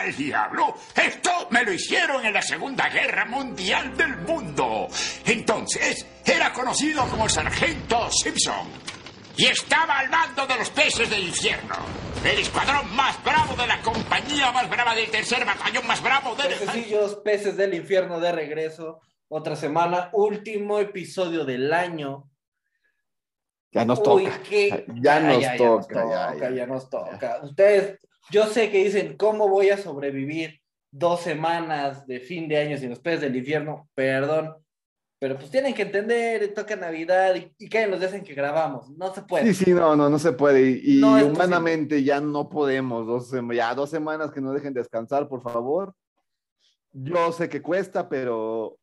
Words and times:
al 0.00 0.14
diablo? 0.16 0.74
Esto 0.94 1.30
me 1.50 1.64
lo 1.64 1.72
hicieron 1.72 2.24
en 2.24 2.32
la 2.32 2.42
Segunda 2.42 2.88
Guerra 2.88 3.24
Mundial 3.26 3.96
del 3.96 4.16
Mundo. 4.18 4.88
Entonces, 5.24 6.06
era 6.24 6.52
conocido 6.52 7.06
como 7.08 7.24
el 7.24 7.30
Sargento 7.30 8.08
Simpson. 8.10 8.68
Y 9.36 9.46
estaba 9.46 9.98
al 9.98 10.10
mando 10.10 10.46
de 10.46 10.56
los 10.56 10.68
peces 10.70 11.08
del 11.08 11.22
infierno. 11.28 11.76
El 12.24 12.38
escuadrón 12.40 12.94
más 12.94 13.22
bravo 13.24 13.54
de 13.54 13.66
la 13.66 13.80
compañía 13.80 14.52
más 14.52 14.68
brava 14.68 14.94
del 14.94 15.10
tercer 15.10 15.44
batallón 15.46 15.86
más 15.86 16.02
bravo 16.02 16.34
del... 16.34 16.48
Pececillos, 16.48 17.14
peces 17.24 17.56
del 17.56 17.72
infierno 17.72 18.20
de 18.20 18.32
regreso. 18.32 19.00
Otra 19.28 19.56
semana, 19.56 20.10
último 20.12 20.78
episodio 20.80 21.44
del 21.46 21.72
año. 21.72 22.28
Ya 23.72 23.84
nos 23.84 24.00
Uy, 24.00 24.24
toca. 24.24 24.42
qué- 24.42 24.84
Ya, 25.00 25.20
nos 25.20 25.40
ya, 25.40 25.56
toca. 25.56 26.04
nos 26.34 26.54
ya 26.54 26.66
nos 26.66 26.90
toca. 26.90 27.38
Ustedes, 27.42 27.98
yo 28.30 28.46
sé 28.46 28.70
que 28.70 28.84
dicen, 28.84 29.16
¿cómo 29.16 29.48
voy 29.48 29.70
a 29.70 29.78
sobrevivir 29.78 30.60
dos 30.90 31.20
semanas 31.20 32.06
de 32.06 32.20
fin 32.20 32.48
de 32.48 32.58
año 32.58 32.76
sin 32.76 32.90
los 32.90 33.00
peces 33.00 33.22
del 33.22 33.36
infierno? 33.36 33.88
Perdón. 33.94 34.56
Pero 35.18 35.36
pues 35.36 35.50
tienen 35.50 35.74
que 35.74 35.82
entender, 35.82 36.54
toca 36.54 36.76
Navidad 36.76 37.34
y, 37.34 37.52
y 37.58 37.68
caen 37.68 37.90
los 37.90 38.00
días 38.00 38.14
en 38.14 38.24
que 38.24 38.32
grabamos. 38.32 38.88
No 38.96 39.12
se 39.14 39.20
puede. 39.20 39.52
Sí, 39.52 39.64
sí, 39.66 39.74
no, 39.74 39.94
no, 39.94 40.08
no 40.08 40.18
se 40.18 40.32
puede. 40.32 40.62
Y, 40.62 40.96
y 40.96 41.00
No 41.00 41.22
humanamente 41.22 42.02
ya 42.02 42.22
no 42.22 42.48
podemos. 42.48 43.06
Dos, 43.06 43.30
ya 43.54 43.74
dos 43.74 43.90
semanas 43.90 44.30
que 44.30 44.40
no 44.40 44.52
dejen 44.52 44.72
descansar, 44.72 45.28
por 45.28 45.42
favor. 45.42 45.94
Yo 46.92 47.32
sé 47.32 47.50
que 47.50 47.60
cuesta, 47.60 48.08
pero 48.08 48.78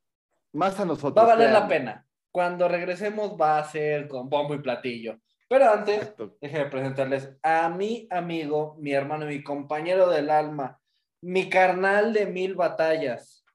más 0.53 0.79
a 0.79 0.85
nosotros. 0.85 1.17
Va 1.17 1.23
a 1.23 1.35
valer 1.35 1.51
la 1.51 1.67
pena. 1.67 2.05
Cuando 2.31 2.67
regresemos 2.67 3.35
va 3.39 3.57
a 3.57 3.63
ser 3.63 4.07
con 4.07 4.29
bombo 4.29 4.53
y 4.53 4.59
platillo. 4.59 5.17
Pero 5.49 5.71
antes, 5.71 6.13
déjenme 6.41 6.69
presentarles 6.69 7.29
a 7.41 7.69
mi 7.69 8.07
amigo, 8.11 8.75
mi 8.79 8.91
hermano, 8.91 9.25
mi 9.25 9.41
compañero 9.43 10.09
del 10.09 10.29
alma, 10.29 10.79
mi 11.21 11.49
carnal 11.49 12.11
de 12.11 12.25
mil 12.25 12.55
batallas, 12.55 13.45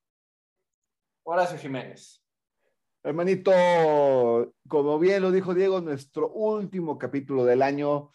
Horacio 1.23 1.59
Jiménez. 1.59 2.25
Hermanito, 3.05 3.53
como 4.69 4.99
bien 4.99 5.23
lo 5.23 5.33
dijo 5.33 5.55
Diego, 5.55 5.81
nuestro 5.81 6.31
último 6.31 6.97
capítulo 6.97 7.45
del 7.45 7.61
año 7.61 8.11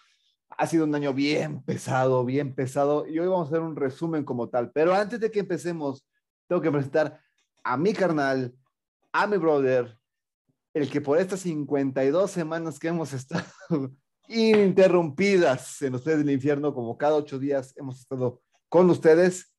ha 0.49 0.65
sido 0.65 0.85
un 0.85 0.95
año 0.95 1.13
bien 1.13 1.61
pesado, 1.61 2.25
bien 2.25 2.55
pesado, 2.55 3.05
y 3.05 3.19
hoy 3.19 3.27
vamos 3.27 3.47
a 3.47 3.49
hacer 3.51 3.61
un 3.61 3.75
resumen 3.75 4.23
como 4.23 4.49
tal. 4.49 4.71
Pero 4.71 4.93
antes 4.93 5.19
de 5.19 5.29
que 5.29 5.41
empecemos, 5.41 6.07
tengo 6.47 6.61
que 6.61 6.71
presentar 6.71 7.21
a 7.63 7.77
mi 7.77 7.93
carnal, 7.93 8.55
a 9.11 9.27
mi 9.27 9.37
brother, 9.37 9.99
el 10.77 10.89
que 10.89 11.01
por 11.01 11.17
estas 11.17 11.41
52 11.41 12.29
semanas 12.31 12.79
que 12.79 12.89
hemos 12.89 13.13
estado 13.13 13.45
ininterrumpidas 14.27 15.81
en 15.81 15.95
ustedes 15.95 16.19
del 16.19 16.31
infierno, 16.31 16.73
como 16.73 16.97
cada 16.97 17.15
ocho 17.15 17.39
días 17.39 17.73
hemos 17.77 17.99
estado 17.99 18.41
con 18.69 18.89
ustedes, 18.89 19.53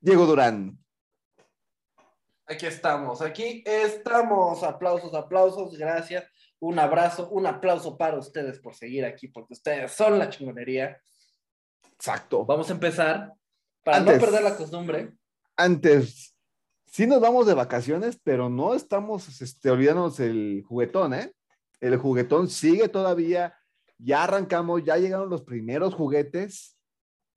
Diego 0.00 0.26
Durán. 0.26 0.78
Aquí 2.46 2.66
estamos, 2.66 3.22
aquí 3.22 3.62
estamos. 3.64 4.62
Aplausos, 4.62 5.14
aplausos, 5.14 5.76
gracias. 5.78 6.24
Un 6.60 6.78
abrazo, 6.78 7.28
un 7.30 7.46
aplauso 7.46 7.96
para 7.96 8.18
ustedes 8.18 8.60
por 8.60 8.74
seguir 8.74 9.04
aquí, 9.04 9.28
porque 9.28 9.54
ustedes 9.54 9.90
son 9.92 10.18
la 10.18 10.28
chingonería. 10.28 11.00
Exacto. 11.92 12.44
Vamos 12.44 12.68
a 12.70 12.74
empezar 12.74 13.32
para 13.82 13.98
Antes. 13.98 14.14
no 14.14 14.20
perder 14.20 14.42
la 14.42 14.56
costumbre. 14.56 15.12
antes, 15.56 16.31
sí 16.92 17.06
nos 17.06 17.20
vamos 17.22 17.46
de 17.46 17.54
vacaciones, 17.54 18.20
pero 18.22 18.50
no 18.50 18.74
estamos 18.74 19.40
este, 19.40 19.70
olvidándonos 19.70 20.20
el 20.20 20.62
juguetón, 20.68 21.14
¿eh? 21.14 21.32
El 21.80 21.96
juguetón 21.96 22.48
sigue 22.48 22.88
todavía, 22.88 23.54
ya 23.96 24.24
arrancamos, 24.24 24.84
ya 24.84 24.98
llegaron 24.98 25.30
los 25.30 25.42
primeros 25.42 25.94
juguetes, 25.94 26.76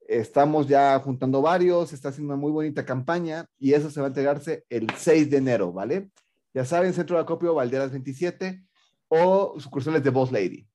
estamos 0.08 0.68
ya 0.68 1.00
juntando 1.00 1.42
varios, 1.42 1.94
está 1.94 2.10
haciendo 2.10 2.34
una 2.34 2.42
muy 2.42 2.52
bonita 2.52 2.86
campaña 2.86 3.46
y 3.58 3.74
eso 3.74 3.90
se 3.90 4.02
va 4.02 4.08
a 4.08 4.10
entregarse 4.10 4.66
el 4.70 4.90
6 4.90 5.32
de 5.32 5.38
enero, 5.38 5.72
¿vale? 5.72 6.12
Ya 6.54 6.66
saben, 6.66 6.94
Centro 6.94 7.16
de 7.16 7.24
Acopio 7.24 7.56
Valderas 7.56 7.92
27 7.92 8.62
o 9.08 9.58
sucursales 9.58 10.04
de 10.04 10.10
Boss 10.10 10.34
Lady. 10.34 10.68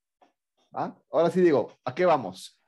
¿Ah? 0.73 0.97
Ahora 1.13 1.31
sí 1.31 1.43
digo, 1.43 1.79
¿a 1.85 1.95
qué 1.95 2.07
vamos? 2.07 2.60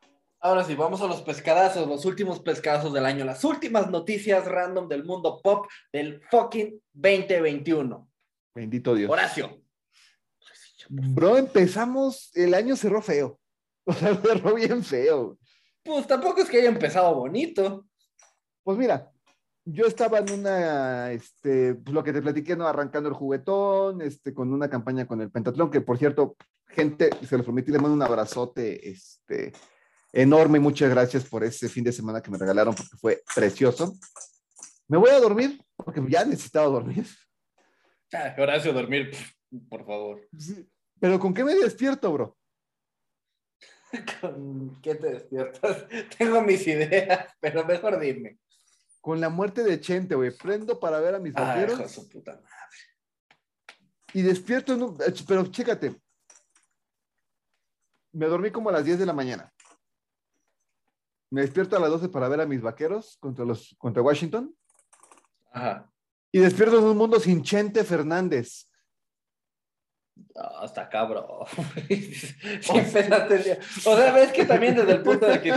Ahora 0.45 0.65
sí, 0.65 0.75
vamos 0.75 1.01
a 1.01 1.07
los 1.07 1.23
pescadazos, 1.23 1.87
los 1.87 2.05
últimos 2.05 2.41
pescadazos 2.41 2.93
del 2.93 3.07
año, 3.07 3.25
las 3.25 3.45
últimas 3.45 3.89
noticias 3.89 4.45
random 4.45 4.89
del 4.89 5.05
mundo 5.05 5.41
pop 5.41 5.67
del 5.93 6.21
fucking 6.33 6.83
2021. 6.93 8.11
Bendito 8.53 8.93
Dios. 8.97 9.09
Horacio. 9.09 9.63
Bro, 10.89 11.39
empezamos, 11.39 12.35
el 12.35 12.55
año 12.55 12.75
cerró 12.75 13.01
feo. 13.01 13.39
O 13.85 13.93
sea, 13.93 14.15
cerró 14.17 14.55
bien 14.55 14.85
feo. 14.85 15.39
Pues 15.83 16.07
tampoco 16.07 16.41
es 16.41 16.49
que 16.49 16.59
haya 16.59 16.69
empezado 16.69 17.15
bonito. 17.17 17.87
Pues 18.63 18.79
mira, 18.79 19.13
yo 19.65 19.87
estaba 19.87 20.19
en 20.19 20.31
una, 20.33 21.11
este, 21.11 21.75
pues 21.75 21.93
lo 21.93 22.05
que 22.05 22.13
te 22.13 22.23
platiqué, 22.23 22.55
¿no? 22.55 22.67
Arrancando 22.67 23.09
el 23.09 23.15
juguetón, 23.15 24.03
este, 24.03 24.35
con 24.35 24.53
una 24.53 24.71
campaña 24.71 25.07
con 25.07 25.21
el 25.21 25.33
Pentatlón, 25.33 25.71
que 25.71 25.81
por 25.81 25.99
cierto, 25.99 26.37
gente, 26.69 27.11
se 27.27 27.37
los 27.37 27.45
prometí, 27.45 27.73
les 27.73 27.83
mando 27.83 27.95
un 27.95 28.03
abrazote, 28.03 28.89
este, 28.89 29.53
enorme, 30.13 30.61
muchas 30.61 30.91
gracias 30.91 31.25
por 31.25 31.43
ese 31.45 31.69
fin 31.69 31.85
de 31.85 31.93
semana 31.93 32.21
que 32.23 32.31
me 32.31 32.39
regalaron, 32.39 32.75
porque 32.75 32.97
fue 32.97 33.23
precioso. 33.35 33.95
Me 34.89 34.99
voy 34.99 35.11
a 35.11 35.21
dormir, 35.21 35.61
porque 35.77 36.03
ya 36.09 36.25
necesitaba 36.25 36.67
dormir. 36.67 37.07
Ah, 38.13 38.35
Horacio, 38.39 38.73
dormir, 38.73 39.11
por 39.71 39.87
favor. 39.87 40.29
Sí, 40.39 40.69
Pero 41.01 41.19
¿con 41.19 41.33
qué 41.33 41.43
me 41.45 41.55
despierto, 41.55 42.13
bro? 42.13 42.37
¿Con 44.21 44.81
qué 44.83 44.95
te 44.95 45.13
despiertas? 45.15 45.85
Tengo 46.19 46.43
mis 46.43 46.67
ideas, 46.67 47.27
pero 47.41 47.65
mejor 47.65 47.99
dime. 48.01 48.39
Con 49.01 49.21
la 49.21 49.29
muerte 49.31 49.63
de 49.65 49.81
Chente, 49.81 50.15
güey. 50.15 50.31
Prendo 50.31 50.79
para 50.79 51.01
ver 51.01 51.15
a 51.15 51.19
mis 51.19 51.33
Ay, 51.37 51.45
vaqueros. 51.45 51.73
hijo 51.75 51.83
de 51.83 51.89
su 51.89 52.09
puta 52.09 52.33
madre. 52.35 52.47
Y 54.15 54.23
despierto, 54.23 54.75
en 54.75 54.83
un- 54.83 54.99
eh, 55.03 55.13
pero 55.27 55.47
chécate. 55.47 55.97
Me 58.13 58.27
dormí 58.27 58.51
como 58.51 58.69
a 58.69 58.73
las 58.73 58.85
10 58.85 58.99
de 58.99 59.07
la 59.07 59.13
mañana. 59.15 59.51
Me 61.33 61.41
despierto 61.41 61.77
a 61.77 61.81
las 61.81 61.89
12 61.89 62.11
para 62.11 62.29
ver 62.29 62.43
a 62.43 62.47
mis 62.47 62.61
vaqueros 62.61 63.17
contra, 63.19 63.47
los, 63.47 63.75
contra 63.79 64.03
Washington. 64.03 64.55
Ajá. 65.51 65.91
Y 66.31 66.41
despierto 66.41 66.79
en 66.79 66.85
un 66.85 66.97
mundo 66.99 67.19
sin 67.19 67.43
Chente 67.43 67.85
Fernández. 67.85 68.69
No, 70.15 70.43
hasta 70.43 70.83
acá, 70.83 71.05
bro. 71.05 71.47
Sí, 71.89 72.77
empezaste 72.77 73.35
el 73.35 73.45
día. 73.45 73.59
O 73.87 73.97
sea, 73.97 74.13
ves 74.13 74.31
que 74.31 74.45
también 74.45 74.77
desde 74.77 74.93
el 74.93 75.03
punto 75.03 75.25
de 75.25 75.41
que 75.41 75.53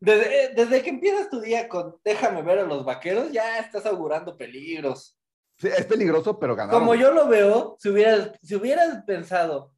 desde, 0.00 0.44
eh, 0.46 0.52
desde 0.56 0.82
que 0.82 0.90
empiezas 0.90 1.30
tu 1.30 1.40
día 1.40 1.68
con 1.68 1.96
déjame 2.02 2.42
ver 2.42 2.58
a 2.58 2.64
los 2.64 2.84
vaqueros, 2.84 3.30
ya 3.30 3.60
estás 3.60 3.86
augurando 3.86 4.36
peligros. 4.36 5.16
Sí, 5.58 5.68
es 5.68 5.86
peligroso, 5.86 6.40
pero 6.40 6.56
ganaron. 6.56 6.80
Como 6.80 6.96
yo 6.96 7.12
lo 7.12 7.28
veo, 7.28 7.76
si 7.78 7.88
hubieras, 7.88 8.32
si 8.42 8.56
hubieras 8.56 9.04
pensado, 9.04 9.72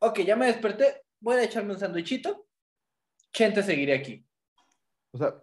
ok, 0.00 0.22
ya 0.22 0.34
me 0.34 0.46
desperté, 0.46 1.04
voy 1.20 1.36
a 1.36 1.44
echarme 1.44 1.72
un 1.72 1.78
sandwichito, 1.78 2.48
Chente 3.32 3.62
seguiría 3.62 3.94
aquí. 3.94 4.26
O 5.12 5.18
sea, 5.18 5.42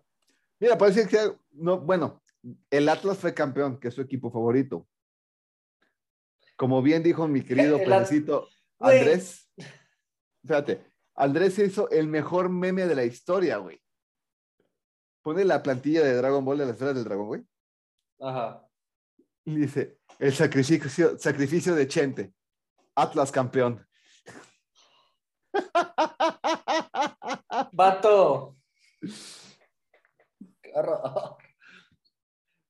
mira, 0.59 0.77
parece 0.77 1.07
que 1.07 1.35
no, 1.51 1.79
bueno, 1.79 2.21
el 2.69 2.89
Atlas 2.89 3.17
fue 3.17 3.33
campeón, 3.33 3.79
que 3.79 3.89
es 3.89 3.93
su 3.93 4.01
equipo 4.01 4.31
favorito. 4.31 4.87
Como 6.55 6.81
bien 6.81 7.03
dijo 7.03 7.27
mi 7.27 7.43
querido 7.43 7.77
Güey. 8.79 8.99
Andrés, 8.99 9.51
fíjate, 10.43 10.85
Andrés 11.15 11.57
hizo 11.59 11.89
el 11.89 12.07
mejor 12.07 12.49
meme 12.49 12.85
de 12.85 12.95
la 12.95 13.03
historia, 13.03 13.57
güey. 13.57 13.81
Pone 15.23 15.43
la 15.43 15.61
plantilla 15.63 16.03
de 16.03 16.15
Dragon 16.15 16.45
Ball 16.45 16.59
de 16.59 16.65
la 16.65 16.71
esfera 16.71 16.93
del 16.93 17.03
dragón, 17.03 17.27
güey. 17.27 17.43
Ajá. 18.19 18.67
Y 19.45 19.55
dice, 19.55 19.99
el 20.19 20.33
sacrificio, 20.33 21.17
sacrificio 21.17 21.73
de 21.75 21.87
Chente. 21.87 22.33
Atlas 22.95 23.31
campeón. 23.31 23.85
Vato. 27.71 28.57
Horror. 30.77 31.37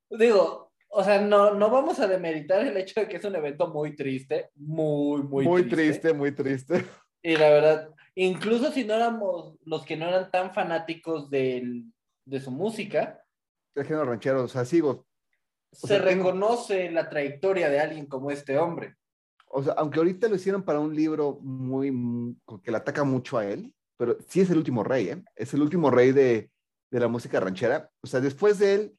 Digo, 0.10 0.72
o 0.90 1.04
sea, 1.04 1.22
no, 1.22 1.54
no 1.54 1.70
vamos 1.70 2.00
a 2.00 2.08
demeritar 2.08 2.66
el 2.66 2.78
hecho 2.78 3.02
de 3.02 3.08
que 3.08 3.18
es 3.18 3.26
un 3.26 3.36
evento 3.36 3.68
muy 3.68 3.96
triste, 3.96 4.50
muy, 4.56 5.22
muy, 5.24 5.46
Muy, 5.46 5.68
triste, 5.68 6.14
muy 6.14 6.32
triste. 6.32 6.86
Y 7.22 7.36
la 7.36 7.50
verdad, 7.50 7.90
incluso 8.16 8.72
si 8.72 8.86
no 8.86 8.94
éramos 8.94 9.56
los 9.66 9.84
que 9.86 9.98
no 9.98 10.08
eran 10.08 10.32
tan 10.32 10.54
fanáticos 10.54 11.30
del- 11.30 11.86
de 12.26 12.40
su 12.40 12.52
música, 12.52 13.22
El 13.76 13.84
género 13.86 14.06
ranchero, 14.06 14.44
o 14.44 14.48
sea, 14.48 14.64
sigo. 14.66 15.06
se 15.74 15.88
sea, 15.88 16.04
tengo- 16.04 16.26
reconoce 16.32 16.90
la 16.92 17.10
trayectoria 17.10 17.70
de 17.70 17.80
alguien 17.80 18.06
como 18.06 18.32
este 18.32 18.58
hombre. 18.58 18.96
O 19.50 19.62
sea, 19.64 19.74
aunque 19.74 20.00
ahorita 20.00 20.28
lo 20.30 20.36
hicieron 20.36 20.64
para 20.64 20.80
un 20.80 20.96
libro 20.96 21.38
muy, 21.42 21.92
muy- 21.92 22.38
que 22.64 22.72
le 22.72 22.78
ataca 22.78 23.04
mucho 23.04 23.38
a 23.38 23.46
él, 23.46 23.74
pero 23.98 24.18
sí 24.28 24.42
es 24.42 24.50
el 24.50 24.58
último 24.58 24.84
rey, 24.84 25.10
¿eh? 25.10 25.24
Es 25.36 25.54
el 25.54 25.62
último 25.62 25.90
rey 25.92 26.12
de, 26.12 26.50
de 26.90 27.00
la 27.00 27.08
música 27.08 27.40
ranchera. 27.40 27.90
O 28.02 28.08
sea, 28.08 28.20
después 28.20 28.60
de 28.60 28.74
él, 28.76 28.98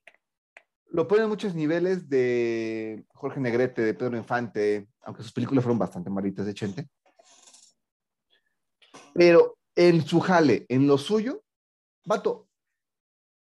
lo 0.91 1.07
ponen 1.07 1.25
en 1.25 1.31
muchos 1.31 1.55
niveles 1.55 2.09
de 2.09 3.05
Jorge 3.13 3.41
Negrete, 3.41 3.83
de 3.83 3.95
Pedro 3.95 4.17
Infante, 4.17 4.89
aunque 5.03 5.23
sus 5.23 5.33
películas 5.33 5.65
fueron 5.65 5.79
bastante 5.79 6.11
malitas 6.11 6.47
de 6.47 6.55
Chente. 6.55 6.89
Pero 9.15 9.59
en 9.77 10.05
su 10.05 10.21
jale, 10.21 10.67
en 10.69 10.87
lo 10.87 10.99
suyo, 10.99 11.43
vato, 12.05 12.49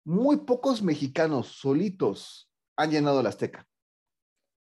muy 0.04 0.38
pocos 0.38 0.82
mexicanos 0.82 1.48
solitos 1.48 2.50
han 2.76 2.90
llenado 2.90 3.22
la 3.22 3.28
Azteca. 3.28 3.66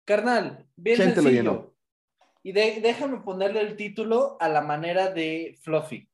Carnal, 0.05 0.69
bien 0.77 0.97
Chente 0.97 1.17
lo 1.17 1.23
sencillo. 1.23 1.43
llenó. 1.43 1.75
Y 2.43 2.53
de- 2.53 2.81
déjame 2.81 3.19
ponerle 3.19 3.61
el 3.61 3.77
título 3.77 4.37
a 4.41 4.49
la 4.49 4.63
manera 4.63 5.11
de 5.13 5.59
Fluffy. 5.63 6.10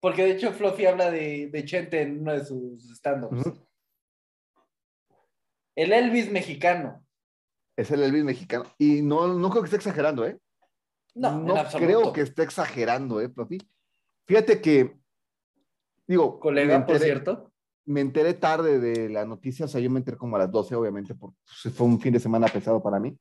Porque 0.00 0.24
de 0.24 0.30
hecho 0.32 0.52
Fluffy 0.52 0.86
habla 0.86 1.10
de, 1.10 1.48
de 1.52 1.64
Chente 1.64 2.00
en 2.02 2.20
uno 2.22 2.32
de 2.32 2.44
sus 2.44 2.90
stand-ups. 2.90 3.52
El 5.76 5.92
Elvis 5.92 6.30
mexicano. 6.30 7.04
Es 7.76 7.90
el 7.90 8.02
Elvis 8.02 8.24
mexicano. 8.24 8.64
Y 8.78 9.02
no, 9.02 9.28
no 9.28 9.50
creo 9.50 9.62
que 9.62 9.66
esté 9.66 9.76
exagerando, 9.76 10.26
¿eh? 10.26 10.38
No, 11.14 11.40
no 11.40 11.54
creo 11.76 12.12
que 12.12 12.20
esté 12.22 12.42
exagerando, 12.42 13.20
¿eh, 13.20 13.28
profe? 13.28 13.58
Fíjate 14.26 14.60
que, 14.60 14.96
digo, 16.06 16.38
Colega, 16.38 16.86
por 16.86 16.96
enteré- 16.96 17.04
cierto. 17.04 17.52
me 17.86 18.00
enteré 18.00 18.34
tarde 18.34 18.78
de 18.78 19.08
la 19.08 19.24
noticia, 19.24 19.64
o 19.64 19.68
sea, 19.68 19.80
yo 19.80 19.90
me 19.90 19.98
enteré 19.98 20.16
como 20.16 20.36
a 20.36 20.40
las 20.40 20.50
12, 20.52 20.74
obviamente, 20.76 21.14
porque 21.14 21.36
fue 21.74 21.86
un 21.86 22.00
fin 22.00 22.12
de 22.12 22.20
semana 22.20 22.46
pesado 22.46 22.80
para 22.82 23.00
mí. 23.00 23.18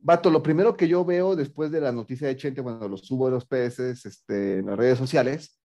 Vato, 0.00 0.30
lo 0.30 0.42
primero 0.42 0.76
que 0.76 0.88
yo 0.88 1.04
veo 1.04 1.34
después 1.34 1.70
de 1.70 1.80
la 1.80 1.92
noticia 1.92 2.28
de 2.28 2.36
Chente, 2.36 2.60
bueno, 2.60 2.88
lo 2.88 2.96
subo 2.96 3.26
a 3.26 3.30
los 3.30 3.44
PS 3.44 3.80
este, 4.06 4.58
en 4.58 4.66
las 4.66 4.78
redes 4.78 4.98
sociales, 4.98 5.60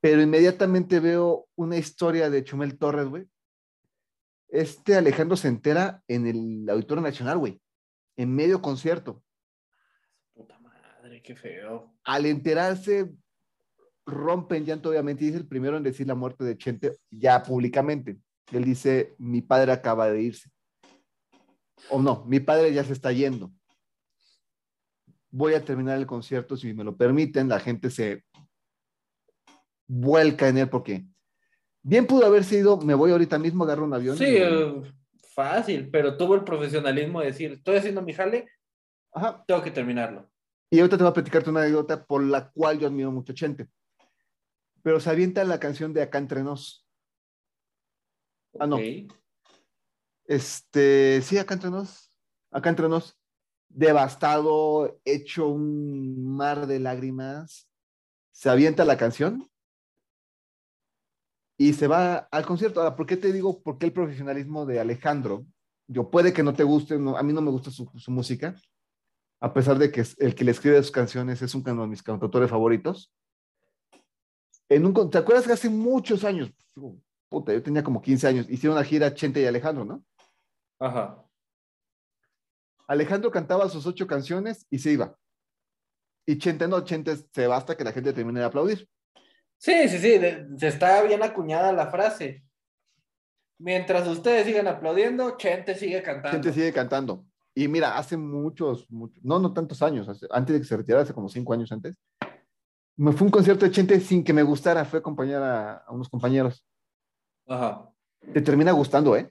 pero 0.00 0.22
inmediatamente 0.22 1.00
veo 1.00 1.46
una 1.54 1.76
historia 1.76 2.30
de 2.30 2.44
Chumel 2.44 2.78
Torres, 2.78 3.08
güey. 3.08 3.26
Este 4.48 4.96
Alejandro 4.96 5.36
se 5.36 5.48
entera 5.48 6.02
en 6.08 6.26
el 6.26 6.68
Auditorio 6.70 7.02
Nacional, 7.02 7.38
güey, 7.38 7.60
en 8.16 8.34
medio 8.34 8.62
concierto. 8.62 9.22
Puta 10.32 10.58
madre, 10.58 11.22
qué 11.22 11.36
feo. 11.36 11.94
Al 12.04 12.26
enterarse, 12.26 13.12
rompe 14.06 14.56
en 14.56 14.64
llanto, 14.64 14.90
obviamente, 14.90 15.24
y 15.24 15.28
es 15.28 15.34
el 15.34 15.46
primero 15.46 15.76
en 15.76 15.82
decir 15.82 16.06
la 16.06 16.14
muerte 16.14 16.44
de 16.44 16.56
Chente 16.56 16.96
ya 17.10 17.42
públicamente. 17.42 18.18
Él 18.52 18.64
dice, 18.64 19.14
mi 19.18 19.42
padre 19.42 19.72
acaba 19.72 20.08
de 20.10 20.22
irse. 20.22 20.50
O 21.90 22.00
no, 22.00 22.24
mi 22.26 22.40
padre 22.40 22.72
ya 22.72 22.84
se 22.84 22.92
está 22.92 23.12
yendo. 23.12 23.52
Voy 25.30 25.54
a 25.54 25.64
terminar 25.64 25.98
el 25.98 26.06
concierto, 26.06 26.56
si 26.56 26.72
me 26.72 26.84
lo 26.84 26.96
permiten, 26.96 27.48
la 27.48 27.60
gente 27.60 27.90
se 27.90 28.24
vuelca 29.86 30.48
en 30.48 30.58
él 30.58 30.68
porque 30.68 31.04
bien 31.82 32.06
pudo 32.06 32.26
haber 32.26 32.44
sido, 32.44 32.78
me 32.78 32.94
voy 32.94 33.12
ahorita 33.12 33.38
mismo, 33.38 33.64
agarro 33.64 33.84
un 33.84 33.94
avión. 33.94 34.16
Sí, 34.16 34.24
eh, 34.28 34.82
fácil, 35.34 35.90
pero 35.90 36.16
tuvo 36.16 36.34
el 36.34 36.44
profesionalismo 36.44 37.20
de 37.20 37.26
decir, 37.26 37.52
estoy 37.52 37.76
haciendo 37.76 38.02
mi 38.02 38.12
jale, 38.12 38.48
Ajá. 39.12 39.44
tengo 39.46 39.62
que 39.62 39.70
terminarlo. 39.70 40.28
Y 40.70 40.80
ahorita 40.80 40.96
te 40.96 41.04
voy 41.04 41.10
a 41.10 41.14
platicarte 41.14 41.50
una 41.50 41.60
anécdota 41.60 42.04
por 42.04 42.22
la 42.24 42.50
cual 42.50 42.78
yo 42.78 42.88
admiro 42.88 43.12
mucho 43.12 43.32
a 43.32 43.34
Chente. 43.36 43.68
Pero 44.82 44.98
se 44.98 45.10
avienta 45.10 45.44
la 45.44 45.60
canción 45.60 45.92
de 45.92 46.02
Acá 46.02 46.18
entre 46.18 46.42
nos. 46.42 46.86
Ah, 48.58 48.66
no. 48.66 48.78
Este, 50.26 51.22
sí, 51.22 51.38
acá 51.38 51.54
entre 51.54 51.70
nos, 51.70 52.12
acá 52.50 52.70
entre 52.70 52.88
nos, 52.88 53.16
devastado, 53.68 54.98
hecho 55.04 55.48
un 55.48 56.36
mar 56.36 56.66
de 56.66 56.80
lágrimas, 56.80 57.68
se 58.32 58.50
avienta 58.50 58.84
la 58.84 58.96
canción 58.96 59.48
y 61.56 61.72
se 61.72 61.86
va 61.86 62.28
al 62.30 62.44
concierto. 62.44 62.80
Ahora, 62.80 62.96
¿por 62.96 63.06
qué 63.06 63.16
te 63.16 63.32
digo 63.32 63.62
por 63.62 63.78
qué 63.78 63.86
el 63.86 63.92
profesionalismo 63.92 64.66
de 64.66 64.80
Alejandro? 64.80 65.46
Yo 65.88 66.10
puede 66.10 66.32
que 66.32 66.42
no 66.42 66.52
te 66.52 66.64
guste, 66.64 66.98
no- 66.98 67.16
a 67.16 67.22
mí 67.22 67.32
no 67.32 67.40
me 67.40 67.50
gusta 67.50 67.70
su, 67.70 67.88
música, 68.08 68.56
a 69.40 69.52
pesar 69.52 69.78
de 69.78 69.92
que 69.92 70.04
el 70.18 70.34
que 70.34 70.44
le 70.44 70.50
escribe 70.50 70.82
sus 70.82 70.90
canciones 70.90 71.40
es 71.40 71.54
uno 71.54 71.82
de 71.82 71.88
mis 71.88 72.02
cantautores 72.02 72.50
favoritos. 72.50 73.12
En 74.68 74.84
un, 74.84 75.10
¿Te 75.10 75.18
acuerdas 75.18 75.46
que 75.46 75.52
hace 75.52 75.70
muchos 75.70 76.24
años, 76.24 76.52
puta, 77.28 77.52
yo 77.52 77.62
tenía 77.62 77.84
como 77.84 78.02
15 78.02 78.26
años, 78.26 78.50
hicieron 78.50 78.76
una 78.76 78.84
gira 78.84 79.14
Chente 79.14 79.40
y 79.40 79.44
Alejandro, 79.46 79.84
¿no? 79.84 80.04
Ajá. 80.78 81.22
Alejandro 82.88 83.30
cantaba 83.30 83.68
sus 83.68 83.86
ocho 83.86 84.06
canciones 84.06 84.66
y 84.70 84.78
se 84.78 84.92
iba. 84.92 85.16
Y 86.26 86.38
Chente 86.38 86.68
no, 86.68 86.80
Chente 86.84 87.16
se 87.16 87.46
basta 87.46 87.76
que 87.76 87.84
la 87.84 87.92
gente 87.92 88.12
termine 88.12 88.40
de 88.40 88.46
aplaudir. 88.46 88.88
Sí, 89.58 89.88
sí, 89.88 89.98
sí, 89.98 90.18
de- 90.18 90.46
se 90.58 90.68
está 90.68 91.02
bien 91.02 91.22
acuñada 91.22 91.72
la 91.72 91.86
frase. 91.88 92.44
Mientras 93.58 94.06
ustedes 94.06 94.44
sigan 94.46 94.68
aplaudiendo, 94.68 95.36
Chente 95.36 95.74
sigue 95.74 96.02
cantando. 96.02 96.30
Chente 96.30 96.52
sigue 96.52 96.72
cantando. 96.72 97.24
Y 97.54 97.68
mira, 97.68 97.96
hace 97.96 98.16
muchos, 98.18 98.88
muchos 98.90 99.24
no, 99.24 99.38
no 99.38 99.52
tantos 99.54 99.82
años, 99.82 100.08
hace- 100.08 100.26
antes 100.30 100.54
de 100.54 100.60
que 100.60 100.66
se 100.66 100.76
retirara, 100.76 101.02
hace 101.04 101.14
como 101.14 101.28
cinco 101.28 101.54
años 101.54 101.72
antes, 101.72 101.96
me 102.96 103.12
fue 103.12 103.24
un 103.26 103.30
concierto 103.30 103.64
de 103.64 103.70
Chente 103.70 103.98
sin 104.00 104.22
que 104.22 104.32
me 104.32 104.42
gustara, 104.42 104.84
fue 104.84 104.98
acompañar 104.98 105.42
a, 105.42 105.76
a 105.78 105.92
unos 105.92 106.08
compañeros. 106.08 106.64
Ajá. 107.48 107.90
Te 108.32 108.42
termina 108.42 108.72
gustando, 108.72 109.16
¿eh? 109.16 109.30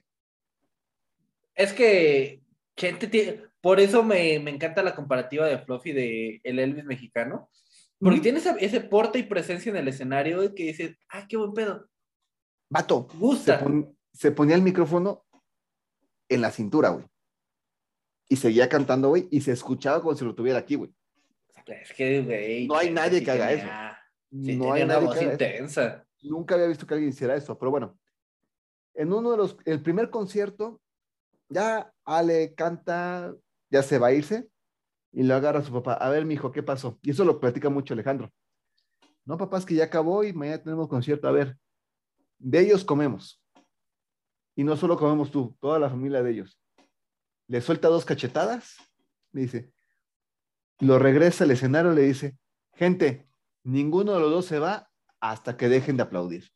Es 1.56 1.72
que 1.72 2.42
Chente 2.76 3.06
tiene, 3.08 3.42
por 3.60 3.80
eso 3.80 4.02
me, 4.04 4.38
me 4.38 4.50
encanta 4.50 4.82
la 4.82 4.94
comparativa 4.94 5.46
de 5.46 5.58
Fluffy 5.58 5.92
de 5.92 6.40
el 6.44 6.58
Elvis 6.58 6.84
mexicano, 6.84 7.50
porque 7.98 8.16
Ujú. 8.16 8.22
tiene 8.22 8.38
esa- 8.38 8.56
ese 8.56 8.80
porte 8.80 9.18
y 9.18 9.22
presencia 9.24 9.70
en 9.70 9.76
el 9.76 9.88
escenario 9.88 10.54
que 10.54 10.64
dices, 10.64 10.96
ah, 11.08 11.26
qué 11.28 11.36
buen 11.36 11.54
pedo, 11.54 11.88
Vato, 12.68 13.08
se, 13.10 13.16
gusta. 13.18 13.58
pon- 13.60 13.96
se 14.12 14.30
ponía 14.32 14.54
el 14.54 14.62
micrófono 14.62 15.24
en 16.28 16.40
la 16.42 16.50
cintura, 16.50 16.90
güey. 16.90 17.06
Y 18.28 18.36
seguía 18.36 18.68
cantando, 18.68 19.08
güey, 19.08 19.28
y 19.30 19.40
se 19.40 19.52
escuchaba 19.52 20.02
como 20.02 20.14
si 20.16 20.24
lo 20.24 20.34
tuviera 20.34 20.58
aquí, 20.58 20.74
güey. 20.74 20.92
Es 21.66 21.92
que, 21.94 22.20
güey. 22.22 22.66
No 22.66 22.76
hay 22.76 22.90
nadie 22.90 23.22
que 23.24 23.30
haga 23.30 23.98
Sí, 24.30 24.56
no 24.56 24.72
hay 24.72 24.82
una 24.82 24.94
nadie 24.94 25.06
voz 25.06 25.14
que 25.16 25.24
haga 25.24 25.32
eso. 25.34 25.44
intensa. 25.44 26.06
Nunca 26.22 26.54
había 26.56 26.66
visto 26.66 26.86
que 26.86 26.94
alguien 26.94 27.10
hiciera 27.10 27.34
eso, 27.36 27.56
pero 27.58 27.70
bueno. 27.70 27.98
En 28.94 29.12
uno 29.12 29.30
de 29.30 29.36
los, 29.36 29.56
el 29.64 29.80
primer 29.82 30.10
concierto, 30.10 30.80
ya 31.48 31.92
Ale 32.04 32.54
canta, 32.54 33.34
ya 33.70 33.82
se 33.82 33.98
va 33.98 34.08
a 34.08 34.12
irse, 34.12 34.48
y 35.12 35.22
lo 35.22 35.34
agarra 35.34 35.60
a 35.60 35.64
su 35.64 35.72
papá. 35.72 35.94
A 35.94 36.10
ver, 36.10 36.26
mijo, 36.26 36.52
¿qué 36.52 36.62
pasó? 36.62 36.98
Y 37.02 37.10
eso 37.10 37.24
lo 37.24 37.40
platica 37.40 37.70
mucho 37.70 37.94
Alejandro. 37.94 38.32
No, 39.24 39.38
papá, 39.38 39.58
es 39.58 39.64
que 39.64 39.74
ya 39.74 39.84
acabó 39.84 40.22
y 40.24 40.32
mañana 40.32 40.62
tenemos 40.62 40.88
concierto. 40.88 41.26
A 41.26 41.32
ver, 41.32 41.56
de 42.38 42.60
ellos 42.60 42.84
comemos. 42.84 43.42
Y 44.54 44.62
no 44.62 44.76
solo 44.76 44.96
comemos 44.96 45.30
tú, 45.30 45.56
toda 45.60 45.78
la 45.78 45.90
familia 45.90 46.22
de 46.22 46.30
ellos. 46.30 46.60
Le 47.48 47.60
suelta 47.60 47.88
dos 47.88 48.04
cachetadas, 48.04 48.76
le 49.32 49.42
dice, 49.42 49.72
lo 50.80 50.98
regresa 50.98 51.44
al 51.44 51.50
escenario, 51.50 51.92
le 51.92 52.02
dice, 52.02 52.36
gente, 52.74 53.26
ninguno 53.64 54.12
de 54.12 54.20
los 54.20 54.30
dos 54.30 54.46
se 54.46 54.58
va 54.58 54.90
hasta 55.20 55.56
que 55.56 55.68
dejen 55.68 55.96
de 55.96 56.02
aplaudir. 56.02 56.50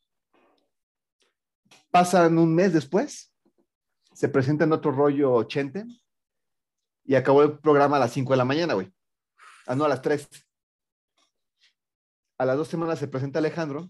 Pasan 1.89 2.37
un 2.37 2.53
mes 2.53 2.73
después, 2.73 3.30
se 4.13 4.29
presenta 4.29 4.63
en 4.63 4.73
otro 4.73 4.91
rollo 4.91 5.43
Chente 5.43 5.85
y 7.03 7.15
acabó 7.15 7.43
el 7.43 7.59
programa 7.59 7.97
a 7.97 8.01
las 8.01 8.11
5 8.11 8.33
de 8.33 8.37
la 8.37 8.45
mañana, 8.45 8.73
güey. 8.73 8.91
Ah, 9.67 9.75
no, 9.75 9.85
a 9.85 9.89
las 9.89 10.01
3. 10.01 10.27
A 12.37 12.45
las 12.45 12.57
dos 12.57 12.67
semanas 12.67 12.99
se 12.99 13.07
presenta 13.07 13.39
Alejandro 13.39 13.89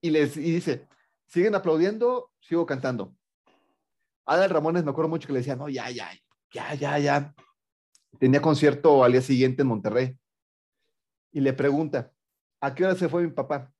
y 0.00 0.10
les 0.10 0.34
dice, 0.34 0.86
¿siguen 1.26 1.54
aplaudiendo? 1.54 2.30
Sigo 2.40 2.66
cantando. 2.66 3.16
Adal 4.26 4.50
Ramones, 4.50 4.84
me 4.84 4.90
acuerdo 4.90 5.08
mucho 5.08 5.26
que 5.26 5.32
le 5.32 5.40
decía, 5.40 5.56
no, 5.56 5.68
ya, 5.68 5.90
ya, 5.90 6.10
ya, 6.52 6.74
ya, 6.74 6.98
ya. 6.98 7.34
Tenía 8.18 8.40
concierto 8.40 9.02
al 9.02 9.12
día 9.12 9.22
siguiente 9.22 9.62
en 9.62 9.68
Monterrey. 9.68 10.18
Y 11.32 11.40
le 11.40 11.52
pregunta, 11.52 12.12
¿a 12.60 12.74
qué 12.74 12.84
hora 12.84 12.94
se 12.94 13.08
fue 13.08 13.22
mi 13.22 13.30
papá? 13.30 13.72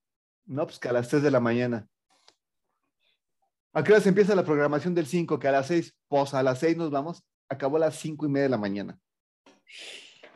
No, 0.46 0.66
pues 0.66 0.78
que 0.78 0.88
a 0.88 0.92
las 0.92 1.08
3 1.08 1.22
de 1.22 1.30
la 1.30 1.40
mañana. 1.40 1.88
¿A 3.74 3.82
qué 3.82 3.92
hora 3.92 4.00
se 4.00 4.08
empieza 4.08 4.34
la 4.34 4.44
programación 4.44 4.94
del 4.94 5.06
5? 5.06 5.38
Que 5.38 5.48
a 5.48 5.52
las 5.52 5.66
6. 5.66 5.94
Pues 6.08 6.32
a 6.32 6.42
las 6.42 6.60
6 6.60 6.76
nos 6.76 6.90
vamos. 6.90 7.24
Acabó 7.48 7.76
a 7.76 7.80
las 7.80 7.96
5 7.96 8.26
y 8.26 8.28
media 8.28 8.44
de 8.44 8.50
la 8.50 8.56
mañana. 8.58 8.98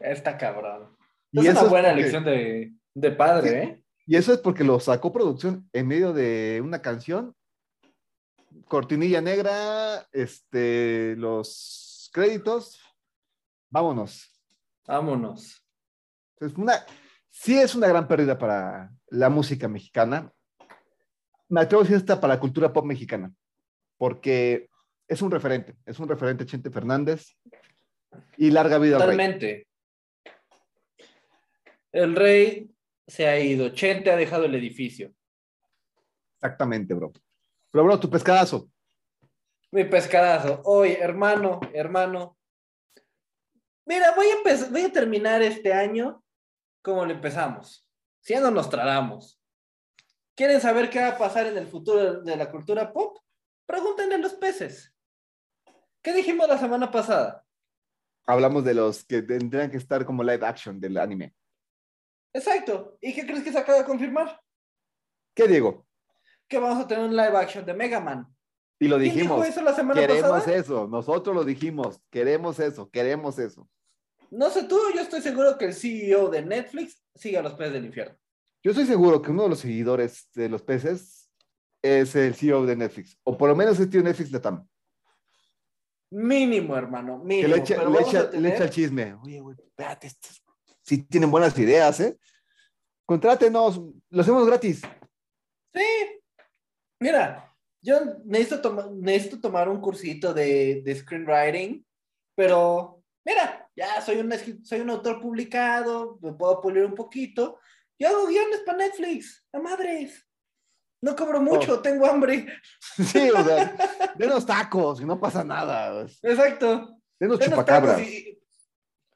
Está 0.00 0.37
cabrón. 0.37 0.97
Y 1.33 1.40
es 1.40 1.47
eso 1.47 1.52
una 1.52 1.62
es 1.62 1.71
buena 1.71 1.88
porque- 1.90 2.02
lección 2.02 2.25
de, 2.25 2.73
de 2.95 3.11
padre, 3.12 3.49
Sí. 3.50 3.57
¿eh? 3.57 3.85
Y 4.07 4.16
eso 4.16 4.33
es 4.33 4.38
porque 4.38 4.64
lo 4.64 4.80
sacó 4.80 5.12
producción 5.12 5.68
en 5.73 5.87
medio 5.87 6.12
de 6.12 6.61
una 6.64 6.80
canción. 6.80 7.35
Cortinilla 8.66 9.21
negra, 9.21 10.07
este, 10.12 11.14
los 11.16 12.11
créditos. 12.12 12.80
Vámonos. 13.71 14.40
Vámonos. 14.87 15.62
Es 16.40 16.54
una, 16.54 16.73
sí 17.28 17.59
es 17.59 17.75
una 17.75 17.87
gran 17.88 18.09
pérdida 18.09 18.38
para 18.38 18.90
la 19.09 19.28
música 19.28 19.68
mexicana. 19.68 20.33
Me 21.49 21.61
atrevo 21.61 21.81
a 21.81 21.85
decir 21.85 21.97
esta 21.97 22.21
para 22.21 22.35
la 22.35 22.40
cultura 22.40 22.73
pop 22.73 22.85
mexicana, 22.85 23.33
porque 23.97 24.69
es 25.07 25.23
un 25.23 25.31
referente, 25.31 25.76
es 25.87 25.99
un 25.99 26.09
referente 26.09 26.45
Chente 26.45 26.71
Fernández 26.71 27.37
y 28.37 28.50
larga 28.50 28.78
vida 28.78 28.97
al 28.97 29.02
rey. 29.02 29.17
Totalmente. 29.17 29.69
El 31.93 32.14
rey 32.14 32.71
se 33.07 33.26
ha 33.26 33.40
ido. 33.40 33.71
Chente 33.71 34.11
ha 34.11 34.17
dejado 34.17 34.45
el 34.45 34.55
edificio. 34.55 35.12
Exactamente, 36.40 36.95
bro. 36.95 37.12
Pero, 37.71 37.85
bro, 37.85 37.99
tu 37.99 38.11
pescadazo. 38.11 38.71
Mi 39.73 39.85
pescadazo. 39.85 40.62
Oye, 40.64 40.99
hermano, 41.00 41.61
hermano. 41.73 42.38
Mira, 43.87 44.14
voy 44.14 44.26
a, 44.26 44.35
empezar, 44.35 44.71
voy 44.71 44.83
a 44.83 44.93
terminar 44.93 45.43
este 45.43 45.73
año 45.73 46.23
como 46.83 47.05
lo 47.05 47.12
empezamos. 47.12 47.88
Siendo 48.21 48.50
Nostradamus. 48.50 49.38
¿Quieren 50.38 50.61
saber 50.61 50.88
qué 50.88 51.00
va 51.00 51.09
a 51.09 51.18
pasar 51.18 51.49
en 51.49 51.59
el 51.59 51.66
futuro 51.66 52.23
de 52.23 52.37
la 52.37 52.49
cultura 52.49 52.92
pop? 52.92 53.18
Pregúntenle 53.66 54.14
a 54.14 54.18
los 54.18 54.35
peces. 54.35 54.95
¿Qué 56.00 56.12
dijimos 56.12 56.47
la 56.47 56.57
semana 56.57 56.92
pasada? 56.92 57.45
Hablamos 58.25 58.62
de 58.62 58.73
los 58.73 59.04
que 59.04 59.23
tendrían 59.23 59.68
que 59.68 59.78
estar 59.78 60.04
como 60.04 60.23
live 60.23 60.47
action 60.47 60.78
del 60.78 60.97
anime. 60.97 61.35
Exacto. 62.33 62.97
¿Y 63.00 63.12
qué 63.14 63.26
crees 63.26 63.42
que 63.42 63.50
se 63.50 63.59
acaba 63.59 63.78
de 63.78 63.85
confirmar? 63.85 64.40
¿Qué 65.35 65.49
digo? 65.49 65.88
Que 66.47 66.61
vamos 66.61 66.85
a 66.85 66.87
tener 66.87 67.04
un 67.04 67.16
live 67.16 67.37
action 67.37 67.66
de 67.66 67.75
Mega 67.75 67.99
Man. 67.99 68.25
Y 68.78 68.87
lo 68.87 68.97
¿Quién 68.99 69.12
dijimos. 69.12 69.38
dijo 69.38 69.45
eso 69.45 69.62
la 69.62 69.75
semana 69.75 70.00
Queremos 70.00 70.30
pasada? 70.30 70.57
eso. 70.57 70.87
Nosotros 70.87 71.35
lo 71.35 71.42
dijimos. 71.42 72.00
Queremos 72.11 72.61
eso. 72.61 72.88
Queremos 72.88 73.40
eso. 73.40 73.68
No 74.30 74.50
sé 74.50 74.68
tú, 74.68 74.78
yo 74.95 75.00
estoy 75.00 75.21
seguro 75.21 75.59
que 75.59 75.64
el 75.64 75.75
CEO 75.75 76.28
de 76.28 76.42
Netflix 76.42 77.02
sigue 77.12 77.38
a 77.38 77.42
los 77.42 77.54
peces 77.54 77.73
del 77.73 77.87
infierno. 77.87 78.16
Yo 78.68 78.72
estoy 78.72 78.84
seguro 78.87 79.22
que 79.22 79.30
uno 79.30 79.44
de 79.44 79.48
los 79.48 79.60
seguidores 79.60 80.28
de 80.34 80.46
los 80.46 80.60
peces 80.60 81.30
es 81.82 82.14
el 82.14 82.34
CEO 82.34 82.66
de 82.66 82.76
Netflix. 82.76 83.16
O 83.25 83.34
por 83.38 83.48
lo 83.48 83.56
menos 83.56 83.80
es 83.80 83.88
tío 83.88 84.02
Netflix 84.02 84.30
de 84.30 84.40
Tam. 84.40 84.68
Mínimo, 86.10 86.76
hermano, 86.76 87.18
Que 87.22 87.26
mínimo. 87.28 87.48
le 87.48 87.62
echa, 87.62 87.82
le, 87.82 87.98
echa, 88.02 88.30
tener- 88.30 88.42
le 88.42 88.54
echa 88.54 88.64
el 88.64 88.70
chisme. 88.70 89.14
Oye, 89.25 89.40
güey, 89.40 89.56
espérate. 89.58 90.08
estos 90.08 90.44
Sí 90.82 90.98
tienen 91.04 91.30
buenas 91.30 91.58
ideas, 91.58 91.98
¿eh? 92.00 92.18
Contrátenos. 93.06 93.80
Lo 94.10 94.20
hacemos 94.20 94.46
gratis. 94.46 94.82
Sí. 95.75 96.20
Mira, 97.00 97.50
yo 97.80 98.00
necesito, 98.26 98.60
toma- 98.60 98.90
necesito 98.92 99.40
tomar 99.40 99.70
un 99.70 99.80
cursito 99.80 100.34
de, 100.34 100.82
de 100.84 100.94
screenwriting, 100.94 101.87
pero 102.37 103.02
mira, 103.25 103.66
ya 103.75 104.02
soy 104.02 104.18
un, 104.18 104.30
soy 104.62 104.80
un 104.80 104.90
autor 104.90 105.22
publicado, 105.22 106.18
me 106.20 106.34
puedo 106.34 106.60
pulir 106.60 106.84
un 106.84 106.94
poquito. 106.94 107.58
Yo 107.99 108.09
hago 108.09 108.26
guiones 108.26 108.61
para 108.64 108.78
Netflix, 108.78 109.45
a 109.52 109.59
madres. 109.59 110.25
No 111.02 111.14
cobro 111.14 111.40
mucho, 111.40 111.75
Oh. 111.75 111.81
tengo 111.83 112.07
hambre. 112.07 112.47
Sí, 112.97 113.31
o 113.31 113.45
sea, 113.45 113.76
denos 114.19 114.45
tacos 114.47 115.00
y 115.00 115.05
no 115.05 115.21
pasa 115.21 115.45
nada. 115.45 116.02
Exacto. 116.23 116.99
Denos 117.21 117.38
chupacabras. 117.40 118.00
y- 118.00 118.35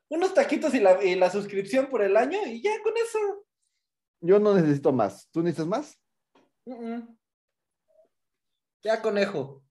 unos 0.08 0.34
taquitos 0.34 0.74
y 0.74 0.80
la, 0.80 1.02
y 1.02 1.14
la 1.14 1.30
suscripción 1.30 1.86
por 1.86 2.02
el 2.02 2.16
año 2.16 2.38
y 2.46 2.62
ya 2.62 2.70
con 2.82 2.92
eso. 2.96 3.46
Yo 4.20 4.38
no 4.38 4.54
necesito 4.54 4.92
más. 4.92 5.28
¿Tú 5.32 5.42
necesitas 5.42 5.66
más? 5.66 5.98
Ya 8.84 9.00
conejo. 9.00 9.64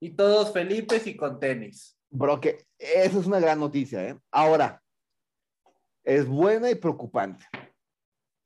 Y 0.00 0.10
todos 0.16 0.52
Felipes 0.52 1.06
y 1.06 1.16
con 1.16 1.38
tenis. 1.40 1.96
Bro, 2.10 2.40
que 2.40 2.66
eso 2.78 3.20
es 3.20 3.26
una 3.26 3.40
gran 3.40 3.58
noticia, 3.58 4.06
¿eh? 4.06 4.18
Ahora, 4.30 4.82
es 6.04 6.26
buena 6.26 6.68
y 6.70 6.74
preocupante. 6.74 7.46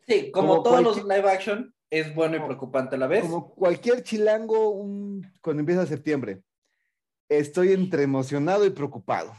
Sí, 0.07 0.31
como, 0.31 0.49
Como 0.49 0.63
todos 0.63 0.83
cualquier- 0.83 1.05
los 1.05 1.17
live 1.17 1.31
action, 1.31 1.75
es 1.91 2.15
bueno 2.15 2.37
y 2.37 2.41
preocupante 2.41 2.95
a 2.97 2.99
la 2.99 3.07
vez. 3.07 3.23
Como 3.23 3.55
cualquier 3.55 4.03
chilango 4.03 4.71
un- 4.71 5.27
cuando 5.41 5.61
empieza 5.61 5.87
septiembre, 5.87 6.43
estoy 7.29 7.73
entre 7.73 8.03
emocionado 8.05 8.65
y 8.65 8.71
preocupado. 8.71 9.35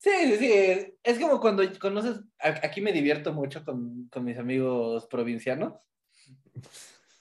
Sí, 0.00 0.10
sí, 0.24 0.36
sí. 0.38 0.94
Es, 1.02 1.18
como 1.18 1.40
cuando 1.40 1.62
conoces. 1.80 2.20
Aquí 2.38 2.80
me 2.80 2.92
divierto 2.92 3.32
mucho 3.32 3.64
con, 3.64 4.08
con 4.12 4.24
mis 4.24 4.38
amigos 4.38 5.06
provincianos. 5.06 5.74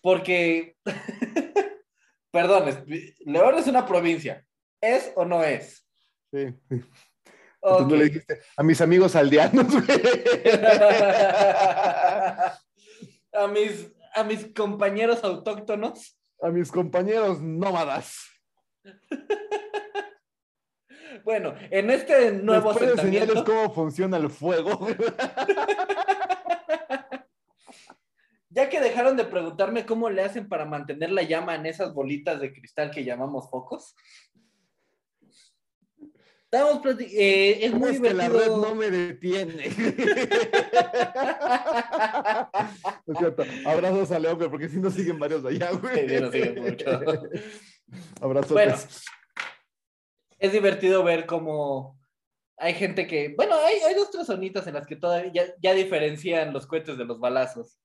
Porque. 0.02 0.78
Perdón, 2.32 2.86
León 3.26 3.56
es 3.58 3.68
una 3.68 3.86
provincia. 3.86 4.46
¿Es 4.80 5.12
o 5.16 5.26
no 5.26 5.44
es? 5.44 5.88
Sí. 6.32 6.54
No 7.62 7.96
le 7.96 8.06
dijiste 8.06 8.42
a 8.56 8.64
mis 8.64 8.82
amigos 8.82 9.16
aldeanos, 9.16 9.68
güey. 9.72 9.86
a, 13.34 13.48
mis, 13.52 13.92
a 14.14 14.24
mis 14.24 14.54
compañeros 14.54 15.24
autóctonos. 15.24 16.18
a 16.42 16.50
mis 16.50 16.72
compañeros 16.72 17.42
nómadas. 17.42 18.28
Bueno, 21.24 21.56
en 21.72 21.90
este 21.90 22.32
nuevo 22.32 22.72
enseñarles 22.72 23.00
asentamiento, 23.00 23.44
cómo 23.44 23.74
funciona 23.74 24.16
el 24.18 24.30
fuego. 24.30 24.88
ya 28.50 28.70
que 28.70 28.80
dejaron 28.80 29.18
de 29.18 29.26
preguntarme 29.26 29.86
cómo 29.86 30.10
le 30.10 30.24
hacen 30.24 30.48
para 30.48 30.66
mantener 30.66 31.12
la 31.12 31.24
llama 31.24 31.56
en 31.56 31.66
esas 31.66 31.94
bolitas 31.94 32.40
de 32.40 32.54
cristal 32.54 32.92
que 32.92 33.04
llamamos 33.04 33.50
focos. 33.50 33.94
Estamos 36.50 36.82
eh, 37.02 37.60
es 37.66 37.74
muy 37.74 37.92
Es 37.92 38.00
que 38.00 38.14
la 38.14 38.30
divertido. 38.30 38.56
red 38.56 38.70
no 38.70 38.76
me 38.76 38.90
detiene. 38.90 39.66
Es 43.08 43.18
cierto. 43.18 43.44
Abrazos 43.66 44.12
a 44.12 44.20
León, 44.20 44.38
güey, 44.38 44.50
porque 44.50 44.70
si 44.70 44.78
no 44.80 44.90
siguen 44.90 45.20
varios 45.20 45.44
allá, 45.46 45.72
güey. 45.72 46.08
Sí, 46.10 46.22
nos 46.22 46.32
siguen 46.32 46.62
mucho. 46.62 46.86
Abrazos. 48.22 48.52
Bueno, 48.52 48.76
es 50.40 50.52
divertido 50.52 51.04
ver 51.04 51.26
cómo 51.26 52.00
hay 52.58 52.74
gente 52.74 53.08
que, 53.08 53.34
bueno, 53.36 53.56
hay, 53.56 53.76
hay 53.80 53.94
dos 53.96 54.10
tres 54.12 54.28
zonitas 54.28 54.66
en 54.68 54.74
las 54.76 54.88
que 54.88 54.96
todavía 54.96 55.32
ya, 55.34 55.54
ya 55.62 55.74
diferencian 55.74 56.54
los 56.54 56.66
cohetes 56.68 56.98
de 56.98 57.06
los 57.06 57.20
balazos. 57.20 57.78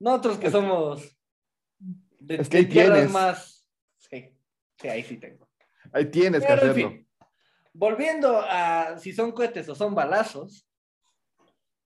Nosotros 0.00 0.38
que 0.38 0.50
somos 0.50 1.16
de, 1.78 2.36
Es 2.36 2.48
que 2.48 2.58
de 2.58 2.62
ahí 2.64 2.68
tierras 2.68 2.94
tienes. 2.98 3.12
más. 3.12 3.68
Sí, 3.98 4.30
sí, 4.80 4.88
ahí 4.88 5.02
sí 5.02 5.16
tengo. 5.18 5.48
Ahí 5.92 6.06
tienes 6.06 6.40
que 6.42 6.46
Pero 6.48 6.62
en 6.62 6.70
hacerlo. 6.70 6.90
fin, 6.90 7.03
volviendo 7.74 8.40
a 8.40 8.96
si 8.98 9.12
son 9.12 9.32
cohetes 9.32 9.68
o 9.68 9.74
son 9.74 9.94
balazos, 9.94 10.66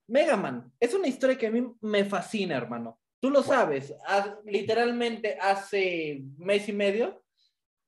Mega 0.07 0.37
Man 0.37 0.73
es 0.81 0.95
una 0.95 1.09
historia 1.09 1.37
que 1.37 1.49
a 1.49 1.51
mí 1.51 1.67
me 1.81 2.05
fascina, 2.05 2.57
hermano. 2.57 2.99
Tú 3.21 3.31
lo 3.31 3.43
sabes, 3.43 3.93
ha- 4.07 4.37
literalmente 4.45 5.37
hace 5.41 6.23
mes 6.39 6.69
y 6.69 6.73
medio 6.73 7.23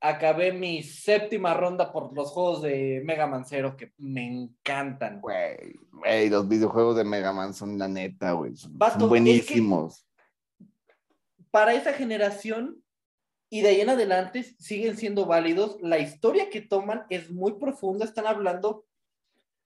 acabé 0.03 0.51
mi 0.53 0.83
séptima 0.83 1.53
ronda 1.55 1.93
por 1.93 2.15
los 2.17 2.31
juegos 2.31 2.63
de 2.63 3.03
Mega 3.05 3.27
Man 3.27 3.45
Zero 3.45 3.77
que 3.77 3.93
me 3.99 4.27
encantan. 4.27 5.21
Güey, 5.21 5.75
güey, 5.93 6.29
los 6.31 6.49
videojuegos 6.49 6.97
de 6.97 7.05
Mega 7.05 7.33
Man 7.33 7.53
son 7.55 7.79
la 7.79 7.87
neta, 7.87 8.33
güey. 8.33 8.57
Son, 8.57 8.73
son 8.73 8.89
es 8.89 8.97
que- 8.97 9.05
buenísimos. 9.07 10.07
Para 11.51 11.75
esa 11.75 11.93
generación 11.93 12.83
y 13.51 13.63
de 13.63 13.69
ahí 13.69 13.81
en 13.81 13.91
adelante 13.91 14.45
siguen 14.45 14.97
siendo 14.97 15.27
válidos. 15.27 15.77
La 15.83 15.99
historia 15.99 16.49
que 16.51 16.61
toman 16.61 17.05
es 17.11 17.31
muy 17.31 17.55
profunda. 17.55 18.05
Están 18.05 18.29
hablando 18.29 18.87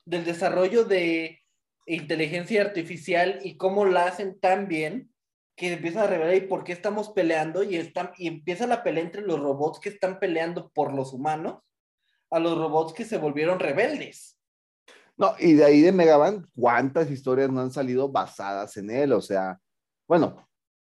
del 0.06 0.24
desarrollo 0.24 0.84
de 0.84 1.40
inteligencia 1.86 2.62
artificial 2.62 3.40
y 3.44 3.58
cómo 3.58 3.84
la 3.84 4.06
hacen 4.06 4.40
tan 4.40 4.68
bien 4.68 5.12
que 5.54 5.74
empiezan 5.74 6.04
a 6.04 6.06
revelar 6.06 6.34
y 6.34 6.40
por 6.40 6.64
qué 6.64 6.72
estamos 6.72 7.10
peleando 7.10 7.62
y, 7.62 7.76
están, 7.76 8.10
y 8.16 8.26
empieza 8.26 8.66
la 8.66 8.82
pelea 8.82 9.04
entre 9.04 9.20
los 9.20 9.38
robots 9.38 9.78
que 9.78 9.90
están 9.90 10.18
peleando 10.18 10.70
por 10.70 10.94
los 10.94 11.12
humanos 11.12 11.62
a 12.30 12.38
los 12.40 12.56
robots 12.56 12.94
que 12.94 13.04
se 13.04 13.18
volvieron 13.18 13.60
rebeldes. 13.60 14.40
No, 15.16 15.34
y 15.38 15.52
de 15.52 15.64
ahí 15.64 15.82
de 15.82 15.92
Mega 15.92 16.18
Man, 16.18 16.44
¿cuántas 16.56 17.10
historias 17.10 17.50
no 17.50 17.60
han 17.60 17.70
salido 17.70 18.08
basadas 18.08 18.76
en 18.78 18.90
él? 18.90 19.12
O 19.12 19.20
sea, 19.20 19.60
bueno, 20.08 20.48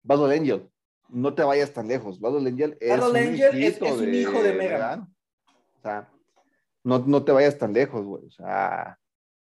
Battle 0.03 0.35
Angel, 0.35 0.69
no 1.09 1.35
te 1.35 1.43
vayas 1.43 1.73
tan 1.73 1.89
lejos. 1.89 2.21
Battle 2.21 2.49
Angel 2.49 2.77
es, 2.81 2.91
Battle 3.01 3.11
un, 3.11 3.29
Angel 3.29 3.63
es- 3.63 3.81
un 3.81 4.15
hijo 4.15 4.43
de 4.43 4.53
Mega 4.55 4.73
¿verdad? 4.73 5.01
O 5.79 5.81
sea, 5.83 6.09
no, 6.85 6.99
no 7.01 7.25
te 7.25 7.33
vayas 7.33 7.59
tan 7.59 7.73
lejos, 7.73 8.05
güey. 8.05 8.25
O 8.27 8.31
sea, 8.31 8.99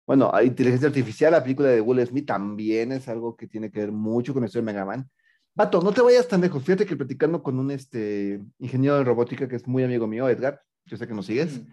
bueno, 0.07 0.33
inteligencia 0.43 0.89
artificial, 0.89 1.33
la 1.33 1.43
película 1.43 1.69
de 1.69 1.81
Will 1.81 2.07
Smith 2.07 2.27
también 2.27 2.93
es 2.93 3.09
algo 3.09 3.37
que 3.37 3.47
tiene 3.47 3.71
que 3.71 3.81
ver 3.81 3.93
mucho 3.93 4.33
con 4.33 4.45
esto 4.45 4.59
de 4.59 4.65
Mega 4.65 4.85
Man. 4.85 5.09
Vato, 5.55 5.81
no 5.83 5.93
te 5.93 6.03
vayas 6.03 6.29
tan 6.29 6.41
lejos. 6.41 6.63
Fíjate 6.63 6.87
que 6.87 6.97
platicando 6.97 7.43
con 7.43 7.59
un 7.59 7.71
este, 7.71 8.41
ingeniero 8.59 8.97
de 8.97 9.05
robótica 9.05 9.49
que 9.49 9.57
es 9.57 9.67
muy 9.67 9.83
amigo 9.83 10.07
mío, 10.07 10.29
Edgar, 10.29 10.61
yo 10.87 10.97
sé 10.97 11.07
que 11.07 11.15
nos 11.15 11.27
sigues. 11.27 11.61
Mm. 11.61 11.67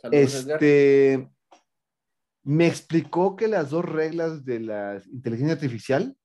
Saludos, 0.00 0.34
Edgar. 0.34 0.54
Este 0.62 1.28
me 2.48 2.66
explicó 2.66 3.36
que 3.36 3.46
las 3.46 3.68
dos 3.68 3.84
reglas 3.84 4.42
de 4.46 4.60
la 4.60 5.02
inteligencia 5.12 5.52
artificial 5.52 6.16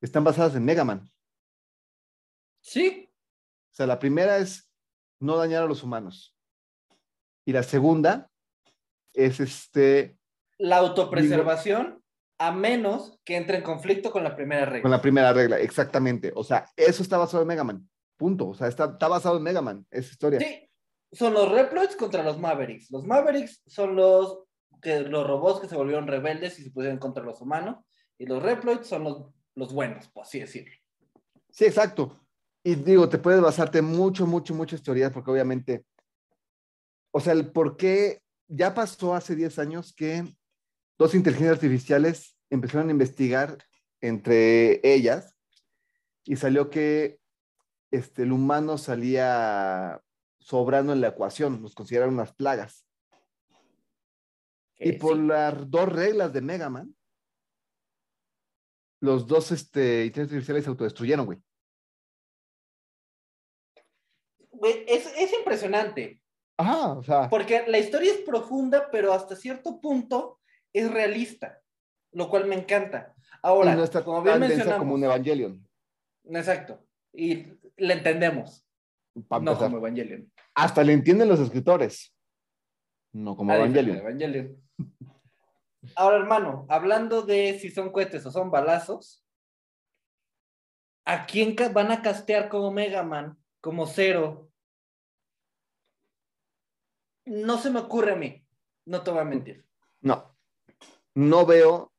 están 0.00 0.22
basadas 0.22 0.54
en 0.54 0.64
Mega 0.64 0.84
Man. 0.84 1.10
Sí, 2.64 3.10
O 3.72 3.74
sea, 3.74 3.86
la 3.86 3.98
primera 3.98 4.38
es 4.38 4.70
no 5.20 5.36
dañar 5.36 5.64
a 5.64 5.66
los 5.66 5.82
humanos. 5.82 6.34
Y 7.44 7.52
la 7.52 7.62
segunda 7.62 8.30
es 9.12 9.38
este 9.38 10.18
la 10.56 10.78
autopreservación 10.78 12.02
a 12.38 12.52
menos 12.52 13.20
que 13.22 13.36
entre 13.36 13.58
en 13.58 13.62
conflicto 13.62 14.10
con 14.10 14.24
la 14.24 14.34
primera 14.34 14.64
regla. 14.64 14.82
con 14.82 14.90
la 14.90 15.02
primera 15.02 15.32
regla, 15.34 15.58
exactamente. 15.60 16.32
O 16.34 16.42
sea, 16.42 16.66
eso 16.74 17.02
está 17.02 17.18
basado 17.18 17.42
en 17.42 17.48
Mega 17.48 17.64
Man. 17.64 17.88
Punto. 18.16 18.48
O 18.48 18.54
sea, 18.54 18.68
está, 18.68 18.84
está 18.86 19.08
basado 19.08 19.36
en 19.36 19.42
Mega 19.42 19.60
Man, 19.60 19.86
esa 19.90 20.10
historia. 20.10 20.40
Sí, 20.40 20.66
son 21.12 21.34
los 21.34 21.50
Reploids 21.52 21.96
contra 21.96 22.22
los 22.22 22.38
Mavericks. 22.38 22.90
Los 22.90 23.04
Mavericks 23.04 23.62
son 23.66 23.94
los, 23.94 24.38
que, 24.80 25.00
los 25.00 25.26
robots 25.26 25.60
que 25.60 25.68
se 25.68 25.76
volvieron 25.76 26.06
rebeldes 26.06 26.58
y 26.58 26.64
se 26.64 26.70
pusieron 26.70 26.98
contra 26.98 27.22
los 27.22 27.42
humanos. 27.42 27.84
Y 28.16 28.24
los 28.24 28.42
Reploids 28.42 28.86
son 28.86 29.04
los, 29.04 29.26
los 29.54 29.74
buenos, 29.74 30.08
por 30.08 30.22
así 30.22 30.40
decirlo. 30.40 30.74
Sí, 31.50 31.66
exacto. 31.66 32.23
Y 32.66 32.76
digo, 32.76 33.10
te 33.10 33.18
puedes 33.18 33.42
basarte 33.42 33.82
mucho, 33.82 34.26
mucho, 34.26 34.54
muchas 34.54 34.82
teorías, 34.82 35.12
porque 35.12 35.30
obviamente, 35.30 35.84
o 37.10 37.20
sea, 37.20 37.34
el 37.34 37.52
por 37.52 37.76
qué 37.76 38.22
ya 38.48 38.72
pasó 38.72 39.14
hace 39.14 39.36
10 39.36 39.58
años 39.58 39.94
que 39.94 40.24
dos 40.98 41.14
inteligencias 41.14 41.56
artificiales 41.56 42.38
empezaron 42.48 42.88
a 42.88 42.92
investigar 42.92 43.58
entre 44.00 44.80
ellas 44.82 45.36
y 46.24 46.36
salió 46.36 46.70
que 46.70 47.18
este, 47.90 48.22
el 48.22 48.32
humano 48.32 48.78
salía 48.78 50.02
sobrando 50.38 50.94
en 50.94 51.02
la 51.02 51.08
ecuación, 51.08 51.60
los 51.60 51.74
consideraron 51.74 52.14
unas 52.14 52.34
plagas. 52.34 52.86
Y 54.78 54.92
por 54.92 55.16
sí. 55.16 55.22
las 55.22 55.70
dos 55.70 55.90
reglas 55.90 56.32
de 56.32 56.40
Mega 56.40 56.70
Man, 56.70 56.96
los 59.00 59.26
dos 59.26 59.52
este, 59.52 60.06
inteligencias 60.06 60.36
artificiales 60.36 60.64
se 60.64 60.70
autodestruyeron, 60.70 61.26
güey. 61.26 61.42
Es, 64.64 65.06
es 65.16 65.32
impresionante. 65.32 66.20
Ajá, 66.56 66.92
o 66.92 67.02
sea, 67.02 67.28
Porque 67.28 67.64
la 67.66 67.78
historia 67.78 68.12
es 68.12 68.18
profunda, 68.18 68.88
pero 68.90 69.12
hasta 69.12 69.34
cierto 69.34 69.80
punto 69.80 70.40
es 70.72 70.90
realista, 70.90 71.60
lo 72.12 72.28
cual 72.28 72.46
me 72.46 72.54
encanta. 72.54 73.14
Ahora, 73.42 73.72
y 73.72 73.76
no 73.76 73.84
está 73.84 74.04
como 74.04 74.22
bien 74.22 74.38
mencionamos, 74.38 74.78
como 74.78 74.94
un 74.94 75.04
Evangelion. 75.04 75.68
exacto, 76.24 76.86
y 77.12 77.46
le 77.76 77.94
entendemos, 77.94 78.66
no 79.14 79.58
como 79.58 79.78
Evangelion. 79.78 80.32
Hasta 80.54 80.82
le 80.84 80.92
entienden 80.92 81.28
los 81.28 81.40
escritores. 81.40 82.14
No 83.12 83.36
como 83.36 83.52
Evangelion. 83.52 83.98
Evangelion. 83.98 84.64
Ahora, 85.96 86.16
hermano, 86.16 86.66
hablando 86.68 87.22
de 87.22 87.58
si 87.58 87.70
son 87.70 87.90
cohetes 87.90 88.24
o 88.26 88.30
son 88.30 88.50
balazos, 88.50 89.24
¿a 91.04 91.26
quién 91.26 91.54
van 91.72 91.90
a 91.92 92.02
castear 92.02 92.48
como 92.48 92.70
Mega 92.70 93.02
Man, 93.02 93.36
como 93.60 93.86
Zero? 93.86 94.50
No 97.26 97.58
se 97.58 97.70
me 97.70 97.80
ocurre 97.80 98.12
a 98.12 98.16
mí, 98.16 98.46
no 98.86 99.02
te 99.02 99.10
voy 99.10 99.20
a 99.20 99.24
mentir. 99.24 99.64
No. 100.00 100.36
No 101.14 101.46
veo. 101.46 101.92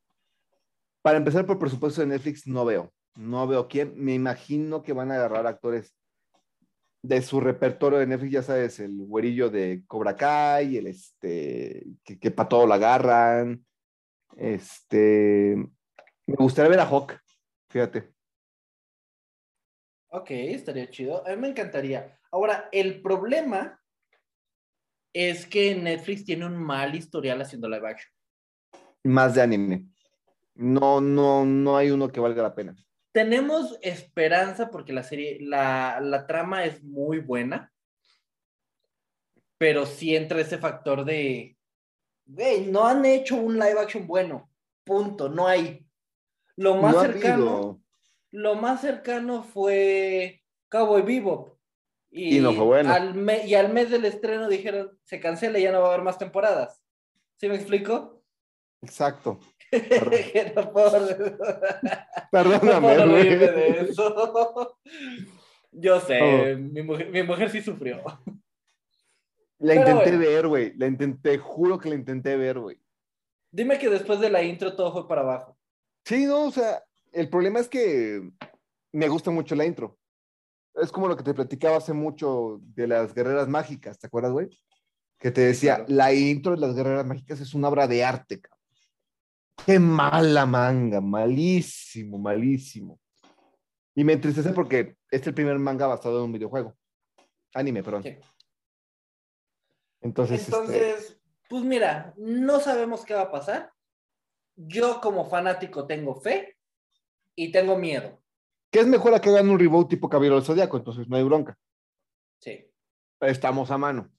Para 1.02 1.18
empezar 1.18 1.46
por 1.46 1.60
presupuesto 1.60 2.02
de 2.02 2.08
Netflix, 2.08 2.48
no 2.48 2.66
veo. 2.66 2.94
No 3.16 3.48
veo 3.48 3.68
quién. 3.68 3.94
Me 3.96 4.14
imagino 4.14 4.84
que 4.84 4.94
van 4.94 5.12
a 5.12 5.16
agarrar 5.16 5.48
actores 5.48 5.96
de 7.02 7.22
su 7.22 7.40
repertorio 7.40 8.00
de 8.00 8.08
Netflix, 8.08 8.32
ya 8.32 8.44
sabes, 8.44 8.80
el 8.80 9.06
güerillo 9.06 9.50
de 9.50 9.84
Cobra 9.88 10.16
Kai, 10.16 10.78
el 10.78 10.88
este, 10.88 11.86
que, 12.04 12.32
para 12.32 12.50
todo 12.50 12.66
lo 12.66 12.74
agarran. 12.74 13.64
Este, 14.36 15.56
me 16.26 16.36
gustaría 16.36 16.72
ver 16.72 16.80
a 16.80 16.88
Hawk, 16.88 17.14
fíjate. 17.70 18.12
Ok, 20.10 20.32
estaría 20.32 20.90
chido. 20.90 21.26
A 21.28 21.30
mí 21.32 21.38
me 21.38 21.50
encantaría. 21.50 22.18
Ahora, 22.32 22.70
el 22.72 23.02
problema 23.02 23.80
es 25.16 25.46
que 25.46 25.74
Netflix 25.74 26.26
tiene 26.26 26.46
un 26.46 26.58
mal 26.58 26.94
historial 26.94 27.42
haciendo 27.42 27.70
live 27.70 27.88
action. 27.88 28.12
Más 29.06 29.34
de 29.34 29.42
anime. 29.42 29.86
No, 30.56 31.00
no, 31.00 31.46
no 31.46 31.78
hay 31.78 31.90
uno 31.90 32.10
que 32.10 32.20
valga 32.20 32.44
la 32.44 32.54
pena. 32.54 32.76
Tenemos 33.14 33.80
esperanza 33.82 34.70
porque 34.70 34.92
la 34.92 35.04
serie, 35.04 35.38
la, 35.40 36.02
la 36.02 36.28
trama 36.28 36.66
es 36.66 36.84
muy 36.84 37.20
buena, 37.20 37.72
pero 39.58 39.86
sí 39.86 40.18
entra 40.18 40.42
ese 40.42 40.58
factor 40.58 41.06
de, 41.06 41.58
güey, 42.26 42.66
no 42.66 42.86
han 42.86 43.06
hecho 43.06 43.38
un 43.38 43.54
live 43.54 43.80
action 43.80 44.06
bueno, 44.06 44.52
punto, 44.84 45.30
no 45.30 45.48
hay. 45.48 45.88
Lo 46.58 46.76
más 46.76 46.94
No 46.94 47.02
cercano, 47.02 47.82
lo 48.32 48.56
más 48.56 48.82
cercano 48.82 49.44
fue 49.44 50.44
Cowboy 50.68 51.04
Bebop. 51.04 51.55
Y 52.18 52.40
no 52.40 52.54
fue 52.54 52.64
bueno. 52.64 52.94
Al 52.94 53.14
me- 53.14 53.46
y 53.46 53.56
al 53.56 53.74
mes 53.74 53.90
del 53.90 54.06
estreno 54.06 54.48
dijeron, 54.48 54.98
se 55.04 55.20
cancela 55.20 55.60
y 55.60 55.64
ya 55.64 55.72
no 55.74 55.82
va 55.82 55.88
a 55.88 55.94
haber 55.94 56.04
más 56.04 56.18
temporadas. 56.18 56.82
¿Sí 57.38 57.50
me 57.50 57.56
explico? 57.56 58.24
Exacto. 58.82 59.40
No 60.56 60.72
puedo- 60.72 61.00
no 61.02 61.38
Perdóname, 62.32 62.82
puedo 62.88 63.10
güey. 63.10 63.24
reírme 63.24 63.48
de 63.52 63.68
eso. 63.82 64.78
Yo 65.72 66.00
sé, 66.00 66.20
Oh. 66.22 66.58
mi, 66.58 66.82
mujer, 66.82 67.10
mi 67.10 67.24
mujer 67.24 67.50
sí 67.50 67.62
sufrió. 67.62 68.02
La 69.58 69.74
Pero 69.74 69.80
intenté 69.82 70.12
bueno. 70.12 70.20
ver, 70.20 70.48
güey. 70.48 70.74
La 70.78 70.88
intenté, 70.88 71.38
juro 71.38 71.78
que 71.78 71.90
la 71.90 71.96
intenté 71.96 72.38
ver, 72.38 72.60
güey. 72.60 72.78
Dime 73.52 73.78
que 73.78 73.90
después 73.90 74.20
de 74.22 74.30
la 74.30 74.42
intro 74.44 74.76
todo 74.76 74.94
fue 74.94 75.08
para 75.08 75.22
abajo. 75.22 75.58
Sí, 76.06 76.26
no, 76.26 76.46
o 76.46 76.52
sea, 76.52 76.82
el 77.12 77.30
problema 77.30 77.60
es 77.60 77.68
que 77.68 78.22
me 78.94 79.08
gusta 79.10 79.32
mucho 79.32 79.56
la 79.56 79.66
intro. 79.66 79.98
Es 80.76 80.92
como 80.92 81.08
lo 81.08 81.16
que 81.16 81.24
te 81.24 81.34
platicaba 81.34 81.78
hace 81.78 81.94
mucho 81.94 82.60
de 82.62 82.88
las 82.88 83.14
guerreras 83.14 83.48
mágicas, 83.48 83.98
¿te 83.98 84.08
acuerdas, 84.08 84.34
güey? 84.34 84.50
Que 85.18 85.32
te 85.32 85.42
decía, 85.42 85.78
claro. 85.78 85.94
la 85.94 86.14
intro 86.14 86.52
de 86.52 86.60
las 86.60 86.76
guerreras 86.76 87.06
mágicas 87.06 87.40
es 87.40 87.54
una 87.54 87.70
obra 87.70 87.88
de 87.88 88.04
arte, 88.04 88.42
cabrón. 88.42 88.56
Qué 89.66 89.80
mala 89.80 90.46
manga, 90.46 91.00
malísimo, 91.02 92.18
malísimo. 92.18 93.00
Y 93.96 94.04
me 94.04 94.14
entristece 94.14 94.52
porque 94.52 94.98
es 95.10 95.26
el 95.26 95.34
primer 95.34 95.58
manga 95.58 95.88
basado 95.88 96.20
en 96.20 96.26
un 96.26 96.34
videojuego. 96.34 96.76
Anime, 97.54 97.82
perdón. 97.82 98.04
Sí. 98.04 98.18
Entonces, 100.02 100.42
este, 100.42 100.52
Entonces, 100.52 101.20
pues 101.50 101.64
mira, 101.64 102.14
no 102.18 102.60
sabemos 102.60 103.06
qué 103.06 103.14
va 103.14 103.22
a 103.22 103.32
pasar. 103.32 103.72
Yo 104.56 105.00
como 105.02 105.26
fanático 105.30 105.88
tengo 105.88 106.16
fe 106.16 106.58
y 107.34 107.52
tengo 107.52 107.78
miedo. 107.78 108.22
¿Qué 108.76 108.82
es 108.82 108.88
mejor 108.88 109.14
a 109.14 109.22
que 109.22 109.30
hagan 109.30 109.50
un 109.50 109.58
reboot 109.58 109.88
tipo 109.90 110.10
Caballero 110.10 110.36
del 110.36 110.44
Zodíaco? 110.44 110.76
Entonces 110.76 111.08
no 111.08 111.16
hay 111.16 111.24
bronca. 111.24 111.58
Sí. 112.40 112.70
Estamos 113.22 113.72
a 113.72 113.78
mano. 113.78 114.12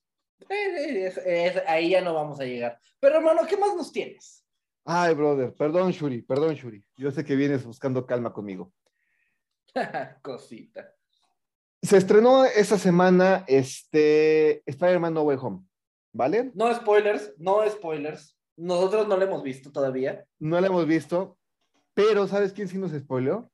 Eh, 0.48 1.04
es- 1.08 1.18
es- 1.18 1.62
ahí 1.66 1.90
ya 1.90 2.00
no 2.00 2.14
vamos 2.14 2.40
a 2.40 2.44
llegar. 2.44 2.80
Pero 2.98 3.16
hermano, 3.16 3.42
¿qué 3.46 3.58
más 3.58 3.76
nos 3.76 3.92
tienes? 3.92 4.46
Ay, 4.86 5.14
brother, 5.14 5.52
perdón, 5.52 5.90
Shuri, 5.90 6.22
perdón, 6.22 6.54
Shuri. 6.54 6.82
Yo 6.96 7.10
sé 7.10 7.22
que 7.22 7.36
vienes 7.36 7.66
buscando 7.66 8.06
calma 8.06 8.32
conmigo. 8.32 8.72
Cosita. 10.22 10.90
Se 11.82 11.98
estrenó 11.98 12.46
esta 12.46 12.78
semana 12.78 13.44
este 13.46 14.62
Spider-Man 14.64 15.12
No 15.12 15.22
Way 15.24 15.36
Home, 15.38 15.66
¿vale? 16.14 16.50
No 16.54 16.74
spoilers, 16.74 17.34
no 17.36 17.68
spoilers. 17.68 18.38
Nosotros 18.56 19.06
no 19.06 19.18
lo 19.18 19.24
hemos 19.24 19.42
visto 19.42 19.70
todavía. 19.70 20.24
No 20.38 20.58
la 20.62 20.68
hemos 20.68 20.86
visto, 20.86 21.36
pero 21.92 22.26
¿sabes 22.26 22.54
quién 22.54 22.68
sí 22.68 22.78
nos 22.78 22.92
spoileó? 22.92 23.50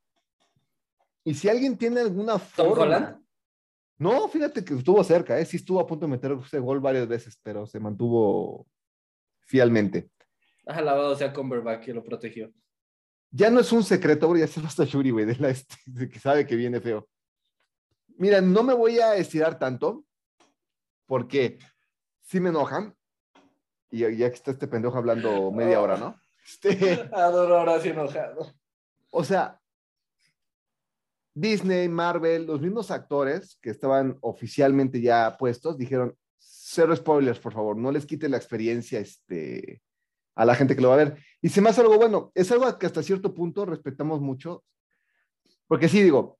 Y 1.24 1.34
si 1.34 1.48
alguien 1.48 1.76
tiene 1.76 2.00
alguna 2.00 2.38
¿Tom 2.38 2.68
forma... 2.68 2.82
Holland? 2.82 3.22
No, 4.02 4.26
fíjate 4.28 4.64
que 4.64 4.74
estuvo 4.74 5.04
cerca, 5.04 5.38
¿eh? 5.38 5.44
Sí 5.44 5.58
estuvo 5.58 5.78
a 5.78 5.86
punto 5.86 6.06
de 6.06 6.10
meter 6.10 6.32
ese 6.32 6.58
gol 6.58 6.80
varias 6.80 7.06
veces, 7.06 7.38
pero 7.40 7.66
se 7.66 7.78
mantuvo 7.78 8.66
fielmente. 9.38 10.10
Alabado 10.66 11.14
sea 11.14 11.32
Cumberbatch 11.32 11.84
que 11.84 11.94
lo 11.94 12.02
protegió. 12.02 12.52
Ya 13.30 13.48
no 13.48 13.60
es 13.60 13.70
un 13.70 13.84
secreto, 13.84 14.26
güey, 14.26 14.40
ya 14.40 14.48
se 14.48 14.60
basta 14.60 14.84
Shuri, 14.84 15.10
güey, 15.10 15.24
de, 15.24 15.36
la, 15.36 15.50
este, 15.50 15.76
de 15.86 16.08
que 16.08 16.18
sabe 16.18 16.46
que 16.46 16.56
viene 16.56 16.80
feo. 16.80 17.08
Mira, 18.16 18.40
no 18.40 18.64
me 18.64 18.74
voy 18.74 18.98
a 18.98 19.14
estirar 19.16 19.56
tanto, 19.58 20.04
porque 21.06 21.58
sí 22.22 22.40
me 22.40 22.48
enojan, 22.50 22.94
y 23.90 24.00
ya, 24.00 24.10
ya 24.10 24.28
que 24.28 24.34
está 24.34 24.50
este 24.50 24.66
pendejo 24.66 24.98
hablando 24.98 25.52
media 25.52 25.80
hora, 25.80 25.96
¿no? 25.96 26.20
Este, 26.44 27.08
Adoro 27.12 27.58
ahora 27.58 27.80
sí 27.80 27.90
enojado. 27.90 28.52
o 29.10 29.22
sea, 29.22 29.61
Disney, 31.34 31.88
Marvel, 31.88 32.46
los 32.46 32.60
mismos 32.60 32.90
actores 32.90 33.58
que 33.62 33.70
estaban 33.70 34.18
oficialmente 34.20 35.00
ya 35.00 35.36
puestos, 35.38 35.78
dijeron, 35.78 36.14
cero 36.38 36.94
spoilers, 36.94 37.38
por 37.38 37.52
favor, 37.52 37.76
no 37.76 37.90
les 37.92 38.06
quite 38.06 38.28
la 38.28 38.36
experiencia 38.36 38.98
este, 39.00 39.80
a 40.34 40.44
la 40.44 40.54
gente 40.54 40.74
que 40.76 40.82
lo 40.82 40.88
va 40.88 40.94
a 40.94 41.04
ver. 41.04 41.16
Y 41.40 41.48
se 41.48 41.60
me 41.60 41.70
hace 41.70 41.80
algo 41.80 41.96
bueno, 41.96 42.30
es 42.34 42.50
algo 42.52 42.78
que 42.78 42.86
hasta 42.86 43.02
cierto 43.02 43.32
punto 43.34 43.64
respetamos 43.64 44.20
mucho, 44.20 44.62
porque 45.66 45.88
sí, 45.88 46.02
digo, 46.02 46.38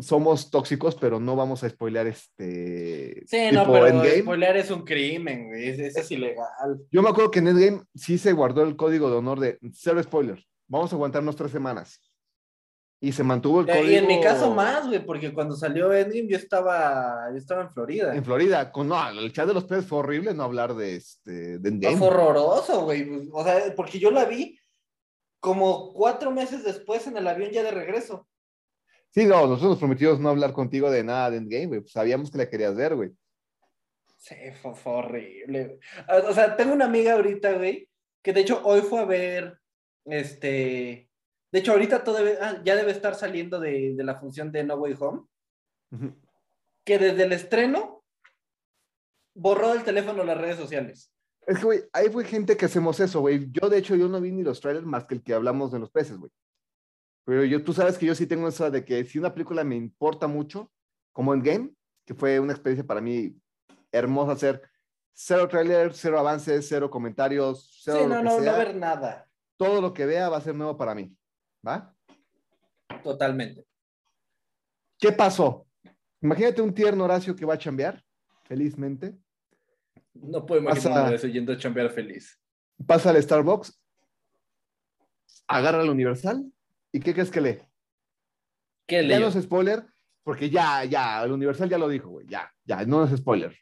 somos 0.00 0.50
tóxicos, 0.52 0.94
pero 0.94 1.18
no 1.18 1.34
vamos 1.34 1.64
a 1.64 1.68
spoilear 1.68 2.06
este 2.06 3.24
Sí, 3.26 3.48
no, 3.52 3.64
pero 3.66 3.88
Endgame. 3.88 4.22
spoilear 4.22 4.56
es 4.56 4.70
un 4.70 4.84
crimen, 4.84 5.48
güey. 5.48 5.68
es- 5.70 5.96
es 5.96 6.10
ilegal. 6.12 6.46
Yo 6.92 7.02
me 7.02 7.08
acuerdo 7.08 7.32
que 7.32 7.40
en 7.40 7.48
Endgame 7.48 7.82
sí 7.96 8.16
se 8.18 8.32
guardó 8.32 8.62
el 8.62 8.76
código 8.76 9.10
de 9.10 9.16
honor 9.16 9.40
de 9.40 9.58
cero 9.72 10.00
spoilers, 10.00 10.46
vamos 10.68 10.92
a 10.92 10.94
aguantarnos 10.96 11.34
tres 11.34 11.50
semanas. 11.50 12.00
Y 13.00 13.12
se 13.12 13.22
mantuvo 13.22 13.60
el 13.60 13.68
Eh, 13.68 13.72
código. 13.72 13.90
Y 13.90 13.94
en 13.94 14.06
mi 14.08 14.20
caso 14.20 14.52
más, 14.52 14.86
güey, 14.88 15.04
porque 15.04 15.32
cuando 15.32 15.54
salió 15.54 15.92
Endgame 15.92 16.26
yo 16.28 16.36
estaba, 16.36 17.28
yo 17.30 17.36
estaba 17.36 17.62
en 17.62 17.70
Florida. 17.70 18.14
En 18.14 18.24
Florida, 18.24 18.72
con, 18.72 18.88
no, 18.88 19.08
el 19.10 19.32
chat 19.32 19.46
de 19.46 19.54
los 19.54 19.64
peces 19.64 19.86
fue 19.86 19.98
horrible 20.00 20.34
no 20.34 20.42
hablar 20.42 20.74
de 20.74 20.96
este 20.96 21.58
de 21.58 21.70
No, 21.70 21.76
Endgame. 21.76 21.96
fue 21.96 22.08
horroroso, 22.08 22.84
güey. 22.84 23.04
pues, 23.06 23.28
O 23.32 23.44
sea, 23.44 23.72
porque 23.76 23.98
yo 24.00 24.10
la 24.10 24.24
vi 24.24 24.58
como 25.40 25.92
cuatro 25.92 26.32
meses 26.32 26.64
después 26.64 27.06
en 27.06 27.16
el 27.16 27.28
avión 27.28 27.50
ya 27.52 27.62
de 27.62 27.70
regreso. 27.70 28.26
Sí, 29.10 29.24
no, 29.24 29.46
nosotros 29.46 29.70
nos 29.70 29.78
prometimos 29.78 30.18
no 30.18 30.28
hablar 30.30 30.52
contigo 30.52 30.90
de 30.90 31.04
nada 31.04 31.30
de 31.30 31.36
Endgame, 31.36 31.66
güey. 31.66 31.80
Pues 31.80 31.92
sabíamos 31.92 32.30
que 32.32 32.38
la 32.38 32.50
querías 32.50 32.74
ver, 32.74 32.96
güey. 32.96 33.10
Sí, 34.16 34.34
fue, 34.60 34.74
fue 34.74 34.92
horrible. 34.94 35.78
O 36.28 36.32
sea, 36.34 36.56
tengo 36.56 36.72
una 36.72 36.86
amiga 36.86 37.12
ahorita, 37.12 37.52
güey, 37.52 37.88
que 38.22 38.32
de 38.32 38.40
hecho 38.40 38.60
hoy 38.64 38.80
fue 38.80 39.00
a 39.00 39.04
ver, 39.04 39.58
este, 40.04 41.07
de 41.52 41.58
hecho 41.58 41.72
ahorita 41.72 42.04
todo 42.04 42.18
debe- 42.18 42.38
ah, 42.40 42.60
ya 42.64 42.76
debe 42.76 42.92
estar 42.92 43.14
saliendo 43.14 43.58
de, 43.60 43.94
de 43.94 44.04
la 44.04 44.16
función 44.16 44.50
de 44.52 44.64
No 44.64 44.74
Way 44.76 44.96
Home, 45.00 45.22
que 46.84 46.98
desde 46.98 47.24
el 47.24 47.32
estreno 47.32 48.04
borró 49.34 49.72
del 49.72 49.84
teléfono 49.84 50.24
las 50.24 50.38
redes 50.38 50.56
sociales. 50.56 51.12
Es 51.46 51.58
que, 51.58 51.64
güey, 51.64 51.84
ahí 51.92 52.10
fue 52.10 52.24
gente 52.24 52.56
que 52.56 52.66
hacemos 52.66 53.00
eso, 53.00 53.20
güey. 53.20 53.50
Yo, 53.50 53.70
de 53.70 53.78
hecho, 53.78 53.96
yo 53.96 54.08
no 54.08 54.20
vi 54.20 54.32
ni 54.32 54.42
los 54.42 54.60
trailers 54.60 54.84
más 54.84 55.06
que 55.06 55.14
el 55.14 55.22
que 55.22 55.32
hablamos 55.32 55.72
de 55.72 55.78
los 55.78 55.90
peces, 55.90 56.18
güey. 56.18 56.30
Pero 57.24 57.44
yo, 57.44 57.62
tú 57.64 57.72
sabes 57.72 57.96
que 57.96 58.04
yo 58.06 58.14
sí 58.14 58.26
tengo 58.26 58.48
eso 58.48 58.70
de 58.70 58.84
que 58.84 59.04
si 59.04 59.18
una 59.18 59.32
película 59.32 59.64
me 59.64 59.76
importa 59.76 60.26
mucho, 60.26 60.70
como 61.12 61.32
Endgame, 61.32 61.70
que 62.04 62.14
fue 62.14 62.38
una 62.40 62.52
experiencia 62.52 62.86
para 62.86 63.00
mí 63.00 63.34
hermosa 63.92 64.32
hacer 64.32 64.62
cero 65.14 65.48
trailer, 65.48 65.94
cero 65.94 66.18
avances, 66.18 66.66
cero 66.68 66.90
comentarios, 66.90 67.80
cero 67.82 67.98
Sí, 67.98 68.02
lo 68.04 68.08
no, 68.08 68.18
que 68.18 68.24
no, 68.24 68.52
no 68.52 68.58
ver 68.58 68.74
nada. 68.76 69.28
Todo 69.56 69.80
lo 69.80 69.92
que 69.92 70.06
vea 70.06 70.28
va 70.28 70.36
a 70.36 70.42
ser 70.42 70.54
nuevo 70.54 70.76
para 70.76 70.94
mí. 70.94 71.16
¿Va? 71.66 71.94
Totalmente. 73.02 73.64
¿Qué 74.98 75.12
pasó? 75.12 75.66
Imagínate 76.20 76.60
un 76.62 76.74
tierno 76.74 77.04
Horacio 77.04 77.36
que 77.36 77.46
va 77.46 77.54
a 77.54 77.58
chambear, 77.58 78.02
felizmente. 78.44 79.16
No 80.14 80.44
puedo 80.44 80.60
imaginarme 80.60 81.14
eso 81.14 81.28
yendo 81.28 81.52
a 81.52 81.56
chambear 81.56 81.90
feliz. 81.90 82.40
Pasa 82.86 83.10
al 83.10 83.22
Starbucks, 83.22 83.80
agarra 85.46 85.82
el 85.82 85.90
Universal 85.90 86.44
y 86.92 87.00
¿qué 87.00 87.12
crees 87.14 87.30
que 87.30 87.40
lee? 87.40 87.58
¿Qué 88.86 88.96
Ya 88.96 89.02
leyó? 89.02 89.20
no 89.20 89.28
es 89.28 89.42
spoiler, 89.42 89.84
porque 90.24 90.50
ya, 90.50 90.84
ya, 90.84 91.22
el 91.22 91.32
Universal 91.32 91.68
ya 91.68 91.78
lo 91.78 91.88
dijo, 91.88 92.08
güey, 92.08 92.26
ya, 92.28 92.52
ya, 92.64 92.84
no 92.84 93.04
es 93.04 93.16
spoiler. 93.16 93.56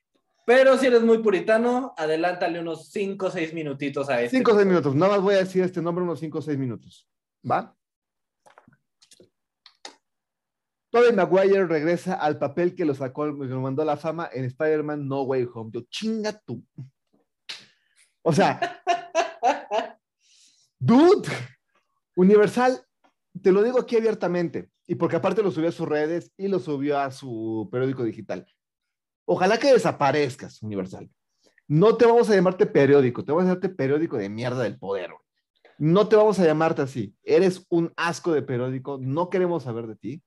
Pero 0.47 0.79
si 0.79 0.87
eres 0.87 1.03
muy 1.03 1.19
puritano, 1.19 1.93
adelántale 1.97 2.61
unos 2.61 2.89
5 2.91 3.27
o 3.27 3.31
6 3.31 3.53
minutitos 3.53 4.09
a 4.09 4.23
este. 4.23 4.37
Cinco 4.37 4.53
o 4.53 4.55
seis 4.55 4.67
minutos, 4.67 4.95
nada 4.95 5.13
más 5.15 5.23
voy 5.23 5.35
a 5.35 5.39
decir 5.39 5.63
este 5.65 5.83
nombre 5.83 6.05
unos 6.05 6.21
cinco 6.21 6.39
o 6.39 6.43
seis 6.43 6.57
minutos, 6.57 7.09
¿va? 7.49 7.76
Tobey 10.97 11.13
Maguire 11.13 11.67
regresa 11.67 12.15
al 12.15 12.39
papel 12.39 12.75
que 12.75 12.87
lo 12.87 12.95
sacó, 12.95 13.25
que 13.39 13.45
lo 13.45 13.61
mandó 13.61 13.83
a 13.83 13.85
la 13.85 13.99
fama 13.99 14.31
en 14.33 14.47
Spider-Man 14.47 15.07
No 15.07 15.25
Way 15.25 15.47
Home. 15.53 15.71
Yo, 15.75 15.83
chinga 15.91 16.33
tú. 16.33 16.65
O 18.23 18.33
sea, 18.33 18.81
dude, 20.79 21.29
Universal, 22.15 22.81
te 23.43 23.53
lo 23.53 23.63
digo 23.63 23.79
aquí 23.79 23.97
abiertamente, 23.97 24.71
y 24.87 24.95
porque 24.95 25.17
aparte 25.17 25.43
lo 25.43 25.51
subió 25.51 25.69
a 25.69 25.73
sus 25.73 25.87
redes 25.87 26.33
y 26.39 26.49
lo 26.49 26.61
subió 26.61 26.99
a 26.99 27.11
su 27.11 27.69
periódico 27.71 28.03
digital. 28.03 28.47
Ojalá 29.27 29.59
que 29.59 29.75
desaparezcas, 29.75 30.63
Universal. 30.63 31.11
No 31.69 31.99
te 31.99 32.07
vamos 32.07 32.31
a 32.31 32.35
llamarte 32.35 32.65
periódico, 32.65 33.23
te 33.23 33.33
vamos 33.33 33.43
a 33.43 33.49
llamarte 33.49 33.69
periódico 33.69 34.17
de 34.17 34.31
mierda 34.31 34.63
del 34.63 34.79
poder. 34.79 35.11
No 35.77 36.09
te 36.09 36.17
vamos 36.17 36.41
a 36.41 36.47
llamarte 36.47 36.81
así. 36.81 37.15
Eres 37.23 37.67
un 37.69 37.93
asco 37.99 38.33
de 38.33 38.41
periódico, 38.41 38.99
no 38.99 39.29
queremos 39.29 39.65
saber 39.65 39.89
de 39.89 39.97
ti. 39.97 40.23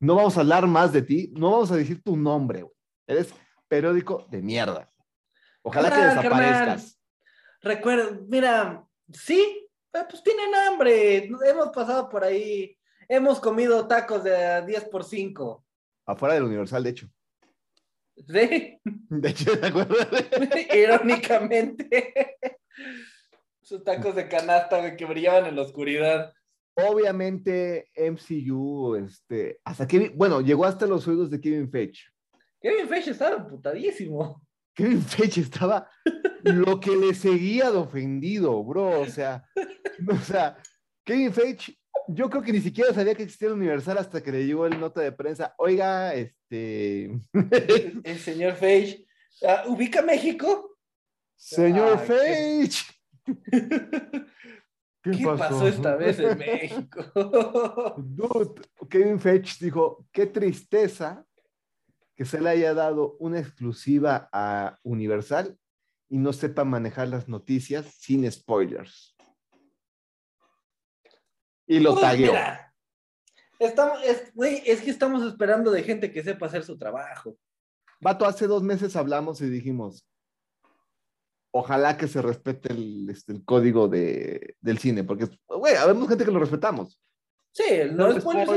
No 0.00 0.16
vamos 0.16 0.36
a 0.36 0.40
hablar 0.40 0.66
más 0.66 0.92
de 0.92 1.02
ti, 1.02 1.32
no 1.36 1.50
vamos 1.52 1.70
a 1.72 1.76
decir 1.76 2.02
tu 2.02 2.16
nombre. 2.16 2.62
güey. 2.62 2.74
Eres 3.06 3.34
periódico 3.68 4.26
de 4.30 4.42
mierda. 4.42 4.90
Ojalá 5.62 5.90
que 5.90 6.00
desaparezcas. 6.00 7.00
Recuerda, 7.60 8.18
mira, 8.28 8.84
sí, 9.12 9.68
eh, 9.92 10.04
pues 10.08 10.22
tienen 10.22 10.54
hambre. 10.54 11.28
Hemos 11.46 11.70
pasado 11.70 12.08
por 12.08 12.24
ahí. 12.24 12.76
Hemos 13.08 13.40
comido 13.40 13.86
tacos 13.86 14.24
de 14.24 14.64
10 14.66 14.84
por 14.86 15.04
5. 15.04 15.64
Afuera 16.06 16.34
del 16.34 16.44
Universal, 16.44 16.82
de 16.82 16.90
hecho. 16.90 17.08
¿Sí? 18.16 18.78
De 19.08 19.28
hecho, 19.28 19.58
¿te 19.58 19.66
acuerdas? 19.66 20.06
Irónicamente. 20.74 22.36
Sus 23.60 23.82
tacos 23.82 24.14
de 24.14 24.28
canasta, 24.28 24.78
güey, 24.78 24.96
que 24.96 25.04
brillaban 25.04 25.46
en 25.46 25.56
la 25.56 25.62
oscuridad. 25.62 26.32
Obviamente, 26.76 27.90
MCU, 27.96 28.96
este, 28.96 29.60
hasta 29.64 29.86
que, 29.86 30.08
bueno, 30.10 30.40
llegó 30.40 30.64
hasta 30.64 30.86
los 30.86 31.06
oídos 31.06 31.30
de 31.30 31.40
Kevin 31.40 31.70
Feige. 31.70 32.02
Kevin 32.60 32.88
Feige 32.88 33.10
estaba 33.12 33.36
emputadísimo. 33.36 34.42
Kevin 34.74 35.02
Feige 35.02 35.40
estaba 35.40 35.88
lo 36.42 36.80
que 36.80 36.96
le 36.96 37.14
seguía 37.14 37.70
de 37.70 37.78
ofendido, 37.78 38.62
bro. 38.64 39.02
O 39.02 39.06
sea, 39.06 39.44
o 40.08 40.16
sea, 40.16 40.56
Kevin 41.04 41.32
Feige, 41.32 41.78
yo 42.08 42.28
creo 42.28 42.42
que 42.42 42.52
ni 42.52 42.60
siquiera 42.60 42.92
sabía 42.92 43.14
que 43.14 43.22
existía 43.22 43.48
el 43.48 43.54
Universal 43.54 43.98
hasta 43.98 44.20
que 44.20 44.32
le 44.32 44.44
llegó 44.44 44.66
el 44.66 44.80
nota 44.80 45.00
de 45.00 45.12
prensa. 45.12 45.54
Oiga, 45.58 46.12
este, 46.14 47.04
El, 47.04 48.00
el 48.02 48.18
señor 48.18 48.54
Feige. 48.54 49.06
ah, 49.46 49.62
¿Ubica 49.68 50.02
México? 50.02 50.76
señor 51.36 51.98
Ay, 52.00 52.06
Feige. 52.08 52.84
¿Qué, 55.04 55.22
pasó? 55.22 55.68
esta 55.68 55.96
vez 55.96 56.18
en 56.18 56.38
México? 56.38 57.04
Dude, 57.98 58.62
Kevin 58.88 59.20
Feige 59.20 59.62
dijo, 59.62 60.06
qué 60.10 60.24
tristeza 60.24 61.26
que 62.16 62.24
se 62.24 62.40
le 62.40 62.48
haya 62.48 62.72
dado 62.72 63.16
una 63.18 63.38
exclusiva 63.38 64.30
a 64.32 64.78
Universal 64.82 65.58
y 66.08 66.16
no 66.16 66.32
sepa 66.32 66.64
manejar 66.64 67.08
las 67.08 67.28
noticias 67.28 67.84
sin 67.98 68.30
spoilers. 68.32 69.14
Y 71.66 71.80
lo 71.80 71.92
Pues, 71.92 72.02
tagueó. 72.02 72.32
estamos, 73.58 73.98
es, 74.04 74.32
es 74.64 74.80
que 74.80 74.90
estamos 74.90 75.22
esperando 75.26 75.70
de 75.70 75.82
gente 75.82 76.10
que 76.12 76.22
sepa 76.22 76.46
hacer 76.46 76.64
su 76.64 76.78
trabajo. 76.78 77.36
Vato, 78.00 78.24
hace 78.24 78.46
dos 78.46 78.62
meses 78.62 78.96
hablamos 78.96 79.40
y 79.42 79.50
dijimos, 79.50 80.06
ojalá 81.56 81.96
que 81.96 82.08
se 82.08 82.20
respete 82.20 82.72
el, 82.72 83.08
este, 83.08 83.32
el 83.32 83.44
código 83.44 83.86
de, 83.86 84.56
del 84.60 84.78
cine, 84.78 85.04
porque, 85.04 85.28
güey, 85.46 85.76
habemos 85.76 86.08
gente 86.08 86.24
que 86.24 86.32
lo 86.32 86.40
respetamos. 86.40 87.00
Sí, 87.52 87.64
no, 87.92 88.08
No 88.08 88.16
es 88.18 88.24
un- 88.24 88.36
es, 88.40 88.48
un 88.48 88.56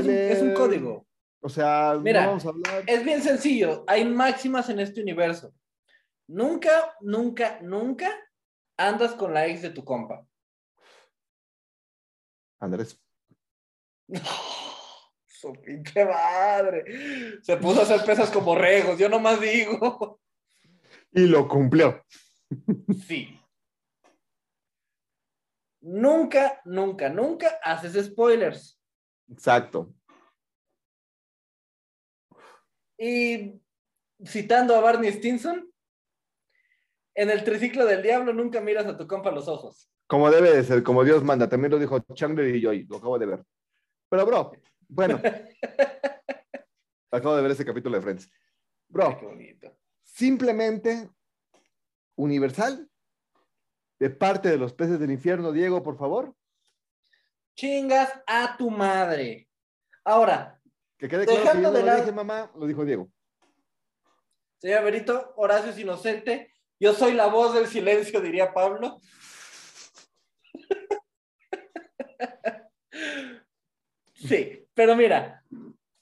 spoiler. 0.50 0.54
código. 0.56 1.08
O 1.40 1.50
sea, 1.50 1.96
Mira, 2.02 2.24
no 2.24 2.28
vamos 2.30 2.46
a 2.48 2.50
hablar. 2.50 2.84
Es 2.88 3.04
bien 3.06 3.22
sencillo. 3.22 3.84
Hay 3.88 4.04
máximas 4.04 4.70
en 4.70 4.80
este 4.80 5.02
universo. 5.02 5.54
Nunca, 6.28 6.96
nunca, 7.02 7.60
nunca 7.62 8.12
andas 8.76 9.14
con 9.14 9.32
la 9.34 9.46
ex 9.46 9.62
de 9.62 9.70
tu 9.70 9.86
compa. 9.86 10.26
Andrés, 12.60 13.00
Su 15.28 15.54
pinche 15.54 16.04
madre. 16.04 16.84
Se 17.44 17.58
puso 17.58 17.82
a 17.82 17.84
hacer 17.84 18.04
pesas 18.04 18.32
como 18.32 18.56
regos. 18.56 18.98
Yo 18.98 19.08
nomás 19.08 19.40
digo. 19.40 20.20
y 21.12 21.28
lo 21.28 21.48
cumplió. 21.48 22.04
Sí. 23.06 23.40
Nunca, 25.82 26.62
nunca, 26.66 27.10
nunca 27.10 27.60
haces 27.64 28.06
spoilers. 28.08 28.80
Exacto. 29.30 29.94
Y 32.98 33.62
citando 34.26 34.76
a 34.76 34.82
Barney 34.82 35.12
Stinson, 35.12 35.72
en 37.16 37.30
el 37.30 37.44
triciclo 37.44 37.86
del 37.86 38.02
diablo 38.02 38.34
nunca 38.34 38.62
miras 38.62 38.86
a 38.86 38.98
tu 38.98 39.08
compa 39.08 39.30
a 39.30 39.34
los 39.34 39.48
ojos. 39.48 39.90
Como 40.08 40.30
debe 40.32 40.52
de 40.52 40.64
ser, 40.64 40.84
como 40.84 41.04
Dios 41.04 41.24
manda. 41.24 41.50
También 41.50 41.72
lo 41.72 41.80
dijo 41.80 42.00
Chandler 42.14 42.56
y 42.56 42.62
Joy, 42.62 42.86
lo 42.90 42.98
acabo 42.98 43.20
de 43.20 43.26
ver. 43.26 43.44
Pero, 44.10 44.26
bro, 44.26 44.52
bueno. 44.88 45.22
acabo 47.12 47.36
de 47.36 47.42
ver 47.42 47.52
ese 47.52 47.66
capítulo 47.66 47.98
de 47.98 48.02
Friends. 48.02 48.30
Ay, 48.32 48.40
Bro, 48.90 49.20
qué 49.20 49.26
bonito. 49.26 49.78
simplemente 50.04 51.10
Universal, 52.18 52.90
de 54.00 54.10
parte 54.10 54.50
de 54.50 54.58
los 54.58 54.74
peces 54.74 55.00
del 55.00 55.12
infierno, 55.12 55.52
Diego, 55.52 55.84
por 55.84 55.98
favor, 55.98 56.36
Chingas 57.56 58.12
a 58.28 58.56
tu 58.56 58.70
madre. 58.70 59.50
Ahora, 60.04 60.62
que 61.00 61.08
quede 61.08 61.26
claro 61.26 61.42
que 61.42 61.48
yo 61.48 61.54
no 61.62 61.72
de 61.72 61.80
lo 61.80 61.86
lado- 61.88 62.00
dije, 62.02 62.12
mamá, 62.12 62.52
lo 62.56 62.68
dijo 62.68 62.86
Diego. 62.86 63.10
señor 64.60 64.84
Berito, 64.84 65.34
Horacio 65.38 65.72
es 65.72 65.80
inocente. 65.80 66.54
Yo 66.80 66.94
soy 66.94 67.14
la 67.14 67.26
voz 67.28 67.56
del 67.56 67.66
silencio, 67.66 68.22
diría 68.22 68.54
Pablo. 68.54 69.00
Sí, 74.14 74.68
pero 74.74 74.96
mira, 74.96 75.44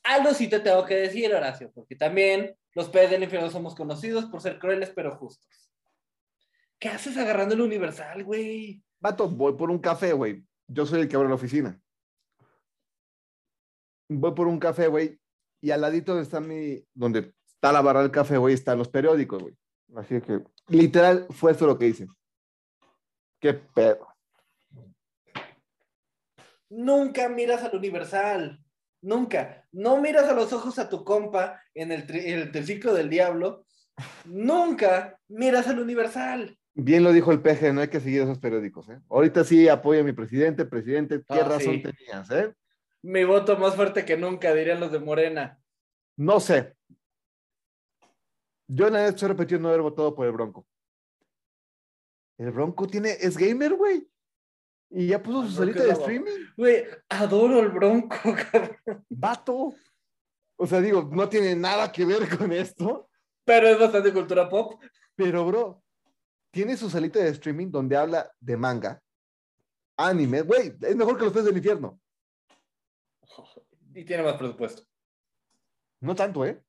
algo 0.04 0.34
sí 0.34 0.47
te 0.47 0.60
tengo 0.62 0.86
que 0.86 0.95
decir, 0.95 1.34
Horacio, 1.34 1.71
porque 1.73 1.95
también 1.95 2.56
los 2.73 2.89
peces 2.89 3.12
del 3.12 3.23
infierno 3.23 3.49
somos 3.49 3.75
conocidos 3.75 4.25
por 4.25 4.41
ser 4.41 4.58
crueles 4.58 4.91
pero 4.95 5.17
justos. 5.17 5.64
¿Qué 6.80 6.90
haces 6.90 7.18
agarrando 7.18 7.56
el 7.56 7.62
universal, 7.62 8.24
güey? 8.24 8.84
Vato, 9.00 9.30
voy 9.30 9.54
por 9.54 9.72
un 9.72 9.80
café, 9.80 10.14
güey. 10.14 10.46
Yo 10.68 10.86
soy 10.86 11.02
el 11.02 11.08
que 11.08 11.16
abre 11.16 11.30
la 11.30 11.36
oficina. 11.36 11.80
Voy 14.10 14.34
por 14.34 14.48
un 14.48 14.60
café, 14.60 14.88
güey, 14.88 15.20
y 15.62 15.72
al 15.72 15.82
ladito 15.82 16.12
donde 16.12 16.24
está 16.24 16.40
mi, 16.40 16.84
donde 16.94 17.34
está 17.48 17.72
la 17.72 17.82
barra 17.82 18.02
del 18.02 18.12
café, 18.12 18.38
güey, 18.38 18.54
están 18.54 18.78
los 18.78 18.90
periódicos, 18.90 19.42
güey. 19.42 19.56
Así 19.96 20.22
que, 20.22 20.44
literal, 20.68 21.28
fue 21.32 21.52
esto 21.52 21.66
lo 21.66 21.78
que 21.78 21.88
hice. 21.88 22.08
Qué 23.40 23.54
pedo. 23.54 24.08
Nunca 26.70 27.30
miras 27.30 27.64
al 27.64 27.76
universal. 27.76 28.60
Nunca. 29.02 29.68
No 29.72 30.02
miras 30.02 30.26
a 30.26 30.34
los 30.34 30.52
ojos 30.52 30.80
a 30.80 30.90
tu 30.90 31.04
compa 31.04 31.62
en 31.74 31.92
el, 31.92 32.08
tri- 32.08 32.26
el 32.26 32.52
triciclo 32.52 32.94
del 32.94 33.10
diablo. 33.10 33.66
Nunca 34.26 35.20
miras 35.28 35.68
al 35.68 35.80
universal. 35.80 36.58
Bien 36.78 37.04
lo 37.04 37.14
dijo 37.14 37.32
el 37.32 37.42
peje, 37.42 37.72
no 37.72 37.80
hay 37.82 37.88
que 37.88 38.02
seguir 38.02 38.22
esos 38.24 38.38
periódicos, 38.38 38.90
¿eh? 38.90 39.00
Ahorita 39.10 39.46
sí 39.46 39.70
apoyo 39.70 40.02
a 40.02 40.04
mi 40.04 40.12
presidente, 40.12 40.66
presidente, 40.66 41.24
¿qué 41.26 41.40
Ah, 41.40 41.48
razón 41.48 41.76
sí. 41.76 41.82
tenías, 41.84 42.30
eh? 42.32 42.54
Mi 43.02 43.24
voto 43.24 43.58
más 43.58 43.76
fuerte 43.76 44.04
que 44.04 44.18
nunca, 44.18 44.54
dirían 44.54 44.82
los 44.82 44.92
de 44.92 45.00
Morena. 45.00 45.58
No 46.18 46.40
sé. 46.42 46.76
Yo 48.68 48.88
en 48.88 48.94
la 48.94 49.08
estoy 49.08 49.30
repetido 49.30 49.60
no 49.62 49.70
haber 49.70 49.82
votado 49.82 50.14
por 50.14 50.26
el 50.26 50.34
Bronco. 50.34 50.68
El 52.38 52.52
Bronco 52.52 52.88
tiene, 52.88 53.12
es 53.22 53.38
gamer, 53.38 53.76
güey. 53.76 54.10
Y 54.90 55.08
ya 55.08 55.22
puso 55.24 55.44
su 55.44 55.62
Al 55.62 55.70
salita 55.70 55.84
de 55.84 55.92
streaming. 55.92 56.32
Güey, 56.58 56.84
adoro 57.08 57.60
el 57.62 57.70
Bronco, 57.70 58.18
cabrón. 58.52 59.06
Vato. 59.10 59.74
O 60.58 60.68
sea, 60.68 60.82
digo, 60.82 61.10
no 61.12 61.30
tiene 61.30 61.56
nada 61.56 61.92
que 61.92 62.04
ver 62.06 62.28
con 62.38 62.52
esto. 62.52 63.10
Pero 63.46 63.68
es 63.70 63.80
bastante 63.80 64.12
cultura 64.12 64.50
pop. 64.50 64.82
Pero, 65.16 65.46
bro, 65.46 65.84
tiene 66.56 66.78
su 66.78 66.89
salita 66.89 67.20
de 67.20 67.32
streaming 67.32 67.70
donde 67.70 67.98
habla 67.98 68.32
de 68.39 68.56
manga, 68.56 69.04
anime. 69.98 70.41
Güey, 70.41 70.74
es 70.80 70.96
mejor 70.96 71.18
que 71.18 71.26
los 71.26 71.34
peces 71.34 71.48
del 71.48 71.58
infierno. 71.58 72.00
Y 73.94 74.06
tiene 74.06 74.24
más 74.24 74.38
presupuesto. 74.38 74.84
No 76.00 76.15
tanto, 76.15 76.46
¿eh? 76.46 76.63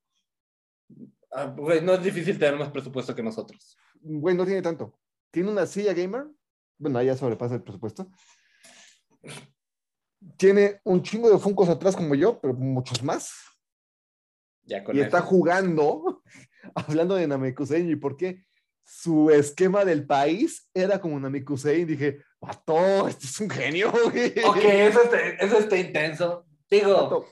Ah, 1.31 1.45
güey, 1.57 1.83
no 1.83 1.95
es 1.95 2.03
difícil 2.03 2.37
tener 2.37 2.59
más 2.59 2.71
presupuesto 2.71 3.15
que 3.15 3.23
nosotros. 3.23 3.79
Güey, 4.01 4.35
no 4.35 4.45
tiene 4.45 4.61
tanto. 4.61 4.99
Tiene 5.31 5.53
una 5.53 5.67
silla 5.67 5.95
gamer. 5.95 6.27
Bueno, 6.79 6.99
ahí 6.99 7.07
ya 7.07 7.17
sobrepasa 7.17 7.55
el 7.55 7.63
presupuesto. 7.63 8.11
Tiene 10.37 10.81
un 10.83 11.01
chingo 11.01 11.31
de 11.31 11.39
funcos 11.39 11.69
atrás 11.69 11.95
como 11.95 12.17
yo, 12.17 12.41
pero 12.41 12.55
muchos 12.55 13.05
más. 13.05 13.33
Ya 14.65 14.83
con 14.83 14.97
y 14.97 15.01
está 15.01 15.21
jugando, 15.21 16.25
hablando 16.75 17.15
de 17.15 17.29
Namekusein 17.29 17.89
y 17.89 17.95
por 17.95 18.17
qué 18.17 18.46
su 18.87 19.31
esquema 19.31 19.85
del 19.85 20.07
país 20.07 20.71
era 20.73 21.01
como 21.01 21.19
Namekusein. 21.19 21.87
Dije, 21.87 22.23
pato, 22.39 23.09
este 23.09 23.27
es 23.27 23.41
un 23.41 23.51
genio, 23.51 23.91
güey. 24.11 24.33
Ok, 24.45 24.57
eso 24.57 25.03
está, 25.03 25.19
eso 25.19 25.59
está 25.59 25.77
intenso. 25.77 26.47
Digo, 26.71 27.27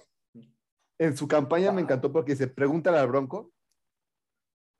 En 0.99 1.17
su 1.17 1.29
campaña 1.29 1.71
me 1.71 1.81
encantó 1.81 2.13
porque 2.13 2.35
se 2.35 2.49
pregunta 2.49 2.91
al 2.99 3.07
Bronco 3.07 3.53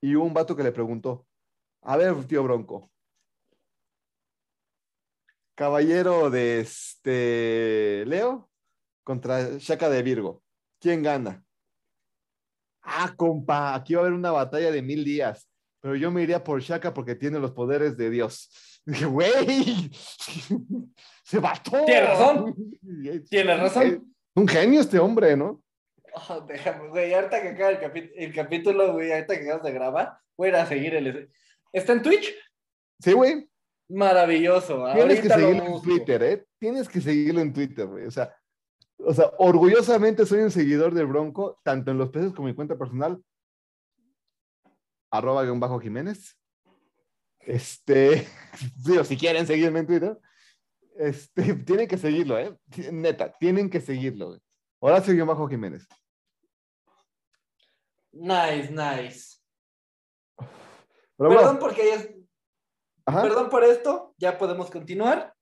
y 0.01 0.15
hubo 0.15 0.25
un 0.25 0.33
vato 0.33 0.55
que 0.55 0.63
le 0.63 0.71
preguntó, 0.71 1.25
a 1.81 1.97
ver, 1.97 2.13
tío 2.25 2.43
Bronco, 2.43 2.91
caballero 5.55 6.29
de 6.29 6.59
este 6.59 8.03
Leo 8.05 8.49
contra 9.03 9.57
Shaka 9.57 9.89
de 9.89 10.03
Virgo, 10.03 10.43
¿quién 10.79 11.01
gana? 11.03 11.43
Ah, 12.81 13.13
compa, 13.15 13.73
aquí 13.73 13.95
va 13.95 14.01
a 14.01 14.03
haber 14.03 14.13
una 14.13 14.31
batalla 14.31 14.71
de 14.71 14.81
mil 14.81 15.03
días, 15.03 15.49
pero 15.85 15.97
yo 15.97 16.09
me 16.09 16.23
iría 16.23 16.43
por 16.43 16.59
Shaka 16.61 16.95
porque 16.95 17.13
tiene 17.13 17.37
los 17.37 17.51
poderes 17.51 17.95
de 17.95 18.09
Dios. 18.09 18.49
Dije, 18.87 19.05
güey, 19.05 19.91
se 21.23 21.39
mató. 21.39 21.85
Tienes 21.85 22.09
razón. 22.09 22.55
Tienes 23.29 23.59
razón. 23.59 24.15
Un 24.33 24.47
genio 24.47 24.81
este 24.81 24.97
hombre, 24.97 25.37
¿no? 25.37 25.61
Oh, 26.11 26.41
déjame, 26.41 26.89
güey, 26.89 27.13
ahorita 27.13 27.39
que 27.39 27.49
acaba 27.49 27.69
el, 27.69 28.11
el 28.15 28.33
capítulo, 28.33 28.93
güey, 28.93 29.11
ahorita 29.11 29.37
que 29.37 29.43
acabas 29.43 29.63
de 29.63 29.71
grabar, 29.73 30.17
voy 30.35 30.47
a 30.47 30.49
ir 30.49 30.55
a 30.55 30.65
seguir 30.65 30.95
el... 30.95 31.29
¿Está 31.71 31.93
en 31.93 32.01
Twitch? 32.01 32.33
Sí, 32.99 33.13
güey. 33.13 33.47
Maravilloso. 33.87 34.87
Tienes 34.91 35.21
que 35.21 35.31
ahorita 35.31 35.35
seguirlo 35.35 35.75
en. 35.75 35.81
Twitter, 35.83 36.23
¿eh? 36.23 36.45
Tienes 36.57 36.89
que 36.89 36.99
seguirlo 36.99 37.41
en 37.41 37.53
Twitter, 37.53 37.85
güey. 37.85 38.07
O 38.07 38.11
sea, 38.11 38.35
o 38.97 39.13
sea, 39.13 39.31
orgullosamente 39.37 40.25
soy 40.25 40.39
un 40.39 40.49
seguidor 40.49 40.95
de 40.95 41.03
Bronco, 41.03 41.59
tanto 41.61 41.91
en 41.91 41.99
los 41.99 42.09
peces 42.09 42.33
como 42.33 42.47
en 42.47 42.53
mi 42.53 42.55
cuenta 42.55 42.75
personal, 42.75 43.21
arroba 45.17 45.43
guion 45.43 45.59
bajo 45.59 45.79
Jiménez. 45.79 46.37
Este, 47.39 48.27
digo, 48.85 49.03
si 49.03 49.17
quieren 49.17 49.45
seguirme 49.45 49.79
en 49.79 49.87
Twitter, 49.87 50.19
este, 50.97 51.53
tienen 51.65 51.87
que 51.87 51.97
seguirlo, 51.97 52.39
¿eh? 52.39 52.57
Neta, 52.91 53.31
tienen 53.33 53.69
que 53.69 53.81
seguirlo. 53.81 54.39
Horacio 54.79 55.13
guion 55.13 55.27
bajo 55.27 55.47
Jiménez. 55.47 55.87
Nice, 58.11 58.71
nice. 58.71 59.39
Pero, 61.17 61.29
Perdón 61.29 61.59
porque 61.59 61.93
es- 61.93 62.15
ajá, 63.05 63.21
Perdón 63.21 63.49
por 63.49 63.63
esto, 63.63 64.13
ya 64.17 64.37
podemos 64.37 64.69
continuar. 64.71 65.33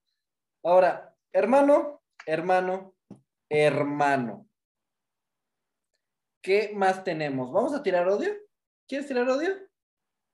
Ahora, 0.63 1.15
hermano, 1.31 2.01
hermano, 2.25 2.95
hermano. 3.49 4.47
¿Qué 6.41 6.73
más 6.75 7.03
tenemos? 7.03 7.51
¿Vamos 7.51 7.73
a 7.73 7.83
tirar 7.83 8.07
odio? 8.07 8.33
¿Quieres 8.88 9.08
tirar 9.08 9.30
odio? 9.30 9.50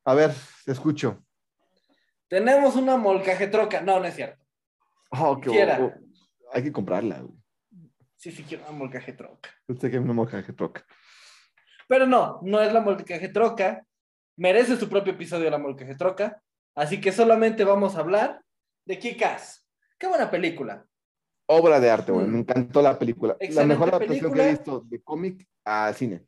a 0.06 0.14
ver, 0.14 0.32
te 0.66 0.72
escucho. 0.72 1.24
Tenemos 2.28 2.76
una 2.76 2.98
molcajetroca. 2.98 3.82
No, 3.82 4.00
no 4.00 4.06
es 4.06 4.16
cierto. 4.16 4.44
Oh, 5.12 5.40
qué 5.40 5.50
oh, 5.50 5.92
hay 6.52 6.64
que 6.64 6.72
comprarla, 6.72 7.20
güey. 7.20 7.38
Sí, 8.16 8.32
sí 8.32 8.44
quiero 8.44 8.64
una 8.64 8.78
molcajetroca. 8.78 9.50
Usted 9.68 10.00
moja 10.02 10.44
que 10.44 10.54
toca. 10.54 10.86
Pero 11.88 12.06
no, 12.06 12.40
no 12.44 12.62
es 12.62 12.74
la 12.74 12.82
molcajetroca. 12.82 13.86
Merece 14.36 14.78
su 14.78 14.90
propio 14.90 15.14
episodio 15.14 15.50
la 15.50 15.58
molcajetroca. 15.58 16.42
Así 16.76 17.00
que 17.00 17.12
solamente 17.12 17.64
vamos 17.64 17.96
a 17.96 18.00
hablar 18.00 18.42
de 18.86 19.00
Kikas. 19.00 19.68
Qué 19.98 20.08
buena 20.08 20.30
película. 20.30 20.86
Obra 21.48 21.80
de 21.80 21.90
arte, 21.90 22.12
güey. 22.12 22.28
Mm. 22.28 22.32
Me 22.32 22.40
encantó 22.40 22.82
la 22.82 22.98
película. 22.98 23.38
la 23.40 23.66
mejor 23.66 23.90
adaptación 23.90 24.34
que 24.34 24.42
he 24.42 24.50
visto 24.52 24.82
de 24.86 25.02
cómic 25.02 25.48
a 25.66 25.94
cine. 25.94 26.26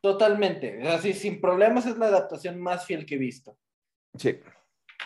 Totalmente. 0.00 0.86
Así, 0.88 1.12
sin 1.12 1.40
problemas, 1.40 1.86
es 1.86 1.98
la 1.98 2.06
adaptación 2.06 2.60
más 2.60 2.86
fiel 2.86 3.04
que 3.04 3.16
he 3.16 3.18
visto. 3.18 3.58
Sí. 4.16 4.38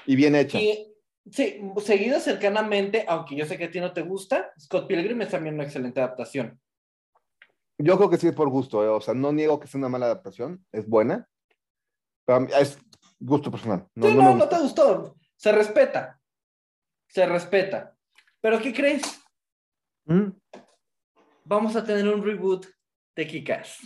Y 0.07 0.17
bien 0.17 0.35
hecha. 0.35 0.61
Y 0.61 0.95
sí, 1.31 1.61
seguido 1.79 2.21
cercanamente, 2.21 3.05
aunque 3.09 3.37
yo 3.37 3.47
sé 3.47 3.57
que 3.57 3.65
a 3.65 3.71
ti 3.71 3.81
no 3.81 3.93
te 3.93 4.03
gusta, 4.03 4.53
Scott 4.59 4.87
Pilgrim 4.87 5.23
es 5.23 5.31
también 5.31 5.55
una 5.55 5.65
excelente 5.65 6.01
adaptación. 6.01 6.61
Yo 7.79 7.97
creo 7.97 8.11
que 8.11 8.19
sí 8.19 8.29
es 8.29 8.35
por 8.35 8.49
gusto, 8.49 8.85
eh. 8.85 8.89
o 8.89 9.01
sea, 9.01 9.15
no 9.15 9.33
niego 9.33 9.59
que 9.59 9.67
sea 9.67 9.79
una 9.79 9.89
mala 9.89 10.07
adaptación, 10.07 10.65
es 10.71 10.87
buena, 10.87 11.29
pero 12.25 12.47
es 12.59 12.79
gusto 13.19 13.51
personal. 13.51 13.89
No, 13.95 14.09
sí, 14.09 14.15
no 14.15 14.23
no, 14.23 14.37
no 14.37 14.49
te 14.49 14.59
gustó. 14.59 15.17
Se 15.37 15.53
respeta. 15.53 16.21
Se 17.09 17.27
respeta. 17.27 17.97
Pero 18.41 18.61
¿qué 18.61 18.73
crees? 18.73 19.03
¿Mm? 20.05 20.31
Vamos 21.45 21.75
a 21.77 21.85
tener 21.85 22.07
un 22.13 22.25
reboot 22.25 22.67
de 23.17 23.27
Kikas. 23.27 23.79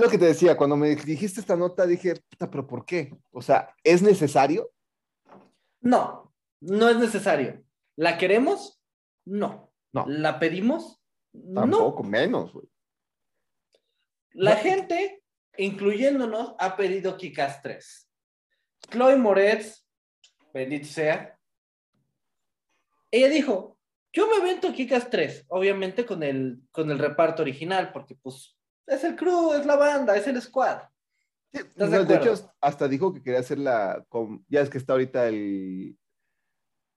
Lo 0.00 0.08
que 0.08 0.18
te 0.18 0.24
decía, 0.26 0.56
cuando 0.56 0.76
me 0.76 0.94
dijiste 0.96 1.40
esta 1.40 1.56
nota, 1.56 1.86
dije, 1.86 2.14
puta, 2.28 2.50
pero 2.50 2.66
¿por 2.66 2.84
qué? 2.84 3.16
O 3.30 3.42
sea, 3.42 3.74
¿es 3.84 4.02
necesario? 4.02 4.72
No, 5.80 6.32
no 6.60 6.88
es 6.88 6.96
necesario. 6.96 7.62
¿La 7.96 8.16
queremos? 8.16 8.80
No. 9.26 9.72
No. 9.92 10.06
¿La 10.06 10.38
pedimos? 10.38 11.02
No. 11.32 11.62
Tampoco, 11.62 12.02
menos, 12.02 12.52
güey. 12.52 12.66
La 14.32 14.54
No. 14.54 14.60
gente, 14.60 15.22
incluyéndonos, 15.56 16.54
ha 16.58 16.76
pedido 16.76 17.16
Kikas 17.16 17.60
3. 17.62 18.08
Chloe 18.90 19.16
Moretz, 19.16 19.86
bendito 20.54 20.86
sea, 20.88 21.38
ella 23.10 23.28
dijo, 23.28 23.76
yo 24.12 24.28
me 24.28 24.40
vento 24.44 24.72
Kikas 24.72 25.10
3, 25.10 25.46
obviamente 25.48 26.06
con 26.06 26.22
el, 26.22 26.62
con 26.70 26.90
el 26.90 26.98
reparto 26.98 27.42
original, 27.42 27.92
porque 27.92 28.14
pues 28.14 28.56
es 28.90 29.04
el 29.04 29.16
crew, 29.16 29.52
es 29.54 29.64
la 29.64 29.76
banda, 29.76 30.16
es 30.16 30.26
el 30.26 30.40
squad. 30.42 30.80
Sí, 31.52 31.58
¿Estás 31.58 31.90
no, 31.90 32.04
de 32.04 32.16
hecho, 32.16 32.52
hasta 32.60 32.88
dijo 32.88 33.14
que 33.14 33.22
quería 33.22 33.40
hacerla 33.40 34.04
con, 34.08 34.44
ya 34.48 34.60
es 34.60 34.70
que 34.70 34.78
está 34.78 34.92
ahorita 34.92 35.28
el, 35.28 35.96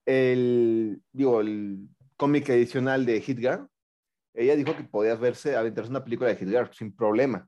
el, 0.06 1.02
digo, 1.12 1.42
el 1.42 1.88
cómic 2.18 2.50
adicional 2.50 3.06
de 3.06 3.22
Hit 3.22 3.40
Girl. 3.40 3.68
Ella 4.34 4.56
dijo 4.56 4.76
que 4.76 4.84
podías 4.84 5.20
verse, 5.20 5.56
aventarse 5.56 5.92
una 5.92 6.04
película 6.04 6.30
de 6.30 6.36
Hit 6.36 6.50
Girl 6.50 6.70
sin 6.74 6.96
problema. 6.96 7.48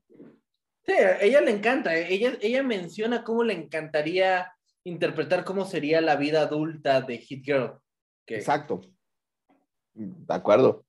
Sí, 0.84 0.92
a 0.92 1.20
ella 1.20 1.40
le 1.40 1.50
encanta, 1.50 1.96
eh, 1.96 2.06
ella, 2.08 2.38
ella 2.40 2.62
menciona 2.62 3.24
cómo 3.24 3.42
le 3.42 3.54
encantaría 3.54 4.52
interpretar 4.84 5.44
cómo 5.44 5.64
sería 5.64 6.00
la 6.00 6.14
vida 6.14 6.42
adulta 6.42 7.00
de 7.00 7.18
Hit 7.18 7.44
Girl. 7.44 7.80
Que, 8.24 8.36
Exacto. 8.36 8.80
De 9.92 10.34
acuerdo. 10.34 10.84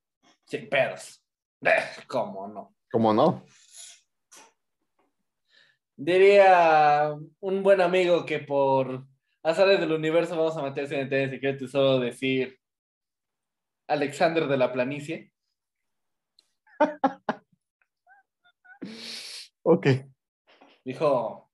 Pedos. 0.70 1.24
Eh, 1.62 1.72
¿Cómo 2.08 2.48
no? 2.48 2.77
¿Cómo 2.92 3.14
no? 3.14 3.46
Diría 5.96 7.16
un 7.40 7.64
buen 7.64 7.82
amigo 7.82 8.26
que 8.26 8.40
por 8.40 9.06
azares 9.44 9.80
del 9.80 9.92
universo 9.92 10.38
vamos 10.38 10.56
a 10.58 10.64
meterse 10.64 10.96
en 10.96 11.02
el 11.02 11.10
de 11.10 11.30
secreto 11.30 11.66
y 11.66 11.68
solo 11.68 12.00
decir 12.00 12.60
Alexander 13.88 14.48
de 14.48 14.58
la 14.58 14.72
planicie. 14.72 15.32
Ok. 19.70 19.86
Dijo, 20.86 21.52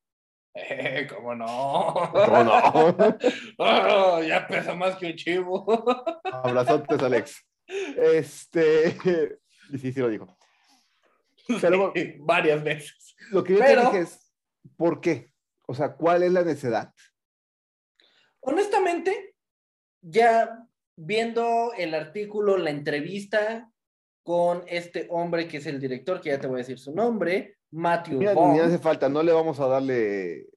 eh, 0.54 1.08
¿cómo 1.10 1.34
no? 1.34 2.12
¿Cómo 2.14 2.44
no? 2.44 2.98
Oh, 3.58 4.22
ya 4.28 4.46
pesa 4.48 4.76
más 4.76 4.98
que 4.98 5.08
un 5.08 5.16
chivo. 5.16 5.66
Abrazotes, 6.32 7.02
Alex. 7.02 7.44
Este, 7.66 8.92
sí, 9.80 9.92
sí 9.92 10.00
lo 10.00 10.10
dijo. 10.10 10.38
Pero- 11.62 11.94
varias 12.20 12.64
veces. 12.64 13.16
Lo 13.32 13.44
que 13.44 13.54
yo 13.54 13.60
Pero- 13.60 13.82
te 13.82 13.88
dije 13.88 14.00
es, 14.00 14.34
¿por 14.78 15.02
qué? 15.02 15.34
O 15.68 15.74
sea, 15.74 15.94
¿cuál 15.96 16.24
es 16.24 16.32
la 16.32 16.44
necesidad? 16.44 16.94
Honestamente, 18.42 19.36
ya 20.02 20.68
viendo 20.96 21.74
el 21.78 21.94
artículo, 21.94 22.58
la 22.58 22.70
entrevista 22.70 23.72
con 24.24 24.64
este 24.68 25.08
hombre 25.10 25.48
que 25.48 25.58
es 25.58 25.66
el 25.66 25.80
director, 25.80 26.22
que 26.22 26.30
ya 26.30 26.40
te 26.40 26.48
voy 26.48 26.56
a 26.56 26.58
decir 26.60 26.80
su 26.80 26.94
nombre, 26.94 27.58
Matthew 27.72 28.20
Mira, 28.20 28.34
ni 28.36 28.60
hace 28.60 28.78
falta, 28.78 29.10
no 29.10 29.24
le 29.24 29.32
vamos 29.32 29.60
a 29.60 29.68
darle 29.68 30.48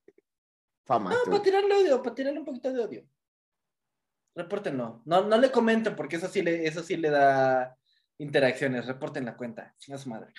fama. 0.85 1.11
No, 1.11 1.17
este 1.17 1.31
para 1.31 1.43
tirarle 1.43 1.75
odio, 1.75 2.03
para 2.03 2.15
tirarle 2.15 2.39
un 2.41 2.45
poquito 2.45 2.73
de 2.73 2.81
odio. 2.85 3.07
repórtenlo. 4.35 5.03
No, 5.07 5.25
no 5.25 5.39
le 5.39 5.51
comenten 5.51 5.97
porque 5.97 6.17
eso 6.17 6.29
sí 6.29 6.43
le, 6.43 6.67
eso 6.67 6.83
sí 6.83 6.97
le 6.97 7.11
da 7.11 7.77
interacciones. 8.19 8.87
Reporten 8.87 9.25
la 9.25 9.37
cuenta. 9.37 9.75
Chinga 9.79 9.97
su 9.99 10.11
madre. 10.11 10.33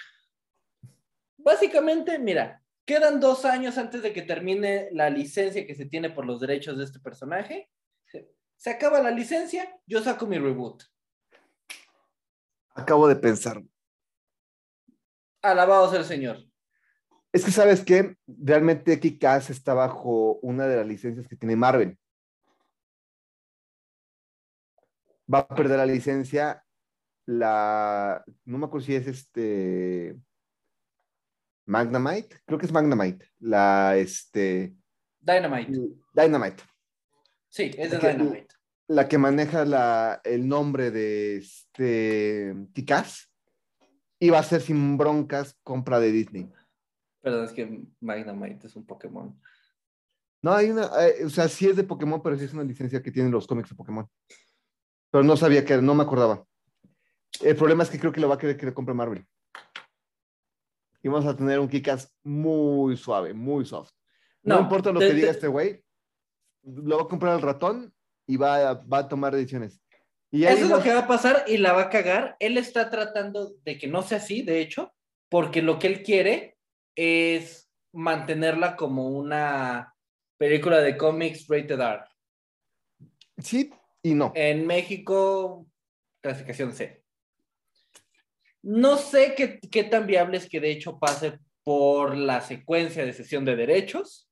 Básicamente, 1.48 2.20
mira, 2.20 2.62
quedan 2.86 3.22
dos 3.22 3.46
años 3.46 3.78
antes 3.78 4.02
de 4.02 4.12
que 4.12 4.22
termine 4.22 4.90
la 4.92 5.10
licencia 5.10 5.66
que 5.66 5.76
se 5.76 5.86
tiene 5.86 6.10
por 6.10 6.26
los 6.26 6.42
derechos 6.42 6.78
de 6.78 6.84
este 6.84 7.00
personaje. 7.00 7.72
Se, 8.58 8.70
acaba 8.70 9.00
la 9.00 9.12
licencia, 9.12 9.74
yo 9.86 10.04
saco 10.04 10.26
mi 10.26 10.38
reboot. 10.38 10.84
Acabo 12.76 13.08
de 13.08 13.16
pensar. 13.16 13.64
Alabado 15.42 15.90
sea 15.90 16.00
el 16.00 16.06
Señor. 16.06 16.44
Es 17.32 17.46
que 17.46 17.52
sabes 17.52 17.82
que 17.82 18.18
realmente 18.28 19.00
Kikaz 19.00 19.50
está 19.50 19.74
bajo 19.74 20.40
una 20.42 20.68
de 20.68 20.76
las 20.76 20.86
licencias 20.86 21.30
que 21.30 21.38
tiene 21.38 21.56
Marvel. 21.56 21.98
Va 25.34 25.40
a 25.40 25.48
perder 25.48 25.78
la 25.78 25.86
licencia 25.86 26.62
la, 27.26 28.22
no 28.44 28.58
me 28.58 28.66
acuerdo 28.66 28.86
si 28.86 28.96
es 28.96 29.08
este 29.08 30.18
Magnamite, 31.68 32.40
creo 32.46 32.58
que 32.58 32.66
es 32.66 32.72
Magnamite, 32.72 33.30
la 33.40 33.96
este 33.98 34.74
Dynamite. 35.20 35.72
Dynamite. 36.14 36.64
Sí, 37.50 37.72
es 37.78 37.92
de 37.92 37.98
La 37.98 38.00
que- 38.00 38.14
Dynamite. 38.14 38.48
La 38.90 39.08
que 39.10 39.18
maneja 39.18 39.66
la, 39.66 40.22
el 40.24 40.48
nombre 40.48 40.92
de 40.92 41.38
este 41.38 42.56
Kikaz 42.74 43.30
y 44.18 44.30
va 44.30 44.40
a 44.40 44.44
ser 44.44 44.62
sin 44.62 44.98
broncas 44.98 45.60
compra 45.62 46.00
de 46.00 46.12
Disney. 46.14 46.50
Perdón, 47.22 47.44
es 47.44 47.52
que 47.52 47.66
Dynamite 48.00 48.68
es 48.68 48.76
un 48.78 48.86
Pokémon. 48.86 49.38
No, 50.42 50.54
hay 50.54 50.70
una, 50.70 50.90
eh, 51.06 51.26
o 51.26 51.30
sea, 51.30 51.50
sí 51.50 51.68
es 51.68 51.76
de 51.76 51.84
Pokémon, 51.84 52.22
pero 52.24 52.38
sí 52.38 52.46
es 52.46 52.54
una 52.54 52.64
licencia 52.64 53.04
que 53.04 53.12
tienen 53.12 53.32
los 53.34 53.46
cómics 53.46 53.70
de 53.70 53.76
Pokémon. 53.76 54.08
Pero 55.12 55.24
no 55.26 55.36
sabía 55.36 55.66
que 55.66 55.74
era, 55.74 55.82
no 55.82 55.94
me 55.94 56.04
acordaba. 56.04 56.46
El 57.42 57.58
problema 57.58 57.84
es 57.84 57.90
que 57.90 58.00
creo 58.00 58.14
que 58.14 58.22
lo 58.22 58.30
va 58.30 58.36
a 58.36 58.38
querer 58.38 58.56
que 58.56 58.68
le 58.68 58.74
compre 58.74 58.94
Marvel. 58.94 59.28
Y 61.08 61.10
vamos 61.10 61.26
a 61.26 61.38
tener 61.38 61.58
un 61.58 61.70
Kikas 61.70 62.14
muy 62.22 62.98
suave, 62.98 63.34
muy 63.34 63.64
soft. 63.66 63.92
No, 64.44 64.56
No, 64.56 64.62
importa 64.64 64.92
lo 64.92 65.00
te- 65.00 65.08
que 65.08 65.14
diga 65.14 65.28
te- 65.28 65.32
este 65.36 65.48
güey, 65.48 65.82
lo 66.64 66.98
va 66.98 67.04
a 67.04 67.08
comprar 67.08 67.34
al 67.36 67.42
ratón 67.42 67.94
y 68.28 68.36
va 68.36 68.70
a, 68.72 68.74
va 68.74 68.98
a 69.00 69.08
tomar 69.08 69.34
decisiones. 69.34 69.80
Y 70.32 70.44
Eso 70.44 70.66
es 70.66 70.70
lo 70.70 70.82
que 70.84 70.92
va 70.94 71.00
a 71.00 71.08
pasar 71.08 71.46
y 71.48 71.60
la 71.60 71.72
va 71.72 71.84
a 71.84 71.90
cagar. 71.90 72.36
Él 72.42 72.58
está 72.58 72.90
tratando 72.90 73.54
de 73.64 73.78
que 73.78 73.88
no 73.88 74.02
sea 74.02 74.18
así, 74.18 74.42
de 74.42 74.60
hecho, 74.60 74.94
porque 75.30 75.62
lo 75.62 75.80
que 75.80 75.88
él 75.88 76.04
quiere 76.04 76.58
es 76.94 77.72
mantenerla 77.94 78.76
como 78.76 79.08
una 79.08 79.96
película 80.38 80.82
de 80.82 80.98
cómics 80.98 81.48
rated 81.48 81.80
R. 81.80 82.04
Sí 83.38 83.72
y 84.04 84.14
no. 84.14 84.34
En 84.36 84.68
México, 84.68 85.68
clasificación 86.22 86.74
C. 86.74 87.06
No 88.68 88.98
sé 88.98 89.34
qué, 89.34 89.62
qué 89.62 89.86
tan 89.86 90.06
viable 90.08 90.36
es 90.36 90.50
que 90.50 90.60
de 90.60 90.72
hecho 90.72 91.00
pase 91.00 91.40
por 91.64 92.18
la 92.18 92.42
secuencia 92.42 93.06
de 93.06 93.14
sesión 93.14 93.46
de 93.46 93.56
derechos. 93.56 94.30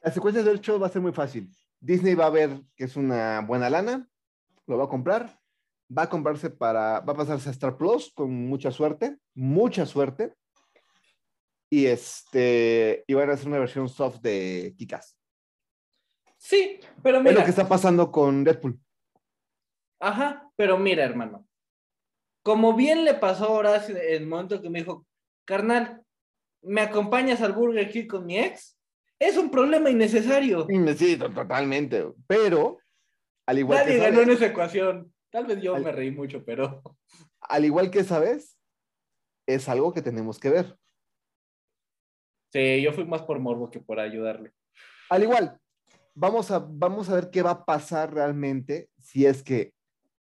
La 0.00 0.10
secuencia 0.10 0.42
de 0.42 0.52
hecho 0.52 0.80
va 0.80 0.88
a 0.88 0.90
ser 0.90 1.00
muy 1.00 1.12
fácil. 1.12 1.48
Disney 1.78 2.14
va 2.14 2.26
a 2.26 2.30
ver 2.30 2.60
que 2.74 2.82
es 2.82 2.96
una 2.96 3.42
buena 3.42 3.70
lana, 3.70 4.08
lo 4.66 4.76
va 4.78 4.86
a 4.86 4.88
comprar, 4.88 5.38
va 5.96 6.02
a 6.02 6.08
comprarse 6.08 6.50
para, 6.50 6.98
va 6.98 7.12
a 7.12 7.16
pasarse 7.16 7.48
a 7.48 7.52
Star 7.52 7.76
Plus 7.76 8.10
con 8.12 8.32
mucha 8.48 8.72
suerte, 8.72 9.16
mucha 9.34 9.86
suerte. 9.86 10.34
Y 11.70 11.86
este, 11.86 13.04
y 13.06 13.14
van 13.14 13.30
a 13.30 13.34
hacer 13.34 13.46
una 13.46 13.60
versión 13.60 13.88
soft 13.88 14.18
de 14.22 14.74
Kikas. 14.76 15.16
Sí, 16.36 16.80
pero 17.00 17.18
Es 17.18 17.22
mira. 17.22 17.36
lo 17.38 17.44
que 17.44 17.50
está 17.50 17.68
pasando 17.68 18.10
con 18.10 18.42
Deadpool. 18.42 18.76
Ajá, 20.00 20.50
pero 20.56 20.78
mira, 20.78 21.04
hermano. 21.04 21.46
Como 22.46 22.74
bien 22.74 23.04
le 23.04 23.14
pasó 23.14 23.46
a 23.46 23.50
Horacio 23.50 23.96
en 23.96 24.22
el 24.22 24.26
momento 24.28 24.62
que 24.62 24.70
me 24.70 24.78
dijo, 24.78 25.04
carnal, 25.44 26.02
¿me 26.62 26.80
acompañas 26.80 27.40
al 27.40 27.54
Burger 27.54 27.90
King 27.90 28.06
con 28.06 28.24
mi 28.24 28.38
ex? 28.38 28.78
Es 29.18 29.36
un 29.36 29.50
problema 29.50 29.90
innecesario. 29.90 30.64
Sí, 30.68 30.94
sí, 30.96 31.16
to- 31.16 31.28
totalmente. 31.28 32.06
Pero, 32.28 32.78
al 33.46 33.58
igual 33.58 33.80
Nadie 33.80 33.94
que 33.96 33.98
ganó 34.04 34.20
en 34.20 34.30
esa 34.30 34.46
ecuación. 34.46 35.12
Tal 35.28 35.46
vez 35.46 35.60
yo 35.60 35.74
Al- 35.74 35.82
me 35.82 35.90
reí 35.90 36.12
mucho, 36.12 36.44
pero 36.44 36.82
al 37.40 37.64
igual 37.64 37.90
que 37.90 38.04
sabes, 38.04 38.56
es 39.48 39.68
algo 39.68 39.92
que 39.92 40.02
tenemos 40.02 40.38
que 40.38 40.50
ver. 40.50 40.78
sí, 42.52 42.80
yo 42.80 42.92
fui 42.92 43.06
más 43.06 43.22
por 43.22 43.40
morbo 43.40 43.72
que 43.72 43.80
por 43.80 43.98
ayudarle. 43.98 44.52
Al 45.10 45.24
igual, 45.24 45.58
vamos 46.14 46.52
a, 46.52 46.60
vamos 46.64 47.08
a 47.08 47.16
ver 47.16 47.28
qué 47.32 47.42
va 47.42 47.50
a 47.50 47.64
pasar 47.64 48.14
realmente 48.14 48.88
si 49.00 49.26
es 49.26 49.42
que 49.42 49.74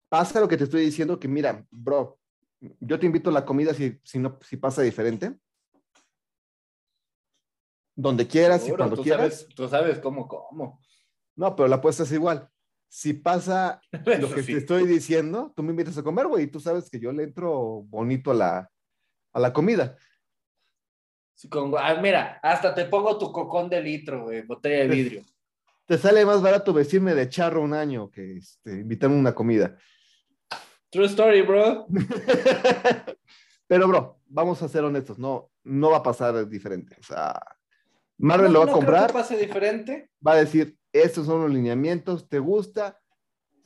pasa 0.09 0.39
lo 0.39 0.47
que 0.47 0.57
te 0.57 0.65
estoy 0.65 0.83
diciendo, 0.83 1.19
que 1.19 1.27
mira, 1.27 1.65
bro, 1.69 2.19
yo 2.79 2.99
te 2.99 3.05
invito 3.05 3.29
a 3.29 3.33
la 3.33 3.45
comida 3.45 3.73
si, 3.73 3.99
si, 4.03 4.19
no, 4.19 4.37
si 4.41 4.57
pasa 4.57 4.81
diferente. 4.81 5.37
Donde 7.95 8.27
quieras 8.27 8.61
y 8.61 8.65
Seguro, 8.65 8.83
cuando 8.83 8.95
tú 8.97 9.03
quieras. 9.03 9.39
Sabes, 9.39 9.55
tú 9.55 9.67
sabes 9.67 9.99
cómo, 9.99 10.27
cómo. 10.27 10.81
No, 11.35 11.55
pero 11.55 11.67
la 11.67 11.77
apuesta 11.77 12.03
es 12.03 12.11
igual. 12.11 12.49
Si 12.89 13.13
pasa 13.13 13.81
lo 13.91 14.33
que 14.33 14.43
sí. 14.43 14.53
te 14.53 14.57
estoy 14.59 14.85
diciendo, 14.87 15.53
tú 15.55 15.63
me 15.63 15.71
invitas 15.71 15.97
a 15.97 16.03
comer, 16.03 16.27
güey, 16.27 16.45
y 16.45 16.47
tú 16.47 16.59
sabes 16.59 16.89
que 16.89 16.99
yo 16.99 17.11
le 17.11 17.23
entro 17.23 17.83
bonito 17.83 18.31
a 18.31 18.33
la, 18.33 18.71
a 19.33 19.39
la 19.39 19.53
comida. 19.53 19.95
Con- 21.49 21.73
ah, 21.77 21.95
mira, 22.01 22.39
hasta 22.43 22.73
te 22.73 22.85
pongo 22.85 23.17
tu 23.17 23.31
cocón 23.31 23.69
de 23.69 23.81
litro, 23.81 24.23
güey, 24.23 24.41
botella 24.41 24.79
de 24.79 24.87
vidrio. 24.87 25.21
Te 25.85 25.97
sale 25.97 26.25
más 26.25 26.41
barato 26.41 26.73
vestirme 26.73 27.15
de 27.15 27.29
charro 27.29 27.61
un 27.61 27.73
año 27.73 28.11
que 28.11 28.37
este, 28.37 28.71
invitarme 28.71 29.15
a 29.15 29.19
una 29.19 29.35
comida. 29.35 29.77
True 30.89 31.05
story, 31.05 31.41
bro. 31.43 31.85
Pero, 33.67 33.87
bro, 33.87 34.19
vamos 34.27 34.61
a 34.63 34.67
ser 34.67 34.83
honestos, 34.83 35.19
no, 35.19 35.51
no 35.63 35.91
va 35.91 35.97
a 35.97 36.03
pasar 36.03 36.47
diferente. 36.49 36.95
O 36.99 37.03
sea, 37.03 37.39
Marvel 38.17 38.51
No- 38.51 38.53
lo 38.53 38.59
va 38.61 38.65
no 38.65 38.71
a 38.71 38.73
creo 38.73 38.77
comprar, 38.85 39.07
que 39.07 39.13
pase 39.13 39.37
diferente. 39.37 40.09
va 40.25 40.33
a 40.33 40.37
decir, 40.37 40.75
estos 40.91 41.25
son 41.27 41.41
los 41.43 41.51
lineamientos, 41.51 42.27
¿te 42.27 42.39
gusta? 42.39 42.99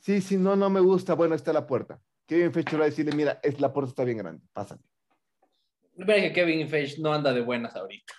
Sí, 0.00 0.20
sí, 0.20 0.36
no, 0.36 0.54
no 0.56 0.68
me 0.68 0.80
gusta, 0.80 1.14
bueno, 1.14 1.34
está 1.34 1.52
la 1.52 1.66
puerta. 1.66 1.98
Kevin 2.26 2.52
Feige 2.52 2.76
va 2.76 2.84
a 2.84 2.88
decirle, 2.88 3.12
mira, 3.16 3.40
es, 3.42 3.58
la 3.60 3.72
puerta 3.72 3.88
está 3.90 4.04
bien 4.04 4.18
grande, 4.18 4.46
pásale. 4.52 4.82
Mira 5.96 6.16
que 6.16 6.32
Kevin 6.32 6.68
Feige 6.68 7.00
no 7.00 7.12
anda 7.14 7.32
de 7.32 7.40
buenas 7.40 7.74
ahorita. 7.76 8.12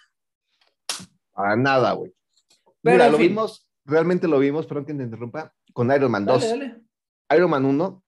A 1.35 1.55
nada, 1.55 1.91
güey. 1.93 2.11
Pero, 2.81 2.95
Mira, 2.97 3.09
lo 3.09 3.17
fin. 3.17 3.27
vimos, 3.29 3.69
realmente 3.83 4.27
lo 4.27 4.39
vimos, 4.39 4.65
perdón 4.65 4.85
que 4.85 4.93
te 4.93 5.03
interrumpa, 5.03 5.53
con 5.73 5.91
Iron 5.91 6.11
Man 6.11 6.25
2. 6.25 6.41
Dale, 6.41 6.67
dale. 6.67 6.81
Iron 7.37 7.49
Man 7.51 7.65
1 7.65 8.03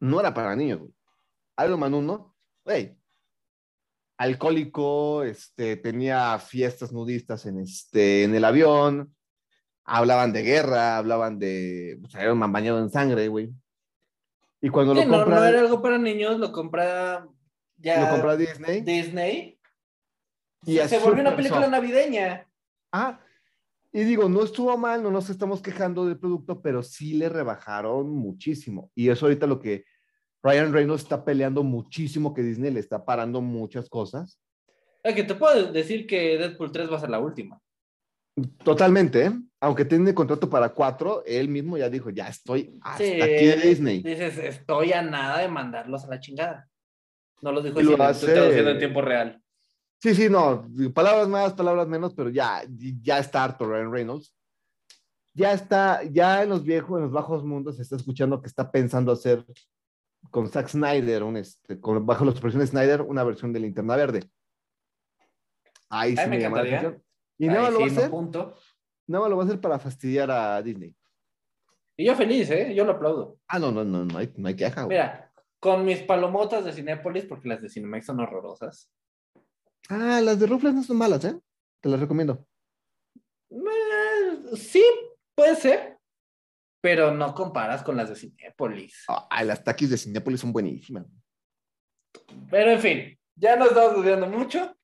no 0.00 0.20
era 0.20 0.34
para 0.34 0.56
niños, 0.56 0.80
güey. 0.80 0.92
Iron 1.64 1.80
Man 1.80 1.94
1, 1.94 2.36
güey, 2.64 2.96
alcohólico, 4.16 5.22
este, 5.22 5.76
tenía 5.76 6.38
fiestas 6.38 6.92
nudistas 6.92 7.46
en, 7.46 7.60
este, 7.60 8.24
en 8.24 8.34
el 8.34 8.44
avión, 8.44 9.14
hablaban 9.84 10.32
de 10.32 10.42
guerra, 10.42 10.98
hablaban 10.98 11.38
de 11.38 11.98
pues, 12.00 12.14
Iron 12.14 12.38
Man 12.38 12.52
bañado 12.52 12.80
en 12.80 12.90
sangre, 12.90 13.28
güey. 13.28 13.50
Y 14.60 14.68
cuando 14.70 14.94
Sí, 14.94 15.00
lo, 15.00 15.06
no, 15.06 15.18
compra, 15.18 15.40
no 15.40 15.44
era 15.46 15.60
algo 15.60 15.80
para 15.80 15.98
niños, 15.98 16.38
lo 16.38 16.52
compra 16.52 17.28
ya 17.76 18.00
lo 18.02 18.10
compra 18.10 18.36
Disney, 18.36 18.80
Disney. 18.80 19.60
y 20.66 20.78
se 20.78 20.98
volvió 20.98 21.20
una 21.20 21.36
película 21.36 21.62
soft. 21.62 21.70
navideña. 21.70 22.46
Ah, 22.92 23.20
y 23.98 24.04
digo, 24.04 24.28
no 24.28 24.44
estuvo 24.44 24.76
mal, 24.78 25.02
no 25.02 25.10
nos 25.10 25.28
estamos 25.28 25.60
quejando 25.60 26.06
del 26.06 26.20
producto, 26.20 26.62
pero 26.62 26.84
sí 26.84 27.14
le 27.14 27.28
rebajaron 27.28 28.08
muchísimo. 28.08 28.92
Y 28.94 29.08
eso 29.08 29.26
ahorita 29.26 29.48
lo 29.48 29.58
que 29.58 29.84
Ryan 30.40 30.72
Reynolds 30.72 31.02
está 31.02 31.24
peleando 31.24 31.64
muchísimo, 31.64 32.32
que 32.32 32.42
Disney 32.42 32.70
le 32.70 32.78
está 32.78 33.04
parando 33.04 33.40
muchas 33.40 33.88
cosas. 33.88 34.40
Es 35.02 35.16
que 35.16 35.24
te 35.24 35.34
puedo 35.34 35.72
decir 35.72 36.06
que 36.06 36.38
Deadpool 36.38 36.70
3 36.70 36.92
va 36.92 36.96
a 36.96 37.00
ser 37.00 37.10
la 37.10 37.18
última. 37.18 37.60
Totalmente, 38.62 39.24
¿eh? 39.26 39.32
aunque 39.58 39.84
tiene 39.84 40.14
contrato 40.14 40.48
para 40.48 40.68
cuatro, 40.68 41.24
él 41.26 41.48
mismo 41.48 41.76
ya 41.76 41.90
dijo, 41.90 42.10
ya 42.10 42.28
estoy 42.28 42.78
hasta 42.82 43.02
Sí, 43.02 43.20
aquí 43.20 43.46
de 43.46 43.56
Disney. 43.56 44.02
Dices, 44.04 44.38
estoy 44.38 44.92
a 44.92 45.02
nada 45.02 45.40
de 45.40 45.48
mandarlos 45.48 46.04
a 46.04 46.08
la 46.08 46.20
chingada. 46.20 46.68
No 47.42 47.50
lo 47.50 47.62
dijo 47.62 47.80
lo 47.82 48.00
hace- 48.00 48.26
estoy 48.26 48.34
traduciendo 48.34 48.70
en 48.70 48.78
tiempo 48.78 49.02
real. 49.02 49.42
Sí, 50.00 50.14
sí, 50.14 50.28
no, 50.30 50.68
palabras 50.94 51.28
más, 51.28 51.54
palabras 51.54 51.88
menos, 51.88 52.14
pero 52.14 52.30
ya, 52.30 52.62
ya 53.02 53.18
está 53.18 53.44
harto 53.44 53.66
Ryan 53.66 53.92
Reynolds. 53.92 54.34
Ya 55.34 55.52
está, 55.52 56.02
ya 56.04 56.42
en 56.42 56.48
los 56.48 56.64
viejos, 56.64 56.98
en 56.98 57.04
los 57.04 57.12
bajos 57.12 57.44
mundos, 57.44 57.76
se 57.76 57.82
está 57.82 57.96
escuchando 57.96 58.40
que 58.40 58.48
está 58.48 58.70
pensando 58.70 59.12
hacer 59.12 59.44
con 60.30 60.48
Zack 60.48 60.68
Snyder, 60.68 61.22
un, 61.22 61.36
este, 61.36 61.80
con, 61.80 62.04
bajo 62.06 62.24
los 62.24 62.40
presiones 62.40 62.70
Snyder, 62.70 63.02
una 63.02 63.24
versión 63.24 63.52
de 63.52 63.60
Linterna 63.60 63.96
Verde. 63.96 64.30
Ahí 65.88 66.12
sí 66.12 66.22
Ay, 66.22 66.30
me 66.30 66.36
me, 66.36 66.42
llama 66.42 66.56
la 66.58 66.62
atención. 66.62 67.02
Y 67.38 67.46
nada 67.46 67.62
más 67.62 67.72
lo 67.72 67.78
va 67.80 67.84
a 67.84 67.88
hacer, 67.88 68.10
punto. 68.10 68.54
nada 69.06 69.22
más 69.22 69.30
lo 69.30 69.36
va 69.36 69.42
a 69.42 69.46
hacer 69.46 69.60
para 69.60 69.78
fastidiar 69.78 70.30
a 70.30 70.60
Disney. 70.62 70.94
Y 71.96 72.04
yo 72.04 72.14
feliz, 72.14 72.50
¿eh? 72.50 72.74
Yo 72.74 72.84
lo 72.84 72.92
aplaudo. 72.92 73.38
Ah, 73.48 73.58
no, 73.58 73.72
no, 73.72 73.84
no, 73.84 74.04
no 74.04 74.18
hay, 74.18 74.32
no 74.36 74.48
hay 74.48 74.54
queja. 74.54 74.82
güey. 74.82 74.96
Mira, 74.96 75.32
con 75.58 75.84
mis 75.84 76.00
palomotas 76.02 76.64
de 76.64 76.72
Cinépolis, 76.72 77.24
porque 77.24 77.48
las 77.48 77.62
de 77.62 77.68
Cinemex 77.68 78.06
son 78.06 78.20
horrorosas. 78.20 78.92
Ah, 79.88 80.20
las 80.20 80.38
de 80.38 80.46
Rufles 80.46 80.74
no 80.74 80.82
son 80.82 80.98
malas, 80.98 81.24
¿eh? 81.24 81.38
Te 81.80 81.88
las 81.88 82.00
recomiendo. 82.00 82.46
Eh, 83.50 84.56
sí, 84.56 84.84
puede 85.34 85.56
ser. 85.56 85.98
pero 86.80 87.12
no 87.12 87.34
comparas 87.34 87.82
con 87.82 87.96
las 87.96 88.08
de 88.08 88.16
Cinépolis. 88.16 89.04
Ah, 89.08 89.42
las 89.44 89.64
taquis 89.64 89.90
de 89.90 89.98
Cinépolis 89.98 90.40
son 90.40 90.52
buenísimas. 90.52 91.06
Pero 92.50 92.70
en 92.70 92.80
fin, 92.80 93.18
ya 93.34 93.56
nos 93.56 93.68
estamos 93.68 93.94
desviando 93.96 94.26
mucho. 94.28 94.74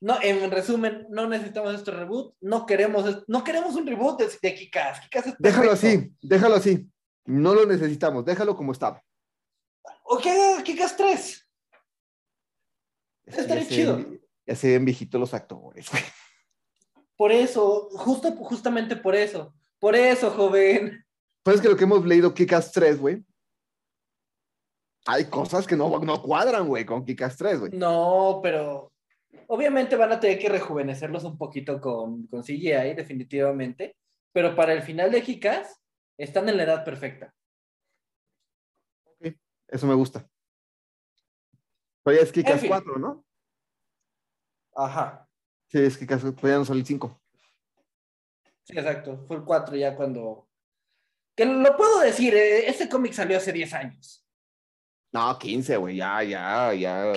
No, 0.00 0.16
en 0.22 0.50
resumen, 0.50 1.06
no 1.10 1.28
necesitamos 1.28 1.74
este 1.74 1.90
reboot, 1.90 2.36
no 2.40 2.66
queremos, 2.66 3.24
no 3.26 3.42
queremos 3.42 3.74
un 3.74 3.86
reboot 3.86 4.20
de, 4.20 4.30
de 4.40 4.54
Kikas. 4.54 5.00
Kikas 5.00 5.26
es 5.26 5.34
Déjalo 5.38 5.72
así, 5.72 6.12
déjalo 6.22 6.54
así. 6.54 6.88
No 7.24 7.54
lo 7.54 7.66
necesitamos, 7.66 8.24
déjalo 8.24 8.56
como 8.56 8.72
está. 8.72 9.02
O 10.04 10.18
que 10.18 10.30
haga 10.30 10.62
Kikas 10.62 10.96
3. 10.96 11.47
Estaría 13.36 13.62
ya 13.62 13.68
chido. 13.68 14.04
Ya 14.46 14.56
se 14.56 14.72
ven 14.72 14.84
viejitos 14.84 15.20
los 15.20 15.34
actores. 15.34 15.90
güey. 15.90 16.02
Por 17.16 17.32
eso, 17.32 17.88
justo, 17.90 18.30
justamente 18.36 18.96
por 18.96 19.14
eso. 19.14 19.54
Por 19.78 19.96
eso, 19.96 20.30
joven. 20.30 21.04
Pues 21.42 21.56
es 21.56 21.62
que 21.62 21.68
lo 21.68 21.76
que 21.76 21.84
hemos 21.84 22.04
leído 22.04 22.32
Kikas 22.32 22.72
3, 22.72 23.00
güey. 23.00 23.24
Hay 25.06 25.24
cosas 25.24 25.66
que 25.66 25.76
no, 25.76 25.98
no 26.00 26.22
cuadran, 26.22 26.68
güey, 26.68 26.84
con 26.84 27.04
Kikas 27.04 27.36
3, 27.36 27.60
güey. 27.60 27.72
No, 27.72 28.40
pero 28.42 28.92
obviamente 29.48 29.96
van 29.96 30.12
a 30.12 30.20
tener 30.20 30.38
que 30.38 30.48
rejuvenecerlos 30.48 31.24
un 31.24 31.36
poquito 31.36 31.80
con, 31.80 32.26
con 32.26 32.42
CGI, 32.42 32.94
definitivamente. 32.94 33.96
Pero 34.32 34.54
para 34.54 34.72
el 34.72 34.82
final 34.82 35.10
de 35.10 35.22
Kikas, 35.22 35.80
están 36.18 36.48
en 36.48 36.56
la 36.56 36.64
edad 36.64 36.84
perfecta. 36.84 37.34
Eso 39.66 39.86
me 39.86 39.94
gusta. 39.94 40.28
Pero 42.08 42.20
ya 42.20 42.24
es 42.24 42.32
Kikas 42.32 42.54
En 42.54 42.60
fin. 42.60 42.68
4, 42.70 42.98
¿no? 42.98 43.22
Ajá. 44.74 45.28
Sí, 45.66 45.78
es 45.78 45.98
Kikas, 45.98 46.22
pues 46.22 46.50
ya 46.50 46.56
no 46.56 46.64
sale 46.64 46.80
el 46.80 46.86
5. 46.86 47.20
Sí, 48.64 48.78
exacto. 48.78 49.26
Fue 49.26 49.36
el 49.36 49.44
4 49.44 49.76
ya 49.76 49.94
cuando. 49.94 50.48
Que 51.36 51.44
lo 51.44 51.76
puedo 51.76 52.00
decir, 52.00 52.34
eh, 52.34 52.66
este 52.66 52.88
cómic 52.88 53.12
salió 53.12 53.36
hace 53.36 53.52
10 53.52 53.74
años. 53.74 54.26
No, 55.12 55.38
15, 55.38 55.76
güey, 55.76 55.96
ya, 55.96 56.22
ya, 56.22 56.72
ya. 56.72 57.12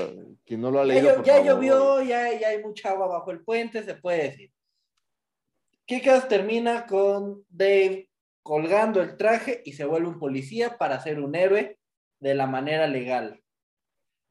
Quien 0.45 0.59
no 0.59 0.69
lo 0.69 0.81
ha 0.81 0.83
leído, 0.85 1.15
por 1.15 1.25
ya 1.25 1.35
favor. 1.35 1.47
llovió, 1.47 2.01
ya, 2.01 2.37
ya 2.37 2.49
hay 2.49 2.61
mucha 2.61 2.89
agua 2.89 3.07
bajo 3.07 3.31
el 3.31 3.45
puente, 3.45 3.83
se 3.83 3.95
puede 3.95 4.23
decir. 4.23 4.51
Kikas 5.85 6.27
termina 6.27 6.85
con 6.85 7.45
Dave 7.47 8.09
colgando 8.43 9.01
el 9.01 9.15
traje 9.15 9.61
y 9.63 9.71
se 9.71 9.85
vuelve 9.85 10.09
un 10.09 10.19
policía 10.19 10.77
para 10.77 10.99
ser 10.99 11.21
un 11.21 11.33
héroe 11.33 11.79
de 12.19 12.35
la 12.35 12.45
manera 12.45 12.87
legal. 12.87 13.41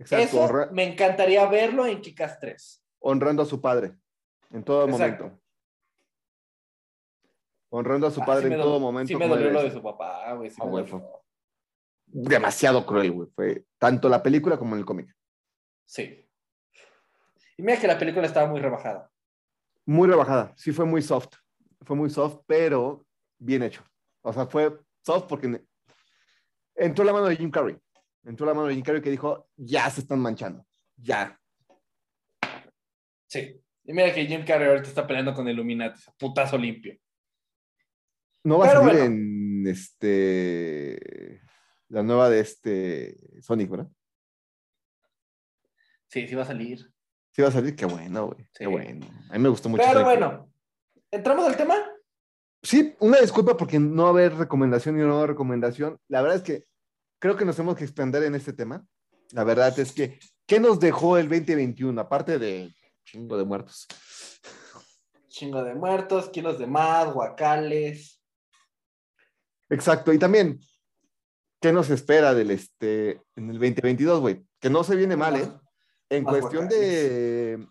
Exacto, 0.01 0.25
Eso 0.25 0.43
honra- 0.43 0.71
me 0.73 0.85
encantaría 0.85 1.47
verlo 1.47 1.87
en 1.87 2.01
Kikas 2.01 2.41
3. 2.41 2.83
honrando 3.01 3.43
a 3.43 3.47
su 3.47 3.61
padre 3.61 3.93
en 4.51 4.65
todo 4.65 4.89
Exacto. 4.89 5.25
momento. 5.25 5.43
Honrando 7.73 8.07
a 8.07 8.11
su 8.11 8.21
Ah, 8.23 8.27
padre 8.27 8.49
sí 8.49 8.55
en 8.55 8.61
todo 8.61 8.81
momento. 8.81 9.09
Sí 9.09 9.17
me 9.17 9.29
dolió 9.29 9.51
lo 9.51 9.63
de 9.63 9.71
su 9.71 9.83
papá, 9.83 10.33
güey. 10.35 10.51
sí 10.51 10.57
Ah, 10.61 10.67
güey. 10.67 10.87
Demasiado 12.07 12.85
cruel, 12.85 13.13
güey. 13.13 13.29
Fue 13.35 13.65
tanto 13.79 14.09
la 14.09 14.23
película 14.23 14.59
como 14.59 14.75
el 14.75 14.85
cómic. 14.85 15.15
Sí. 15.85 16.27
Y 17.57 17.63
mira 17.63 17.79
que 17.79 17.87
la 17.87 17.99
película 17.99 18.27
estaba 18.27 18.49
muy 18.49 18.59
rebajada. 18.61 19.11
Muy 19.87 20.09
rebajada. 20.09 20.53
Sí, 20.57 20.73
fue 20.73 20.85
muy 20.85 21.03
soft. 21.03 21.35
Fue 21.83 21.95
muy 21.95 22.11
soft, 22.11 22.41
pero 22.47 23.07
bien 23.39 23.63
hecho. 23.63 23.85
O 24.23 24.33
sea, 24.33 24.47
fue 24.47 24.77
soft 25.05 25.27
porque 25.29 25.63
entró 26.75 27.05
la 27.05 27.13
mano 27.13 27.27
de 27.27 27.37
Jim 27.37 27.51
Carrey. 27.51 27.79
Entró 28.31 28.47
la 28.47 28.55
mano 28.55 28.69
de 28.69 28.75
Jim 28.75 28.85
Carrey 28.85 29.03
que 29.03 29.11
dijo, 29.11 29.49
ya 29.57 29.91
se 29.91 30.03
están 30.03 30.21
manchando. 30.21 30.65
Ya. 30.97 31.37
Sí. 33.27 33.61
Y 33.83 33.93
mira 33.93 34.15
que 34.15 34.25
Jim 34.25 34.45
Carrey 34.45 34.69
ahorita 34.69 34.89
está 34.89 35.05
peleando 35.05 35.35
con 35.35 35.49
Illuminati, 35.49 36.01
putazo 36.17 36.57
limpio. 36.57 36.97
No 38.45 38.59
va 38.59 38.69
Pero 38.69 38.79
a 38.79 38.85
salir 38.85 39.01
bueno. 39.01 39.15
en 39.17 39.67
este. 39.67 41.43
La 41.89 42.05
nueva 42.05 42.31
de 42.31 42.39
este 42.39 43.17
Sonic, 43.43 43.69
¿verdad? 43.69 43.89
Sí, 46.07 46.29
sí 46.29 46.35
va 46.37 46.43
a 46.43 46.47
salir. 46.47 46.89
Sí 47.33 47.43
va 47.43 47.49
a 47.49 47.53
salir, 47.53 47.75
qué 47.75 47.87
bueno, 47.87 48.27
güey. 48.29 48.45
Sí. 48.45 48.59
Qué 48.61 48.67
bueno. 48.69 49.09
A 49.29 49.33
mí 49.33 49.39
me 49.41 49.49
gustó 49.49 49.69
mucho. 49.69 49.83
Pero 49.85 50.05
bueno, 50.05 50.49
¿entramos 51.11 51.49
al 51.49 51.57
tema? 51.57 51.75
Sí, 52.63 52.95
una 53.01 53.19
disculpa 53.19 53.57
porque 53.57 53.81
no 53.81 54.05
va 54.05 54.09
a 54.11 54.13
haber 54.13 54.35
recomendación 54.37 54.97
y 54.97 55.01
no 55.01 55.09
va 55.09 55.15
a 55.15 55.19
haber 55.19 55.31
recomendación. 55.31 55.99
La 56.07 56.23
verdad 56.23 56.37
es 56.37 56.43
que 56.45 56.70
creo 57.21 57.37
que 57.37 57.45
nos 57.45 57.55
tenemos 57.55 57.77
que 57.77 57.85
extender 57.85 58.25
en 58.25 58.35
este 58.35 58.53
tema. 58.53 58.85
La 59.31 59.45
verdad 59.45 59.79
es 59.79 59.93
que, 59.93 60.19
¿qué 60.47 60.59
nos 60.59 60.81
dejó 60.81 61.17
el 61.19 61.29
2021? 61.29 62.01
Aparte 62.01 62.41
de 62.41 62.75
chingo 63.05 63.39
de 63.39 63.45
muertos. 63.45 63.87
Chingo 65.29 65.63
de 65.63 65.75
muertos, 65.75 66.31
kilos 66.31 66.59
de 66.59 66.67
más, 66.67 67.13
guacales. 67.13 68.21
Exacto. 69.69 70.13
Y 70.13 70.19
también, 70.19 70.59
¿qué 71.61 71.73
nos 71.73 71.91
espera 71.91 72.35
del 72.35 72.51
este 72.51 73.23
en 73.37 73.51
el 73.51 73.59
2022, 73.61 74.21
güey? 74.21 74.45
Que 74.59 74.71
no 74.71 74.83
se 74.83 74.97
viene 74.97 75.17
mal, 75.17 75.37
¿eh? 75.37 75.49
En 76.09 76.25
más 76.25 76.39
cuestión 76.39 76.69
de. 76.69 77.65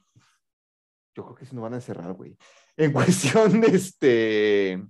Yo 1.14 1.26
creo 1.26 1.36
que 1.36 1.46
si 1.46 1.56
no 1.56 1.62
van 1.62 1.74
a 1.74 1.78
encerrar, 1.78 2.14
güey. 2.14 2.38
En 2.78 2.94
cuestión 2.94 3.60
de 3.60 3.68
este. 3.68 4.82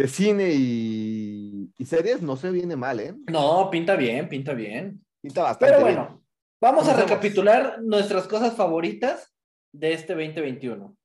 De 0.00 0.08
cine 0.08 0.50
y, 0.50 1.70
y 1.76 1.84
series, 1.84 2.22
no 2.22 2.34
se 2.34 2.50
viene 2.50 2.74
mal, 2.74 3.00
¿eh? 3.00 3.14
No, 3.30 3.68
pinta 3.70 3.96
bien, 3.96 4.30
pinta 4.30 4.54
bien. 4.54 5.04
Pinta 5.20 5.42
bastante 5.42 5.74
Pero 5.74 5.84
bien. 5.84 5.98
bueno, 5.98 6.24
vamos 6.58 6.88
a 6.88 6.96
recapitular 6.96 7.82
nuestras 7.82 8.26
cosas 8.26 8.56
favoritas 8.56 9.30
de 9.74 9.92
este 9.92 10.14
2021. 10.14 10.96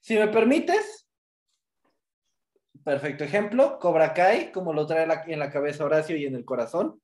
Si 0.00 0.18
me 0.18 0.28
permites, 0.28 1.08
perfecto 2.84 3.24
ejemplo, 3.24 3.78
Cobra 3.78 4.12
Kai, 4.12 4.52
como 4.52 4.74
lo 4.74 4.86
trae 4.86 5.06
la- 5.06 5.24
en 5.26 5.38
la 5.38 5.50
cabeza 5.50 5.86
Horacio 5.86 6.14
y 6.14 6.26
en 6.26 6.34
el 6.34 6.44
corazón. 6.44 7.00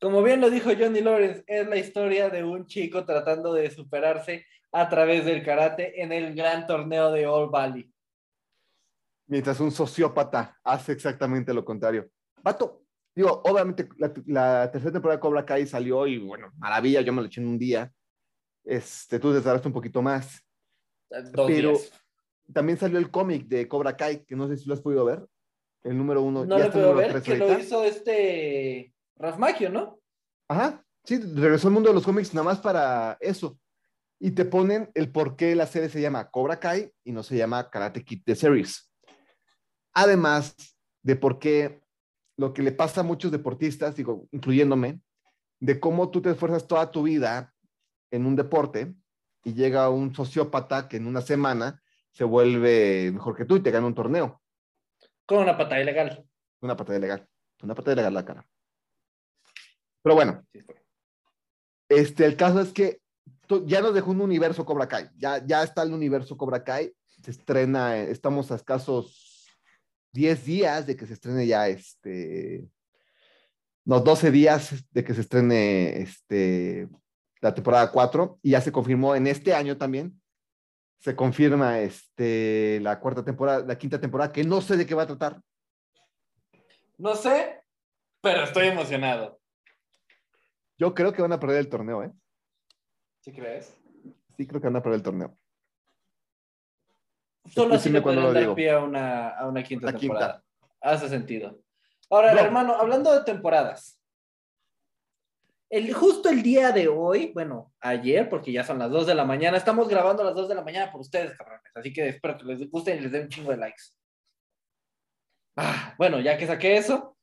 Como 0.00 0.20
bien 0.24 0.40
lo 0.40 0.50
dijo 0.50 0.70
Johnny 0.76 1.00
Lawrence, 1.00 1.44
es 1.46 1.64
la 1.68 1.76
historia 1.76 2.28
de 2.28 2.42
un 2.42 2.66
chico 2.66 3.04
tratando 3.04 3.54
de 3.54 3.70
superarse 3.70 4.44
a 4.72 4.88
través 4.88 5.24
del 5.24 5.44
karate 5.44 6.02
en 6.02 6.10
el 6.10 6.34
gran 6.34 6.66
torneo 6.66 7.12
de 7.12 7.24
All 7.28 7.50
Valley. 7.50 7.88
Mientras 9.28 9.58
un 9.60 9.72
sociópata 9.72 10.56
hace 10.62 10.92
exactamente 10.92 11.52
lo 11.52 11.64
contrario. 11.64 12.08
Vato, 12.42 12.82
digo, 13.14 13.42
obviamente 13.44 13.88
la, 13.98 14.12
la 14.26 14.70
tercera 14.70 14.92
temporada 14.92 15.16
de 15.16 15.20
Cobra 15.20 15.44
Kai 15.44 15.66
salió 15.66 16.06
y 16.06 16.18
bueno, 16.18 16.52
maravilla, 16.58 17.00
yo 17.00 17.12
me 17.12 17.22
lo 17.22 17.26
eché 17.26 17.40
en 17.40 17.48
un 17.48 17.58
día. 17.58 17.92
Este, 18.64 19.18
tú 19.18 19.32
te 19.32 19.40
tardaste 19.40 19.68
un 19.68 19.74
poquito 19.74 20.00
más. 20.02 20.40
Dos 21.10 21.46
Pero- 21.46 21.70
días. 21.70 21.92
También 22.52 22.78
salió 22.78 22.98
el 22.98 23.10
cómic 23.10 23.46
de 23.48 23.66
Cobra 23.66 23.96
Kai, 23.96 24.24
que 24.24 24.36
no 24.36 24.46
sé 24.46 24.56
si 24.56 24.66
lo 24.66 24.74
has 24.74 24.80
podido 24.80 25.04
ver. 25.04 25.26
El 25.82 25.98
número 25.98 26.22
uno. 26.22 26.44
No 26.44 26.56
ya 26.58 26.66
lo 26.66 26.72
puedo 26.72 26.94
ver, 26.94 27.20
que 27.20 27.36
lo 27.36 27.44
ahorita. 27.46 27.60
hizo 27.60 27.82
este 27.82 28.94
Ralph 29.16 29.38
Macchio, 29.38 29.68
¿no? 29.70 29.98
Ajá, 30.48 30.84
sí, 31.04 31.18
regresó 31.18 31.66
al 31.66 31.74
mundo 31.74 31.88
de 31.88 31.94
los 31.96 32.04
cómics 32.04 32.32
nada 32.34 32.44
más 32.44 32.60
para 32.60 33.16
eso. 33.20 33.58
Y 34.20 34.30
te 34.30 34.44
ponen 34.44 34.90
el 34.94 35.10
por 35.10 35.34
qué 35.36 35.56
la 35.56 35.66
serie 35.66 35.88
se 35.88 36.00
llama 36.00 36.30
Cobra 36.30 36.60
Kai 36.60 36.92
y 37.04 37.10
no 37.10 37.24
se 37.24 37.36
llama 37.36 37.68
Karate 37.68 38.04
Kid 38.04 38.22
The 38.24 38.36
Series. 38.36 38.88
Además 39.98 40.54
de 41.02 41.16
por 41.16 41.38
qué 41.38 41.80
lo 42.36 42.52
que 42.52 42.62
le 42.62 42.70
pasa 42.70 43.00
a 43.00 43.04
muchos 43.04 43.32
deportistas, 43.32 43.96
digo, 43.96 44.28
incluyéndome, 44.30 45.00
de 45.58 45.80
cómo 45.80 46.10
tú 46.10 46.20
te 46.20 46.30
esfuerzas 46.30 46.66
toda 46.66 46.90
tu 46.90 47.04
vida 47.04 47.54
en 48.10 48.26
un 48.26 48.36
deporte 48.36 48.94
y 49.42 49.54
llega 49.54 49.88
un 49.88 50.14
sociópata 50.14 50.86
que 50.86 50.98
en 50.98 51.06
una 51.06 51.22
semana 51.22 51.82
se 52.12 52.24
vuelve 52.24 53.10
mejor 53.10 53.34
que 53.34 53.46
tú 53.46 53.56
y 53.56 53.60
te 53.60 53.70
gana 53.70 53.86
un 53.86 53.94
torneo. 53.94 54.42
Con 55.24 55.38
una 55.38 55.56
patada 55.56 55.80
ilegal. 55.80 56.28
Una 56.60 56.76
patada 56.76 56.98
ilegal. 56.98 57.26
Una 57.62 57.74
patada 57.74 57.94
ilegal 57.94 58.12
la 58.12 58.24
cara. 58.26 58.46
Pero 60.02 60.14
bueno. 60.14 60.46
Este, 61.88 62.26
el 62.26 62.36
caso 62.36 62.60
es 62.60 62.70
que 62.70 63.00
ya 63.64 63.80
nos 63.80 63.94
dejó 63.94 64.10
un 64.10 64.20
universo 64.20 64.66
Cobra 64.66 64.88
Kai. 64.88 65.08
Ya, 65.16 65.42
ya 65.46 65.62
está 65.62 65.84
el 65.84 65.94
universo 65.94 66.36
Cobra 66.36 66.62
Kai. 66.62 66.92
Se 67.22 67.30
estrena, 67.30 67.96
eh, 67.96 68.10
estamos 68.10 68.52
a 68.52 68.56
escasos 68.56 69.25
10 70.16 70.44
días 70.46 70.86
de 70.86 70.96
que 70.96 71.06
se 71.06 71.12
estrene 71.12 71.46
ya 71.46 71.68
este. 71.68 72.66
No, 73.84 74.00
12 74.00 74.30
días 74.30 74.84
de 74.90 75.04
que 75.04 75.14
se 75.14 75.20
estrene 75.20 76.00
este, 76.00 76.88
la 77.40 77.54
temporada 77.54 77.92
4 77.92 78.40
y 78.42 78.50
ya 78.52 78.60
se 78.60 78.72
confirmó 78.72 79.14
en 79.14 79.26
este 79.26 79.54
año 79.54 79.76
también. 79.76 80.20
Se 80.98 81.14
confirma 81.14 81.80
este, 81.80 82.80
la 82.80 82.98
cuarta 82.98 83.22
temporada, 83.22 83.64
la 83.64 83.76
quinta 83.76 84.00
temporada, 84.00 84.32
que 84.32 84.42
no 84.42 84.60
sé 84.62 84.76
de 84.76 84.86
qué 84.86 84.94
va 84.94 85.02
a 85.02 85.06
tratar. 85.06 85.40
No 86.96 87.14
sé, 87.14 87.62
pero 88.22 88.42
estoy 88.42 88.68
emocionado. 88.68 89.38
Yo 90.78 90.94
creo 90.94 91.12
que 91.12 91.22
van 91.22 91.32
a 91.32 91.38
perder 91.38 91.58
el 91.58 91.68
torneo, 91.68 92.02
¿eh? 92.02 92.10
¿Sí 93.20 93.32
crees? 93.32 93.76
Sí, 94.36 94.46
creo 94.46 94.60
que 94.60 94.66
van 94.66 94.76
a 94.76 94.82
perder 94.82 94.96
el 94.96 95.02
torneo. 95.02 95.38
Solo 97.52 97.74
así 97.74 97.90
le 97.90 98.00
podrían 98.02 98.32
dar 98.32 98.54
pie 98.54 98.70
a 98.70 98.78
una, 98.80 99.28
a 99.30 99.46
una 99.48 99.62
quinta 99.62 99.92
temporada. 99.92 100.42
Hace 100.80 101.08
sentido. 101.08 101.60
Ahora, 102.10 102.32
No. 102.34 102.40
hermano, 102.40 102.74
hablando 102.74 103.12
de 103.12 103.24
temporadas. 103.24 104.00
el, 105.68 105.92
justo 105.92 106.28
el 106.28 106.42
día 106.44 106.70
de 106.70 106.86
hoy, 106.86 107.32
bueno, 107.34 107.72
ayer, 107.80 108.28
porque 108.28 108.52
ya 108.52 108.62
son 108.62 108.78
las 108.78 108.88
2 108.90 109.06
de 109.08 109.14
la 109.16 109.24
mañana, 109.24 109.56
estamos 109.56 109.88
grabando 109.88 110.22
a 110.22 110.26
las 110.26 110.34
2 110.36 110.48
de 110.48 110.54
la 110.54 110.62
mañana 110.62 110.92
por 110.92 111.00
ustedes, 111.00 111.36
cabrones. 111.36 111.72
Así 111.74 111.92
que 111.92 112.08
espero 112.08 112.38
que 112.38 112.44
les 112.44 112.70
guste 112.70 112.94
y 112.94 113.00
les 113.00 113.10
den 113.10 113.22
un 113.24 113.28
chingo 113.28 113.50
de 113.50 113.56
likes. 113.56 113.82
Ah, 115.56 115.94
bueno, 115.98 116.20
ya 116.20 116.36
que 116.38 116.46
saqué 116.46 116.76
eso, 116.76 117.16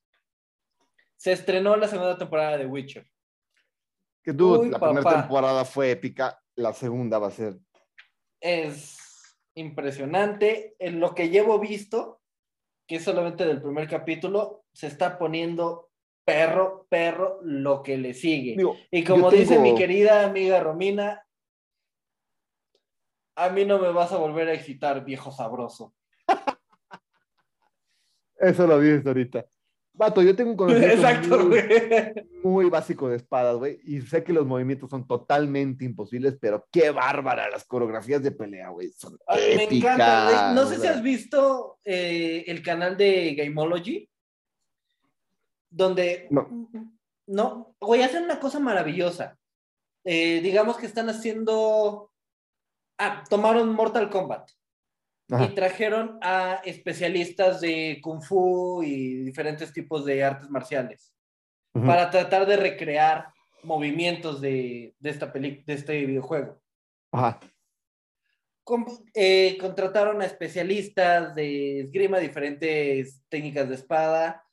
se 1.15 1.31
estrenó 1.31 1.75
la 1.77 1.87
segunda 1.87 2.17
temporada 2.17 2.57
de 2.57 2.65
Witcher. 2.65 3.07
Que 4.23 4.33
tú, 4.33 4.55
Uy, 4.59 4.69
la 4.69 4.79
primera 4.79 5.03
papá. 5.03 5.21
temporada 5.21 5.63
fue 5.65 5.91
épica, 5.91 6.37
la 6.55 6.73
segunda 6.73 7.19
va 7.19 7.27
a 7.27 7.31
ser. 7.31 7.57
Es 8.41 8.97
impresionante. 9.55 10.75
En 10.79 10.99
lo 10.99 11.13
que 11.15 11.29
llevo 11.29 11.59
visto, 11.59 12.21
que 12.87 12.95
es 12.97 13.03
solamente 13.03 13.45
del 13.45 13.61
primer 13.61 13.87
capítulo, 13.87 14.63
se 14.73 14.87
está 14.87 15.17
poniendo 15.17 15.89
perro, 16.25 16.87
perro, 16.89 17.39
lo 17.43 17.83
que 17.83 17.97
le 17.97 18.13
sigue. 18.13 18.55
Digo, 18.55 18.77
Y 18.91 19.03
como 19.03 19.29
dice 19.29 19.55
tengo- 19.55 19.63
mi 19.63 19.75
querida 19.75 20.25
amiga 20.25 20.59
Romina, 20.59 21.25
a 23.35 23.49
mí 23.49 23.65
no 23.65 23.79
me 23.79 23.91
vas 23.91 24.11
a 24.11 24.17
volver 24.17 24.47
a 24.49 24.53
excitar, 24.53 25.03
viejo 25.03 25.31
sabroso. 25.31 25.93
Eso 28.37 28.67
lo 28.67 28.79
dices 28.79 29.05
ahorita. 29.05 29.45
Vato, 29.95 30.23
yo 30.23 30.35
tengo 30.35 30.51
un 30.51 30.57
conocimiento 30.57 30.95
Exacto, 30.95 31.49
muy, 32.43 32.67
básico 32.67 33.09
de 33.09 33.17
espadas, 33.17 33.57
güey, 33.57 33.79
y 33.83 34.01
sé 34.01 34.23
que 34.23 34.33
los 34.33 34.45
movimientos 34.45 34.89
son 34.89 35.05
totalmente 35.05 35.85
imposibles, 35.85 36.35
pero 36.41 36.67
qué 36.71 36.89
bárbara 36.89 37.47
las 37.49 37.63
coreografías 37.63 38.23
de 38.23 38.31
pelea, 38.31 38.69
güey. 38.69 38.89
Son 38.89 39.17
Ay, 39.27 39.55
Me 39.55 39.77
encanta. 39.77 40.25
güey. 40.25 40.55
No 40.55 40.65
sé 40.67 40.79
si 40.79 40.87
has 40.87 41.03
visto 41.03 41.77
eh, 41.85 42.43
el 42.47 42.63
canal 42.63 42.97
de 42.97 43.35
Gameology, 43.35 44.09
donde... 45.69 46.27
No. 46.31 46.49
No, 47.25 47.75
güey, 47.79 48.01
hacen 48.01 48.23
una 48.23 48.39
cosa 48.39 48.59
maravillosa. 48.59 49.37
Eh, 50.03 50.41
digamos 50.41 50.77
que 50.77 50.87
están 50.87 51.07
haciendo... 51.09 52.11
Ah, 52.97 53.23
tomaron 53.29 53.73
Mortal 53.73 54.09
Kombat. 54.09 54.49
Ajá. 55.33 55.45
y 55.45 55.55
trajeron 55.55 56.19
a 56.21 56.61
especialistas 56.63 57.59
de 57.61 57.99
kung 58.03 58.21
fu 58.21 58.83
y 58.83 59.23
diferentes 59.23 59.73
tipos 59.73 60.05
de 60.05 60.23
artes 60.23 60.49
marciales 60.49 61.13
Ujú. 61.73 61.87
para 61.87 62.09
tratar 62.09 62.45
de 62.45 62.55
recrear 62.57 63.33
movimientos 63.63 64.41
de, 64.41 64.93
de 64.99 65.09
esta 65.09 65.31
peli 65.33 65.63
de 65.65 65.73
este 65.73 66.05
videojuego. 66.05 66.61
Ajá. 67.11 67.39
Com- 68.63 68.85
eh, 69.13 69.57
contrataron 69.59 70.21
a 70.21 70.25
especialistas 70.25 71.33
de 71.35 71.81
esgrima, 71.81 72.19
diferentes 72.19 73.21
técnicas 73.29 73.67
de 73.69 73.75
espada 73.75 74.45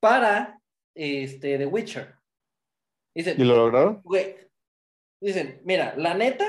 para 0.00 0.60
este 0.94 1.58
The 1.58 1.66
Witcher. 1.66 2.14
Dicen, 3.14 3.40
¿Y 3.40 3.44
lo 3.44 3.56
lograron? 3.56 4.00
Güey, 4.02 4.36
dicen, 5.20 5.60
mira, 5.64 5.94
la 5.96 6.14
neta 6.14 6.46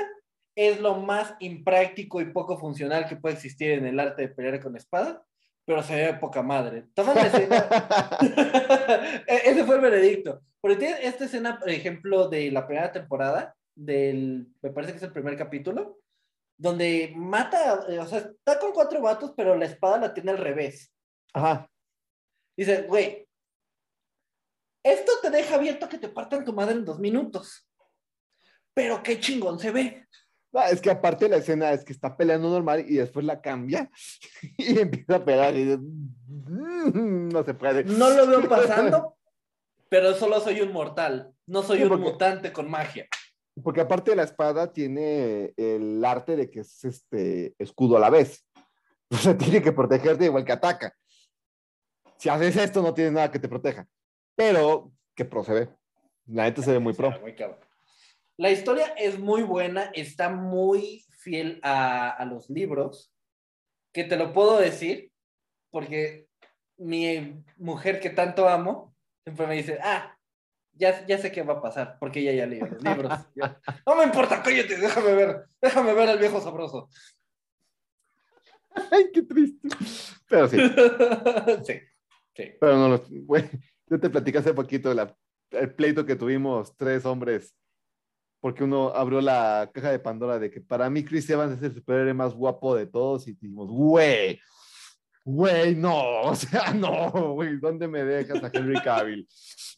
es 0.56 0.80
lo 0.80 0.94
más 0.96 1.34
impráctico 1.40 2.20
y 2.20 2.32
poco 2.32 2.58
funcional 2.58 3.08
que 3.08 3.16
puede 3.16 3.34
existir 3.34 3.72
en 3.72 3.86
el 3.86 3.98
arte 3.98 4.22
de 4.22 4.28
pelear 4.28 4.62
con 4.62 4.76
espada, 4.76 5.24
pero 5.64 5.82
se 5.82 5.94
ve 5.94 6.06
de 6.06 6.14
poca 6.14 6.42
madre. 6.42 6.86
E- 9.26 9.42
Ese 9.50 9.64
fue 9.64 9.76
el 9.76 9.80
veredicto. 9.80 10.42
Porque 10.60 10.76
tiene 10.76 10.96
esta 11.06 11.24
escena, 11.24 11.58
por 11.58 11.68
ejemplo, 11.70 12.28
de 12.28 12.50
la 12.50 12.66
primera 12.66 12.92
temporada, 12.92 13.54
del, 13.74 14.46
me 14.62 14.70
parece 14.70 14.92
que 14.92 14.98
es 14.98 15.02
el 15.02 15.12
primer 15.12 15.36
capítulo, 15.36 15.98
donde 16.56 17.12
mata, 17.16 17.84
eh, 17.88 17.98
o 17.98 18.06
sea, 18.06 18.18
está 18.18 18.58
con 18.60 18.72
cuatro 18.72 19.00
vatos, 19.02 19.32
pero 19.36 19.56
la 19.56 19.64
espada 19.66 19.98
la 19.98 20.14
tiene 20.14 20.30
al 20.30 20.38
revés. 20.38 20.92
Ajá. 21.32 21.68
Dice, 22.56 22.82
güey, 22.82 23.26
esto 24.84 25.12
te 25.22 25.30
deja 25.30 25.56
abierto 25.56 25.88
que 25.88 25.98
te 25.98 26.08
partan 26.08 26.44
tu 26.44 26.52
madre 26.52 26.74
en 26.74 26.84
dos 26.84 27.00
minutos. 27.00 27.68
Pero 28.72 29.02
qué 29.02 29.18
chingón 29.18 29.58
se 29.58 29.70
ve. 29.70 30.06
Ah, 30.54 30.70
es 30.70 30.80
que 30.80 30.90
aparte 30.90 31.28
la 31.28 31.38
escena 31.38 31.72
es 31.72 31.84
que 31.84 31.92
está 31.92 32.16
peleando 32.16 32.48
normal 32.48 32.84
y 32.88 32.94
después 32.96 33.26
la 33.26 33.40
cambia 33.40 33.90
y 34.56 34.78
empieza 34.78 35.16
a 35.16 35.24
pelear 35.24 35.56
y 35.56 35.76
"Mm, 35.76 37.28
no 37.30 37.44
se 37.44 37.54
puede. 37.54 37.84
No 37.84 38.10
lo 38.10 38.26
veo 38.26 38.48
pasando, 38.48 39.16
pero 39.88 40.14
solo 40.14 40.38
soy 40.40 40.60
un 40.60 40.72
mortal. 40.72 41.32
No 41.46 41.62
soy 41.62 41.78
Sí, 41.78 41.84
un 41.84 42.00
mutante 42.00 42.52
con 42.52 42.70
magia. 42.70 43.06
Porque 43.62 43.80
aparte 43.80 44.16
la 44.16 44.22
espada 44.24 44.72
tiene 44.72 45.52
el 45.56 46.04
arte 46.04 46.36
de 46.36 46.50
que 46.50 46.60
es 46.60 46.84
este 46.84 47.54
escudo 47.58 47.96
a 47.96 48.00
la 48.00 48.10
vez. 48.10 48.44
O 49.10 49.16
sea, 49.16 49.36
tiene 49.36 49.62
que 49.62 49.70
protegerte 49.70 50.24
igual 50.24 50.44
que 50.44 50.52
ataca. 50.52 50.92
Si 52.16 52.28
haces 52.28 52.56
esto, 52.56 52.82
no 52.82 52.94
tienes 52.94 53.12
nada 53.12 53.30
que 53.30 53.38
te 53.38 53.48
proteja. 53.48 53.86
Pero, 54.34 54.90
que 55.14 55.24
pro 55.24 55.44
se 55.44 55.52
ve. 55.52 55.68
La 56.26 56.44
neta 56.44 56.62
se 56.62 56.72
ve 56.72 56.78
muy 56.80 56.94
pro. 56.94 57.12
muy 57.20 57.34
cabrón. 57.34 57.58
La 58.36 58.50
historia 58.50 58.86
es 58.96 59.18
muy 59.18 59.42
buena, 59.42 59.90
está 59.94 60.28
muy 60.28 61.04
fiel 61.18 61.60
a, 61.62 62.10
a 62.10 62.24
los 62.24 62.50
libros, 62.50 63.12
que 63.92 64.04
te 64.04 64.16
lo 64.16 64.32
puedo 64.32 64.58
decir, 64.58 65.12
porque 65.70 66.26
mi 66.76 67.42
mujer 67.56 68.00
que 68.00 68.10
tanto 68.10 68.48
amo 68.48 68.94
siempre 69.22 69.46
me 69.46 69.54
dice, 69.54 69.78
ah, 69.82 70.18
ya, 70.72 71.06
ya 71.06 71.18
sé 71.18 71.30
qué 71.30 71.42
va 71.42 71.54
a 71.54 71.62
pasar, 71.62 71.96
porque 72.00 72.20
ella 72.20 72.32
ya 72.32 72.46
leyó 72.46 72.66
los 72.66 72.82
libros. 72.82 73.12
Yo, 73.36 73.44
no 73.86 73.94
me 73.96 74.04
importa, 74.04 74.42
cállate, 74.42 74.76
déjame 74.76 75.14
ver, 75.14 75.46
déjame 75.62 75.94
ver 75.94 76.08
al 76.08 76.18
viejo 76.18 76.40
sabroso. 76.40 76.88
Ay, 78.90 79.10
qué 79.12 79.22
triste. 79.22 79.68
Pero 80.28 80.48
sí. 80.48 80.56
sí, 81.64 81.80
sí. 82.34 82.52
Pero 82.60 82.76
no, 82.76 83.00
güey, 83.22 83.48
yo 83.86 84.00
te 84.00 84.10
platicé 84.10 84.38
hace 84.38 84.54
poquito 84.54 84.88
de 84.88 84.94
la- 84.96 85.16
el 85.52 85.72
pleito 85.72 86.04
que 86.04 86.16
tuvimos 86.16 86.76
tres 86.76 87.04
hombres, 87.06 87.54
porque 88.44 88.62
uno 88.62 88.88
abrió 88.94 89.22
la 89.22 89.70
caja 89.72 89.90
de 89.90 89.98
Pandora 89.98 90.38
de 90.38 90.50
que 90.50 90.60
para 90.60 90.90
mí 90.90 91.02
Chris 91.02 91.30
Evans 91.30 91.56
es 91.56 91.62
el 91.62 91.74
superhéroe 91.76 92.12
más 92.12 92.34
guapo 92.34 92.76
de 92.76 92.84
todos 92.84 93.26
y 93.26 93.32
dijimos, 93.32 93.70
güey, 93.70 94.38
güey, 95.24 95.74
no, 95.74 96.20
o 96.24 96.34
sea, 96.34 96.74
no, 96.74 97.10
güey, 97.32 97.56
¿dónde 97.58 97.88
me 97.88 98.04
dejas 98.04 98.44
a 98.44 98.50
Henry 98.52 98.78
Cavill? 98.82 99.26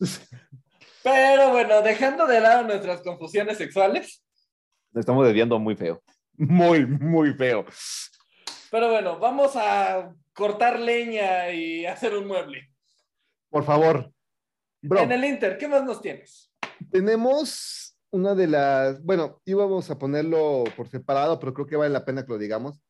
Pero 1.05 1.51
bueno, 1.51 1.81
dejando 1.81 2.27
de 2.27 2.41
lado 2.41 2.65
nuestras 2.65 3.03
confusiones 3.03 3.57
sexuales, 3.57 4.25
Nos 4.91 5.03
estamos 5.03 5.25
desviando 5.25 5.61
muy 5.61 5.77
feo, 5.77 6.03
muy, 6.37 6.85
muy 6.85 7.35
feo. 7.35 7.65
pero 8.73 8.91
bueno, 8.91 9.21
vamos 9.21 9.53
a 9.55 10.13
cortar 10.35 10.81
leña 10.81 11.53
y 11.53 11.87
hacer 11.87 12.17
un 12.17 12.27
mueble. 12.27 12.69
Por 13.49 13.63
favor, 13.63 14.11
bro, 14.83 14.99
En 15.03 15.13
el 15.13 15.25
Inter, 15.25 15.57
¿qué 15.57 15.69
más 15.69 15.85
nos 15.85 16.03
tienes? 16.03 16.51
tenemos 16.91 17.86
una 18.11 18.35
de 18.35 18.47
las, 18.47 19.03
bueno, 19.03 19.41
íbamos 19.45 19.91
a 19.91 19.99
ponerlo 19.99 20.65
por 20.77 20.89
separado, 20.89 21.39
pero 21.39 21.53
creo 21.55 21.67
que 21.67 21.77
vale 21.77 21.91
la 21.93 22.05
pena 22.05 22.25
que 22.25 22.33
lo 22.33 22.39
digamos. 22.39 22.81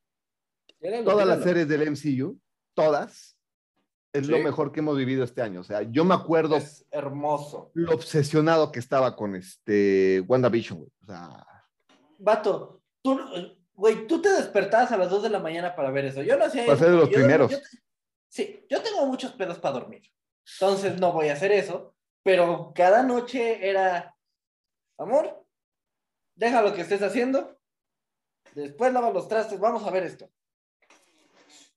todas 1.04 1.26
las 1.26 1.42
series 1.42 1.66
del 1.68 1.82
MCU, 1.90 2.38
todas, 2.74 3.36
es 4.12 4.28
lo 4.28 4.36
Sí. 4.36 4.42
mejor 4.44 4.70
que 4.72 4.80
hemos 4.80 4.96
vivido 4.96 5.24
este 5.24 5.42
año. 5.42 5.60
O 5.60 5.64
sea, 5.64 5.82
yo 5.82 6.04
me 6.04 6.14
acuerdo 6.14 6.56
Es 6.56 6.86
hermoso. 6.90 7.70
lo 7.74 7.92
obsesionado 7.94 8.70
que 8.72 8.78
estaba 8.78 9.16
con 9.16 9.34
este 9.34 10.22
WandaVision, 10.28 10.78
güey. 10.78 10.90
O 11.02 11.06
sea, 11.06 11.46
Vato, 12.18 12.82
tú, 13.02 13.18
güey, 13.74 14.06
tú 14.06 14.22
te 14.22 14.30
despertabas 14.30 14.90
a 14.92 14.96
las 14.96 15.10
2 15.10 15.22
de 15.24 15.30
la 15.30 15.38
mañana 15.40 15.74
para 15.76 15.90
ver 15.90 16.06
eso. 16.06 16.22
Yo 16.22 16.36
no 16.38 16.44
hacía 16.44 16.64
Para 16.64 16.78
ser 16.78 16.90
de 16.90 16.96
los 16.96 17.10
Yo- 17.10 17.14
primeros. 17.14 17.50
yo- 17.50 17.58
sí, 18.28 18.64
yo 18.70 18.82
tengo 18.82 19.04
muchos 19.06 19.32
pedos 19.32 19.58
para 19.58 19.74
dormir. 19.80 20.02
Entonces 20.60 20.98
no 21.00 21.12
voy 21.12 21.28
a 21.28 21.34
hacer 21.34 21.52
eso. 21.52 21.94
Pero 22.22 22.72
cada 22.74 23.02
noche 23.02 23.68
era, 23.68 24.15
amor, 24.98 25.44
deja 26.34 26.62
lo 26.62 26.74
que 26.74 26.82
estés 26.82 27.02
haciendo. 27.02 27.58
Después 28.54 28.92
lava 28.92 29.10
los 29.10 29.28
trastes, 29.28 29.60
vamos 29.60 29.84
a 29.84 29.90
ver 29.90 30.04
esto. 30.04 30.30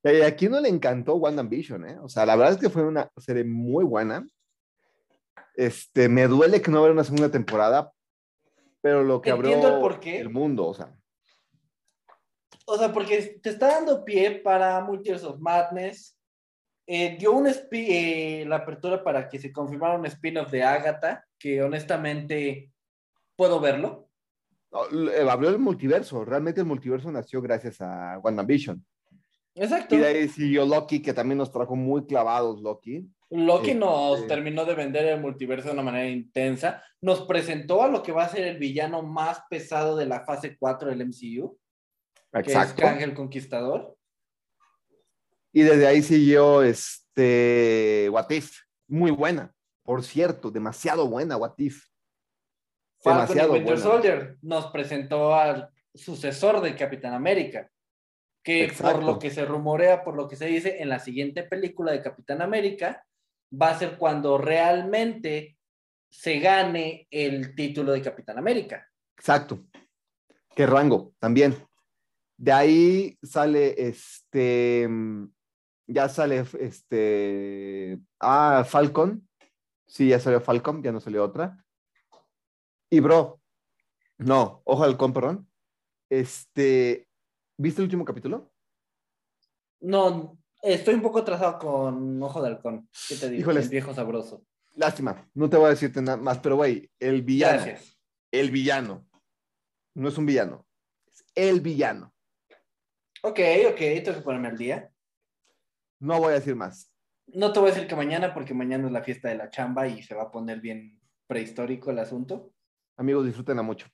eh, 0.03 0.25
¿a 0.25 0.35
quién 0.35 0.51
no 0.51 0.59
le 0.61 0.69
encantó 0.69 1.15
WandaVision, 1.15 1.85
eh? 1.85 1.97
O 2.01 2.07
sea, 2.09 2.25
la 2.25 2.35
verdad 2.35 2.53
es 2.53 2.59
que 2.59 2.69
fue 2.69 2.83
una 2.83 3.11
serie 3.17 3.43
muy 3.43 3.83
buena. 3.83 4.25
Este, 5.55 6.07
me 6.07 6.27
duele 6.27 6.61
que 6.61 6.71
no 6.71 6.79
hubiera 6.79 6.93
una 6.93 7.03
segunda 7.03 7.29
temporada, 7.29 7.91
pero 8.81 9.03
lo 9.03 9.21
que 9.21 9.31
Entiendo 9.31 9.67
abrió 9.67 9.75
el 9.75 9.81
porqué. 9.81 10.19
el 10.19 10.29
mundo, 10.29 10.67
o 10.67 10.73
sea, 10.73 10.95
O 12.65 12.77
sea, 12.77 12.93
porque 12.93 13.39
te 13.41 13.49
está 13.49 13.67
dando 13.67 14.05
pie 14.05 14.39
para 14.39 14.79
Multiverse 14.81 15.25
of 15.25 15.39
Madness. 15.39 16.15
Eh, 16.87 17.17
dio 17.19 17.33
un 17.33 17.47
eh, 17.71 18.45
la 18.47 18.57
apertura 18.57 19.03
para 19.03 19.27
que 19.27 19.37
se 19.37 19.51
confirmara 19.51 19.97
un 19.97 20.05
spin-off 20.05 20.49
de 20.49 20.63
Agatha, 20.63 21.25
que 21.37 21.61
honestamente 21.61 22.71
puedo 23.39 23.61
verlo. 23.61 24.09
no, 24.69 25.09
eh, 25.09 25.27
abrió 25.29 25.49
el 25.49 25.59
multiverso. 25.59 26.25
Realmente 26.25 26.59
el 26.59 26.67
multiverso 26.67 27.09
nació 27.09 27.41
gracias 27.41 27.79
a 27.79 28.19
WandaVision. 28.21 28.85
Exacto. 29.55 29.95
Y 29.95 29.99
de 29.99 30.07
ahí 30.07 30.27
siguió 30.27 30.65
Loki, 30.65 31.01
que 31.01 31.13
también 31.13 31.37
nos 31.37 31.49
trajo 31.51 31.75
muy 31.75 32.05
clavados 32.05 32.61
Loki. 32.61 33.09
Loki 33.29 33.71
Este- 33.71 33.79
nos 33.79 34.27
terminó 34.27 34.65
de 34.65 34.75
vender 34.75 35.05
el 35.05 35.21
multiverso 35.21 35.69
de 35.69 35.73
una 35.73 35.83
manera 35.83 36.09
intensa. 36.09 36.83
Nos 36.99 37.21
presentó 37.21 37.81
a 37.81 37.87
lo 37.87 38.03
que 38.03 38.11
va 38.11 38.25
a 38.25 38.29
ser 38.29 38.43
el 38.43 38.57
villano 38.57 39.03
más 39.03 39.41
pesado 39.49 39.95
de 39.95 40.05
la 40.05 40.25
fase 40.25 40.57
4 40.57 40.89
del 40.89 41.01
MCU, 41.01 41.57
que 42.43 42.51
es 42.51 42.73
Kang 42.73 43.01
el 43.01 43.13
Conquistador. 43.13 43.95
Y 45.53 45.61
desde 45.61 45.87
ahí 45.87 46.01
siguió 46.01 46.61
este 46.61 48.09
What 48.11 48.29
If, 48.31 48.51
muy 48.87 49.11
buena, 49.11 49.53
por 49.83 50.03
cierto, 50.03 50.51
demasiado 50.51 51.07
buena 51.07 51.37
What 51.37 51.53
If. 51.57 51.88
Falcon 53.01 53.27
Demasiado 53.27 53.53
Winter 53.53 53.75
buena. 53.75 53.81
Soldier 53.81 54.37
nos 54.41 54.67
presentó 54.67 55.33
al 55.33 55.69
sucesor 55.93 56.61
del 56.61 56.75
Capitán 56.75 57.13
América. 57.13 57.69
Que 58.43 58.65
Exacto. 58.65 58.95
por 58.95 59.03
lo 59.03 59.19
que 59.19 59.31
se 59.31 59.45
rumorea, 59.45 60.03
por 60.03 60.15
lo 60.15 60.27
que 60.27 60.35
se 60.35 60.45
dice, 60.45 60.81
en 60.81 60.89
la 60.89 60.99
siguiente 60.99 61.43
película 61.43 61.91
de 61.91 62.01
Capitán 62.01 62.41
América 62.41 63.05
va 63.51 63.69
a 63.69 63.79
ser 63.79 63.97
cuando 63.97 64.37
realmente 64.37 65.57
se 66.09 66.39
gane 66.39 67.07
el 67.11 67.55
título 67.55 67.91
de 67.91 68.01
Capitán 68.01 68.37
América. 68.37 68.87
Exacto. 69.17 69.59
¿Qué 70.55 70.65
rango? 70.65 71.13
También. 71.19 71.55
De 72.37 72.51
ahí 72.51 73.17
sale 73.21 73.75
este. 73.77 74.87
Ya 75.87 76.07
sale 76.09 76.45
este. 76.59 77.99
Ah, 78.19 78.65
Falcon. 78.67 79.27
Sí, 79.87 80.09
ya 80.09 80.19
salió 80.19 80.39
Falcon, 80.39 80.81
ya 80.83 80.91
no 80.91 80.99
salió 80.99 81.23
otra. 81.23 81.57
Y 82.89 82.99
bro, 82.99 83.39
no, 84.17 84.61
ojo 84.65 84.83
al 84.83 84.91
halcón, 84.91 85.13
perdón. 85.13 85.49
Este. 86.09 87.07
¿Viste 87.57 87.81
el 87.81 87.85
último 87.85 88.05
capítulo? 88.05 88.51
No, 89.81 90.37
estoy 90.61 90.95
un 90.95 91.01
poco 91.01 91.19
atrasado 91.19 91.59
con 91.59 92.21
Ojo 92.21 92.41
de 92.41 92.49
Halcón. 92.49 92.89
¿Qué 93.07 93.15
te 93.15 93.29
digo? 93.29 93.41
Híjoles. 93.41 93.65
El 93.65 93.71
viejo 93.71 93.93
sabroso. 93.93 94.43
Lástima, 94.75 95.29
no 95.33 95.49
te 95.49 95.57
voy 95.57 95.67
a 95.67 95.69
decirte 95.69 96.01
nada 96.01 96.17
más, 96.17 96.39
pero 96.39 96.55
güey, 96.55 96.89
el 96.99 97.21
villano. 97.21 97.63
Gracias. 97.63 97.99
El 98.31 98.51
villano. 98.51 99.07
No 99.95 100.09
es 100.09 100.17
un 100.17 100.25
villano, 100.25 100.65
es 101.07 101.25
el 101.35 101.59
villano. 101.61 102.13
Ok, 103.23 103.39
ok, 103.69 103.77
tengo 103.77 104.13
que 104.15 104.21
ponerme 104.21 104.47
al 104.47 104.57
día. 104.57 104.91
No 105.99 106.19
voy 106.19 106.31
a 106.31 106.35
decir 106.35 106.55
más. 106.55 106.93
No 107.27 107.51
te 107.51 107.59
voy 107.59 107.71
a 107.71 107.73
decir 107.73 107.87
que 107.87 107.95
mañana, 107.95 108.33
porque 108.33 108.53
mañana 108.53 108.87
es 108.87 108.93
la 108.93 109.03
fiesta 109.03 109.27
de 109.27 109.35
la 109.35 109.49
chamba 109.49 109.87
y 109.87 110.01
se 110.03 110.15
va 110.15 110.23
a 110.23 110.31
poner 110.31 110.61
bien 110.61 111.01
prehistórico 111.27 111.91
el 111.91 111.99
asunto. 111.99 112.53
Amigos, 112.99 113.25
disfrútenla 113.25 113.61
mucho. 113.61 113.87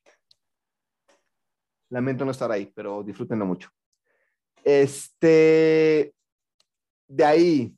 Lamento 1.91 2.26
no 2.26 2.32
estar 2.32 2.51
ahí, 2.51 2.66
pero 2.76 3.03
disfrútenla 3.03 3.45
mucho. 3.45 3.70
Este, 4.64 6.12
de 7.08 7.24
ahí, 7.24 7.78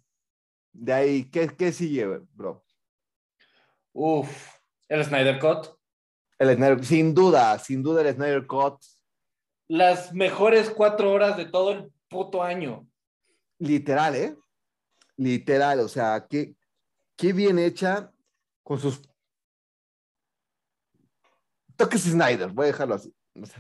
de 0.72 0.94
ahí, 0.94 1.30
¿qué, 1.30 1.50
qué 1.50 1.74
sigue, 1.74 2.06
bro? 2.34 2.64
Uf, 3.92 4.56
el 4.88 5.04
Snyder 5.04 5.38
Cut. 5.38 5.68
El 6.40 6.56
Snyder, 6.56 6.86
sin 6.86 7.14
duda, 7.14 7.60
sin 7.60 7.84
duda 7.84 8.08
el 8.08 8.16
Snyder 8.16 8.48
Cut, 8.48 8.82
Las 9.68 10.14
mejores 10.14 10.70
cuatro 10.70 11.12
horas 11.12 11.36
de 11.36 11.44
todo 11.44 11.72
el 11.72 11.92
puto 12.08 12.42
año. 12.42 12.88
literal, 13.60 14.16
¿eh? 14.16 14.38
Literal, 15.18 15.82
o 15.82 15.90
sea, 15.90 16.26
qué, 16.30 16.56
qué 17.18 17.34
bien 17.34 17.60
hecha 17.60 18.14
con 18.64 18.80
sus 18.80 19.02
toques 21.78 22.02
Snyder, 22.02 22.50
voy 22.50 22.66
a 22.66 22.68
dejarlo 22.68 22.96
así. 22.96 23.14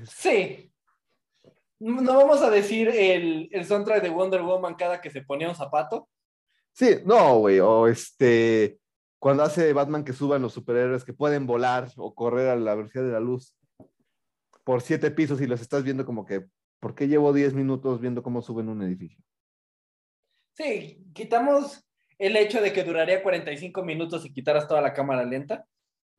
Sí. 0.05 0.71
No 1.79 2.17
vamos 2.17 2.41
a 2.41 2.49
decir 2.49 2.89
el, 2.89 3.49
el 3.51 3.65
soundtrack 3.65 4.01
de 4.01 4.09
Wonder 4.09 4.41
Woman 4.41 4.75
cada 4.75 4.99
que 4.99 5.11
se 5.11 5.21
ponía 5.21 5.47
un 5.47 5.55
zapato. 5.55 6.09
Sí, 6.73 6.97
no, 7.05 7.39
güey, 7.39 7.59
o 7.59 7.87
este, 7.87 8.79
cuando 9.19 9.43
hace 9.43 9.73
Batman 9.73 10.03
que 10.03 10.13
suban 10.13 10.41
los 10.41 10.53
superhéroes 10.53 11.03
que 11.03 11.13
pueden 11.13 11.47
volar 11.47 11.89
o 11.95 12.13
correr 12.13 12.49
a 12.49 12.55
la 12.55 12.75
velocidad 12.75 13.03
de 13.03 13.11
la 13.11 13.19
luz 13.19 13.55
por 14.63 14.81
siete 14.81 15.11
pisos 15.11 15.39
y 15.41 15.47
los 15.47 15.61
estás 15.61 15.83
viendo 15.83 16.05
como 16.05 16.25
que, 16.25 16.45
¿por 16.79 16.93
qué 16.93 17.07
llevo 17.07 17.33
10 17.33 17.53
minutos 17.53 18.01
viendo 18.01 18.21
cómo 18.21 18.41
suben 18.41 18.69
un 18.69 18.83
edificio? 18.83 19.23
Sí, 20.53 21.05
quitamos 21.13 21.87
el 22.17 22.35
hecho 22.35 22.61
de 22.61 22.73
que 22.73 22.83
duraría 22.83 23.23
45 23.23 23.83
minutos 23.83 24.25
y 24.25 24.33
quitaras 24.33 24.67
toda 24.67 24.81
la 24.81 24.93
cámara 24.93 25.23
lenta. 25.23 25.65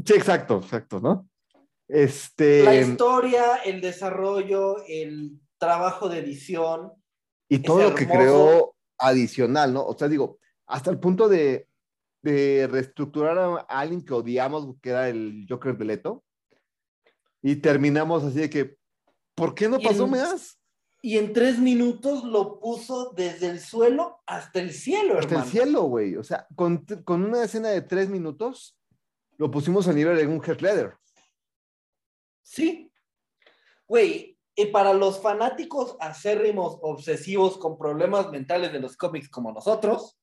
Sí, 0.04 0.14
exacto, 0.14 0.58
exacto, 0.58 1.00
¿no? 1.00 1.28
Este, 1.88 2.62
La 2.64 2.74
historia, 2.74 3.56
el 3.64 3.80
desarrollo, 3.80 4.76
el 4.86 5.40
trabajo 5.58 6.08
de 6.08 6.18
edición. 6.18 6.92
y 7.48 7.58
todo 7.60 7.82
lo 7.82 7.94
que 7.94 8.06
creó 8.06 8.74
adicional, 8.98 9.72
¿no? 9.72 9.84
O 9.86 9.96
sea, 9.96 10.08
digo, 10.08 10.38
hasta 10.66 10.90
el 10.90 10.98
punto 10.98 11.28
de, 11.28 11.66
de 12.22 12.68
reestructurar 12.70 13.38
a, 13.38 13.46
a 13.68 13.80
alguien 13.80 14.04
que 14.04 14.12
odiamos, 14.12 14.76
que 14.82 14.90
era 14.90 15.08
el 15.08 15.46
Joker 15.48 15.76
de 15.78 15.84
Leto, 15.86 16.24
y 17.42 17.56
terminamos 17.56 18.22
así 18.24 18.40
de 18.40 18.50
que, 18.50 18.76
¿por 19.34 19.54
qué 19.54 19.68
no 19.68 19.78
pasó 19.80 20.06
más? 20.06 20.58
Y 21.00 21.16
en 21.16 21.32
tres 21.32 21.58
minutos 21.58 22.24
lo 22.24 22.58
puso 22.58 23.12
desde 23.16 23.46
el 23.48 23.60
suelo 23.60 24.20
hasta 24.26 24.58
el 24.60 24.72
cielo, 24.72 25.14
Hasta 25.14 25.26
hermano. 25.36 25.44
el 25.44 25.50
cielo, 25.50 25.82
güey. 25.84 26.16
O 26.16 26.24
sea, 26.24 26.46
con, 26.56 26.84
con 27.04 27.24
una 27.24 27.44
escena 27.44 27.68
de 27.68 27.82
tres 27.82 28.08
minutos, 28.08 28.76
lo 29.36 29.48
pusimos 29.50 29.86
a 29.86 29.92
nivel 29.92 30.16
de 30.16 30.26
un 30.26 30.42
Heath 30.44 30.60
Ledger. 30.60 30.94
Sí. 32.48 32.90
Güey, 33.86 34.38
y 34.54 34.66
para 34.66 34.94
los 34.94 35.20
fanáticos 35.20 35.96
acérrimos, 36.00 36.78
obsesivos, 36.80 37.58
con 37.58 37.76
problemas 37.76 38.30
mentales 38.30 38.72
de 38.72 38.80
los 38.80 38.96
cómics 38.96 39.28
como 39.28 39.52
nosotros, 39.52 40.18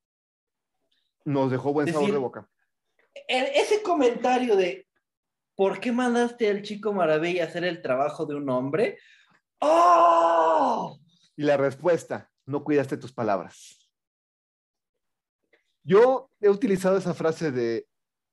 Nos 1.24 1.52
dejó 1.52 1.72
buen 1.72 1.92
sabor 1.92 2.12
de 2.12 2.18
boca. 2.18 2.50
ese 3.28 3.82
comentario 3.82 4.56
de 4.56 4.88
¿por 5.56 5.80
qué 5.80 5.92
mandaste 5.92 6.50
al 6.50 6.64
chico 6.64 6.94
maravilla 6.94 7.44
a 7.44 7.48
hacer 7.48 7.64
el 7.64 7.82
trabajo 7.82 8.26
de 8.26 8.36
un 8.36 8.50
hombre? 8.50 8.98
¡Oh! 9.60 11.00
Y 11.36 11.44
la 11.44 11.58
respuesta, 11.58 12.32
no 12.46 12.64
cuidaste 12.64 12.98
tus 12.98 13.14
palabras. 13.14 13.90
Yo 15.84 16.32
he 16.40 16.50
utilizado 16.50 16.98
esa 16.98 17.14
frase 17.14 17.52
de 17.52 17.88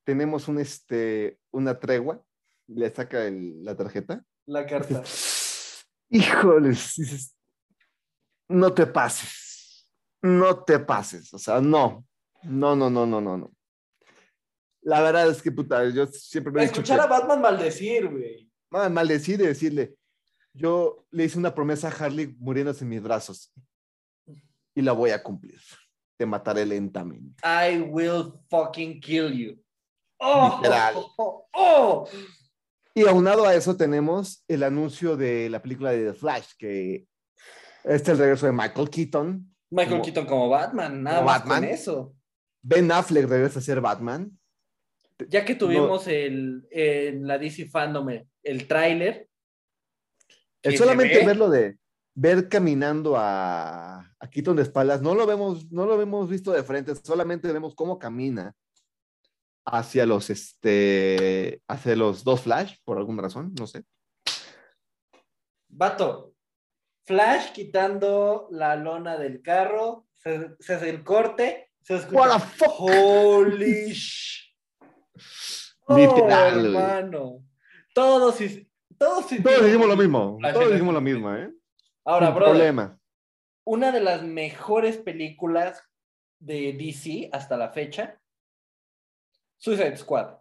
tenemos 0.04 0.48
un, 0.48 0.58
este, 0.58 1.38
una 1.50 1.78
tregua, 1.78 2.24
le 2.68 2.90
saca 2.94 3.26
el- 3.26 3.64
la 3.64 3.76
tarjeta. 3.76 4.24
La 4.46 4.66
carta. 4.66 5.02
Dices, 5.02 5.86
Híjoles, 6.10 6.94
dices, 6.96 7.34
no 8.48 8.74
te 8.74 8.86
pases, 8.86 9.88
no 10.20 10.62
te 10.62 10.78
pases, 10.78 11.32
o 11.32 11.38
sea, 11.38 11.58
no, 11.60 12.04
no, 12.42 12.76
no, 12.76 12.90
no, 12.90 13.06
no, 13.06 13.18
no, 13.20 13.38
no. 13.38 13.50
La 14.82 15.00
verdad 15.00 15.30
es 15.30 15.40
que, 15.40 15.50
puta, 15.50 15.88
yo 15.88 16.06
siempre 16.08 16.52
me 16.52 16.64
Escuchar 16.64 17.00
a 17.00 17.06
Batman 17.06 17.40
maldecir, 17.40 18.10
güey. 18.10 18.52
mal- 18.70 18.92
maldecir 18.92 19.40
y 19.40 19.46
decirle, 19.46 19.94
yo 20.52 21.06
le 21.10 21.24
hice 21.24 21.38
una 21.38 21.54
promesa 21.54 21.88
a 21.88 21.92
Harley 21.92 22.34
muriéndose 22.38 22.84
en 22.84 22.90
mis 22.90 23.02
brazos 23.02 23.50
y 24.74 24.82
la 24.82 24.92
voy 24.92 25.10
a 25.12 25.22
cumplir. 25.22 25.60
Te 26.18 26.26
mataré 26.26 26.66
lentamente. 26.66 27.42
I 27.42 27.80
will 27.80 28.34
fucking 28.50 29.00
kill 29.00 29.32
you. 29.32 29.58
¡Oh! 30.18 30.58
Literal. 30.62 30.94
¡Oh! 31.16 31.48
oh! 31.54 32.08
Y 32.94 33.06
aunado 33.06 33.46
a 33.46 33.54
eso 33.54 33.76
tenemos 33.76 34.44
el 34.48 34.62
anuncio 34.62 35.16
de 35.16 35.48
la 35.48 35.62
película 35.62 35.90
de 35.92 36.12
The 36.12 36.14
Flash, 36.14 36.48
que 36.58 37.06
este 37.84 37.94
es 37.94 38.08
el 38.08 38.18
regreso 38.18 38.46
de 38.46 38.52
Michael 38.52 38.90
Keaton. 38.90 39.54
Michael 39.70 39.90
Como- 39.90 40.04
Keaton 40.04 40.26
como 40.26 40.48
Batman, 40.50 41.02
nada 41.02 41.16
como 41.18 41.30
más 41.30 41.38
Batman. 41.40 41.60
con 41.62 41.68
eso. 41.70 42.14
Ben 42.62 42.92
Affleck 42.92 43.26
regresa 43.26 43.58
a 43.58 43.62
ser 43.62 43.80
Batman. 43.80 44.30
Ya 45.28 45.44
que 45.44 45.54
tuvimos 45.54 46.06
el, 46.08 46.66
en 46.70 47.26
la 47.26 47.38
DC 47.38 47.66
Fandom 47.66 48.08
el, 48.42 48.66
tráiler. 48.66 49.28
El 50.62 50.76
solamente 50.76 51.18
ve, 51.18 51.26
verlo 51.26 51.48
de 51.48 51.78
ver 52.14 52.48
caminando 52.48 53.16
a, 53.16 54.00
a 54.18 54.30
Keaton 54.30 54.56
de 54.56 54.62
espaldas, 54.62 55.00
no 55.00 55.14
lo 55.14 55.26
vemos, 55.26 55.70
no 55.72 55.86
lo 55.86 56.00
hemos 56.00 56.28
visto 56.28 56.52
de 56.52 56.62
frente, 56.62 56.94
solamente 56.94 57.50
vemos 57.52 57.74
cómo 57.74 57.98
camina 57.98 58.54
hacia 59.64 60.06
los 60.06 60.30
este 60.30 61.62
hacia 61.68 61.96
los 61.96 62.24
dos 62.24 62.42
Flash, 62.42 62.76
por 62.84 62.98
alguna 62.98 63.22
razón, 63.22 63.52
no 63.58 63.66
sé. 63.66 63.84
Vato, 65.68 66.34
Flash 67.04 67.52
quitando 67.52 68.48
la 68.50 68.76
lona 68.76 69.16
del 69.16 69.42
carro, 69.42 70.06
se, 70.16 70.54
se 70.60 70.74
hace 70.74 70.90
el 70.90 71.02
corte, 71.02 71.70
se 71.82 71.96
escucha. 71.96 72.18
What 72.20 72.32
the 72.40 72.46
fuck? 72.56 72.72
Holy 72.78 73.90
sh- 73.94 74.40
Oh, 75.84 75.96
Literal, 75.96 76.64
hermano. 76.66 77.44
Todos, 77.92 78.36
todos, 78.96 79.26
Todos 79.42 79.64
dijimos 79.64 79.88
lo 79.88 79.96
mismo, 79.96 80.38
Flash 80.38 80.54
todos 80.54 80.70
dijimos 80.72 80.94
lo 80.94 81.00
mismo, 81.00 81.34
¿eh? 81.34 81.52
Ahora, 82.04 82.30
bro, 82.30 82.46
problema. 82.46 82.98
una 83.64 83.90
de 83.90 84.00
las 84.00 84.22
mejores 84.22 84.96
películas 84.96 85.82
de 86.38 86.72
DC 86.72 87.30
hasta 87.32 87.56
la 87.56 87.70
fecha, 87.72 88.20
Suicide 89.62 89.96
Squad. 89.96 90.38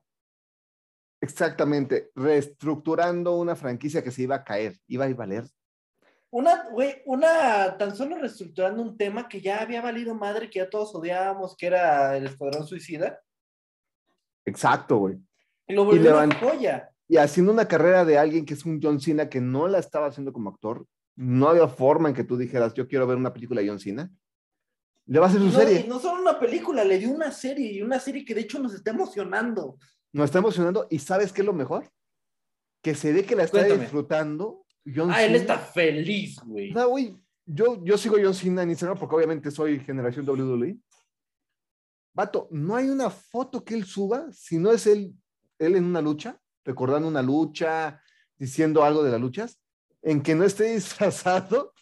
Exactamente, 1.22 2.10
reestructurando 2.16 3.38
una 3.38 3.56
franquicia 3.56 4.04
que 4.04 4.10
se 4.10 4.24
iba 4.24 4.36
a 4.38 4.44
caer, 4.44 4.78
iba 4.88 5.06
a 5.06 5.14
valer. 5.14 5.44
Una, 6.32 6.70
güey, 6.72 7.04
una, 7.06 7.78
tan 7.78 7.96
solo 7.96 8.18
reestructurando 8.18 8.82
un 8.82 8.98
tema 8.98 9.30
que 9.30 9.40
ya 9.40 9.62
había 9.62 9.82
valido 9.82 10.16
madre, 10.16 10.50
que 10.50 10.58
ya 10.58 10.70
todos 10.70 10.96
odiábamos, 10.96 11.56
que 11.56 11.68
era 11.68 12.18
el 12.18 12.26
Escuadrón 12.26 12.66
Suicida, 12.66 13.20
Exacto, 14.44 14.98
güey. 14.98 15.20
y 15.68 15.74
lo 15.74 15.86
volvió 15.86 16.02
una 16.18 16.26
levan- 16.26 16.40
joya. 16.40 16.90
Y 17.08 17.18
haciendo 17.18 17.52
una 17.52 17.68
carrera 17.68 18.04
de 18.06 18.18
alguien 18.18 18.44
que 18.46 18.56
es 18.56 18.66
un 18.66 18.80
John 18.82 19.00
Cena 19.00 19.30
que 19.30 19.42
no 19.42 19.68
la 19.68 19.78
estaba 19.78 20.08
haciendo 20.08 20.34
como 20.34 20.50
actor, 20.50 20.88
no 21.16 21.50
había 21.50 21.68
forma 21.68 22.10
en 22.10 22.16
que 22.16 22.24
tú 22.24 22.38
dijeras, 22.38 22.74
yo 22.74 22.88
quiero 22.88 23.06
ver 23.06 23.18
una 23.18 23.34
película 23.34 23.62
de 23.62 23.68
John 23.68 23.80
Cena. 23.80 24.10
Le 25.12 25.20
va 25.20 25.26
a 25.26 25.30
hacer 25.30 25.42
su 25.42 25.48
No, 25.48 25.52
serie. 25.52 25.86
no 25.90 26.00
solo 26.00 26.22
una 26.22 26.40
película, 26.40 26.86
le 26.86 26.98
dio 26.98 27.10
una 27.12 27.32
serie, 27.34 27.70
y 27.74 27.82
una 27.82 28.00
serie 28.00 28.24
que 28.24 28.34
de 28.34 28.42
hecho 28.42 28.60
nos 28.60 28.74
está 28.74 28.92
emocionando. 28.92 29.78
Nos 30.14 30.26
está 30.26 30.40
emocionando. 30.40 30.88
¿Y 30.90 31.00
sabes 31.00 31.34
qué 31.34 31.42
es 31.42 31.46
lo 31.46 31.54
mejor? 31.54 31.90
que 32.82 32.96
se 32.96 33.12
ve 33.14 33.24
que 33.26 33.36
la 33.36 33.44
está 33.44 33.60
Cuéntame. 33.60 33.82
disfrutando. 33.82 34.66
John 34.96 35.12
Ah, 35.12 35.22
él 35.24 35.36
está 35.36 35.60
feliz, 35.60 36.40
güey. 36.44 36.72
O 36.72 36.74
sea, 36.74 36.86
güey, 36.86 37.16
yo, 37.46 37.84
yo 37.84 37.96
sigo 37.98 38.16
John 38.24 38.34
Cena 38.34 38.64
en 38.64 38.72
Instagram 38.72 38.98
porque 38.98 39.16
obviamente 39.18 39.52
soy 39.52 39.80
generación 39.82 40.28
WWE. 40.28 40.78
Vato, 42.14 42.48
no 42.50 42.76
hay 42.76 42.90
una 42.90 43.10
foto 43.10 43.64
que 43.64 43.76
él 43.76 43.86
suba 43.86 44.32
si 44.32 44.58
no 44.58 44.72
es 44.72 44.88
él, 44.88 45.14
él 45.60 45.76
en 45.76 45.84
una 45.86 46.02
lucha, 46.02 46.40
recordando 46.66 47.08
una 47.08 47.22
lucha, 47.22 48.02
diciendo 48.38 48.84
algo 48.84 49.04
de 49.04 49.12
las 49.12 49.22
luchas, 49.22 49.60
en 50.02 50.24
que 50.24 50.34
no 50.34 50.44
esté 50.44 50.64
disfrazado 50.74 51.74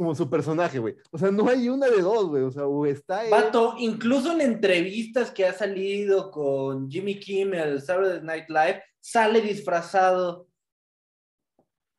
como 0.00 0.14
su 0.14 0.30
personaje, 0.30 0.78
güey. 0.78 0.96
O 1.10 1.18
sea, 1.18 1.30
no 1.30 1.46
hay 1.46 1.68
una 1.68 1.86
de 1.86 2.00
dos, 2.00 2.26
güey. 2.28 2.42
O 2.42 2.50
sea, 2.50 2.66
o 2.66 2.86
está 2.86 3.22
él- 3.22 3.30
Vato, 3.30 3.74
incluso 3.78 4.32
en 4.32 4.40
entrevistas 4.40 5.30
que 5.30 5.44
ha 5.44 5.52
salido 5.52 6.30
con 6.30 6.90
Jimmy 6.90 7.20
Kimmel, 7.20 7.82
Saturday 7.82 8.22
Night 8.22 8.48
Live, 8.48 8.82
sale 8.98 9.42
disfrazado 9.42 10.48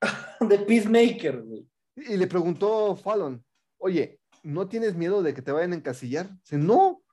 de 0.49 0.57
Peacemaker, 0.57 1.43
güey. 1.43 1.67
Y 1.95 2.17
le 2.17 2.25
preguntó 2.25 2.95
Fallon, 2.95 3.45
oye, 3.77 4.19
¿no 4.41 4.67
tienes 4.67 4.95
miedo 4.95 5.21
de 5.21 5.35
que 5.35 5.43
te 5.43 5.51
vayan 5.51 5.73
a 5.73 5.75
encasillar? 5.75 6.27
Dice, 6.39 6.57
no. 6.57 6.87
O 6.87 7.03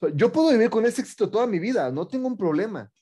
sea, 0.00 0.10
yo 0.14 0.30
puedo 0.30 0.50
vivir 0.50 0.68
con 0.68 0.84
ese 0.84 1.00
éxito 1.00 1.30
toda 1.30 1.46
mi 1.46 1.58
vida, 1.58 1.90
no 1.90 2.06
tengo 2.06 2.28
un 2.28 2.36
problema. 2.36 2.92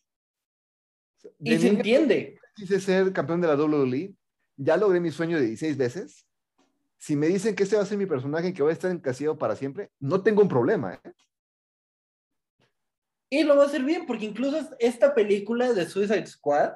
Y 1.41 1.59
se 1.59 1.67
entiende. 1.67 2.39
quise 2.55 2.81
ser 2.81 3.13
campeón 3.13 3.41
de 3.41 3.49
la 3.49 3.57
WWE, 3.57 4.15
ya 4.57 4.77
logré 4.77 5.01
mi 5.01 5.11
sueño 5.11 5.37
de 5.39 5.47
16 5.47 5.77
veces. 5.77 6.29
Si 7.03 7.17
me 7.17 7.27
dicen 7.27 7.57
que 7.57 7.65
este 7.65 7.75
va 7.75 7.83
a 7.83 7.87
ser 7.87 7.99
mi 7.99 8.07
personaje 8.07 8.47
y 8.47 8.53
que 8.53 8.63
voy 8.63 8.71
a 8.71 8.75
estar 8.75 8.89
encasillado 8.89 9.37
para 9.37 9.57
siempre, 9.57 9.91
no 9.99 10.23
tengo 10.23 10.41
un 10.41 10.47
problema. 10.49 10.95
¿eh? 10.95 11.11
Y 13.29 13.43
lo 13.43 13.57
va 13.57 13.65
a 13.65 13.67
hacer 13.67 13.83
bien, 13.83 14.07
porque 14.07 14.25
incluso 14.27 14.57
esta 14.79 15.13
película 15.13 15.73
de 15.73 15.85
Suicide 15.87 16.29
Squad 16.29 16.75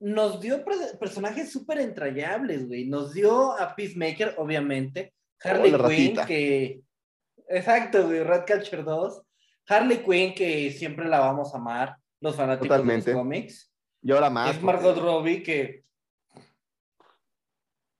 nos 0.00 0.38
dio 0.42 0.62
personajes 1.00 1.50
súper 1.50 1.78
entrañables, 1.78 2.68
güey. 2.68 2.88
Nos 2.88 3.14
dio 3.14 3.52
a 3.58 3.74
Peacemaker, 3.74 4.34
obviamente. 4.36 5.14
Harley 5.42 5.72
Hola, 5.72 5.88
Quinn, 5.88 6.16
que. 6.26 6.82
Exacto, 7.48 8.04
güey. 8.08 8.22
Ratcatcher 8.22 8.84
2. 8.84 9.22
Harley 9.68 10.04
Quinn, 10.04 10.34
que 10.34 10.70
siempre 10.72 11.08
la 11.08 11.20
vamos 11.20 11.54
a 11.54 11.56
amar, 11.56 11.96
los 12.20 12.36
fanáticos 12.36 12.68
Totalmente. 12.68 13.12
de 13.12 13.14
los 13.14 13.22
cómics. 13.22 13.72
Y 14.02 14.12
ahora 14.12 14.28
más. 14.28 14.54
es 14.54 14.62
Margot 14.62 14.94
porque- 14.94 15.00
Robbie, 15.00 15.42
que. 15.42 15.85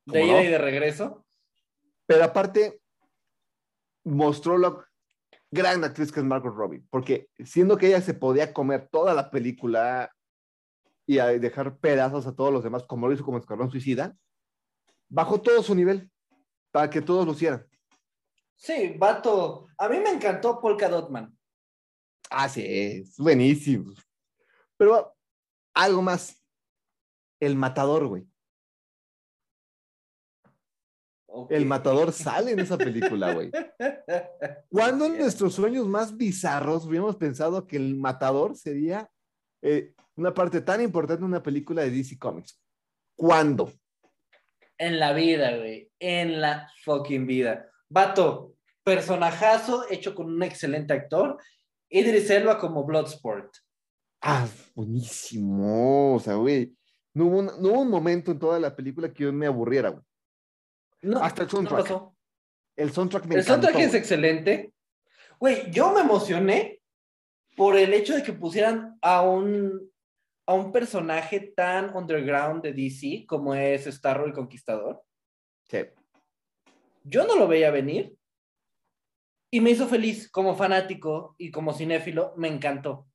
De 0.07 0.21
¿Cómo 0.21 0.33
ida 0.33 0.41
no? 0.41 0.45
y 0.45 0.51
de 0.51 0.59
regreso. 0.59 1.27
Pero 2.07 2.25
aparte, 2.25 2.81
mostró 4.05 4.57
la 4.57 4.89
gran 5.51 5.83
actriz 5.85 6.13
que 6.13 6.21
es 6.21 6.27
Margot 6.27 6.55
Robbie, 6.55 6.85
porque 6.91 7.29
siendo 7.45 7.77
que 7.77 7.89
ella 7.89 8.01
se 8.01 8.15
podía 8.15 8.53
comer 8.53 8.89
toda 8.91 9.15
la 9.15 9.31
película 9.31 10.13
y 11.07 11.19
a 11.19 11.27
dejar 11.27 11.79
pedazos 11.79 12.27
a 12.27 12.35
todos 12.35 12.53
los 12.53 12.65
demás, 12.65 12.85
como 12.85 13.07
lo 13.07 13.15
hizo 13.15 13.25
como 13.25 13.39
Escuadrón 13.39 13.71
Suicida, 13.71 14.17
bajó 15.09 15.41
todo 15.41 15.63
su 15.63 15.75
nivel 15.75 16.11
para 16.71 16.91
que 16.91 17.01
todos 17.01 17.27
lucieran. 17.27 17.67
Sí, 18.57 18.95
vato. 18.99 19.69
A 19.79 19.89
mí 19.89 19.99
me 19.99 20.11
encantó 20.11 20.61
Polka 20.61 20.89
Dotman. 20.89 21.37
Ah, 22.31 22.49
sí, 22.49 22.65
es 22.67 23.17
buenísimo. 23.19 23.93
Pero 24.77 25.15
algo 25.75 26.03
más, 26.03 26.43
el 27.41 27.55
matador, 27.55 28.07
güey. 28.07 28.27
El 31.51 31.67
matador 31.67 32.13
sale 32.13 32.53
en 32.53 32.61
esa 32.61 32.79
película, 32.79 33.35
güey. 33.35 33.51
¿Cuándo 34.71 35.07
en 35.07 35.19
nuestros 35.19 35.55
sueños 35.55 35.87
más 35.87 36.17
bizarros 36.17 36.87
hubiéramos 36.87 37.17
pensado 37.17 37.67
que 37.67 37.77
el 37.77 37.97
matador 37.97 38.57
sería 38.57 39.11
eh, 39.63 39.93
una 40.15 40.33
parte 40.33 40.61
tan 40.61 40.81
importante 40.81 41.21
de 41.21 41.27
una 41.27 41.43
película 41.43 41.83
de 41.83 41.91
DC 41.91 42.19
Comics? 42.19 42.61
¿Cuándo? 43.15 43.73
En 44.79 44.99
la 44.99 45.13
vida, 45.13 45.57
güey. 45.57 45.91
En 45.99 46.41
la 46.41 46.71
fucking 46.85 47.27
vida. 47.27 47.71
Vato, 47.89 48.55
personajazo 48.85 49.85
hecho 49.91 50.15
con 50.15 50.27
un 50.27 50.43
excelente 50.43 50.93
actor. 50.93 51.39
Idris 51.89 52.31
Elba 52.31 52.59
como 52.59 52.85
Bloodsport. 52.85 53.51
Ah, 54.21 54.47
buenísimo. 54.75 56.17
O 56.17 56.21
sea, 56.21 56.35
güey. 56.35 56.75
No 57.15 57.27
hubo, 57.27 57.39
un, 57.39 57.47
no 57.47 57.69
hubo 57.71 57.81
un 57.81 57.91
momento 57.91 58.33
en 58.33 58.39
toda 58.39 58.61
la 58.61 58.77
película 58.77 59.11
que 59.11 59.25
yo 59.25 59.33
me 59.33 59.47
aburriera, 59.47 59.89
güey. 59.89 60.03
No, 61.03 61.23
Hasta 61.23 61.43
el 61.43 61.47
no 61.47 61.51
soundtrack. 61.51 61.83
pasó. 61.83 62.17
El 62.77 62.93
soundtrack 62.93 63.27
me 63.27 63.35
El 63.37 63.45
soundtrack 63.45 63.77
es 63.77 63.95
excelente. 63.95 64.73
Güey, 65.39 65.71
yo 65.71 65.93
me 65.93 66.01
emocioné 66.01 66.81
por 67.57 67.77
el 67.77 67.95
hecho 67.95 68.15
de 68.15 68.23
que 68.23 68.33
pusieran 68.33 68.99
a 69.01 69.23
un, 69.23 69.91
a 70.47 70.55
un 70.55 70.73
personaje 70.73 71.41
tan 71.57 71.95
underground 71.97 72.63
de 72.63 72.73
DC 72.73 73.25
como 73.27 73.55
es 73.55 73.85
Starro 73.87 74.27
el 74.27 74.33
Conquistador. 74.33 75.03
Sí. 75.69 75.79
Yo 77.03 77.27
no 77.27 77.37
lo 77.37 77.49
veía 77.49 77.71
venir 77.71 78.17
y 79.51 79.61
me 79.61 79.71
hizo 79.71 79.87
feliz 79.87 80.31
como 80.31 80.55
fanático 80.55 81.35
y 81.39 81.51
como 81.51 81.73
cinéfilo. 81.73 82.35
Me 82.37 82.49
encantó. 82.49 83.07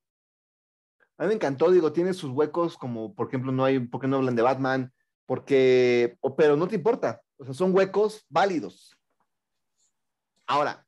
A 1.18 1.24
mí 1.24 1.28
me 1.28 1.34
encantó, 1.34 1.70
digo, 1.70 1.92
tiene 1.92 2.14
sus 2.14 2.30
huecos, 2.30 2.76
como 2.76 3.14
por 3.14 3.28
ejemplo, 3.28 3.52
no 3.52 3.64
hay, 3.64 3.78
¿por 3.78 4.00
qué 4.00 4.08
no 4.08 4.16
hablan 4.16 4.34
de 4.34 4.42
Batman? 4.42 4.92
Porque, 5.26 6.18
pero 6.36 6.56
no 6.56 6.66
te 6.66 6.74
importa, 6.76 7.21
o 7.42 7.44
sea, 7.44 7.54
son 7.54 7.74
huecos 7.74 8.24
válidos. 8.28 8.96
Ahora, 10.46 10.86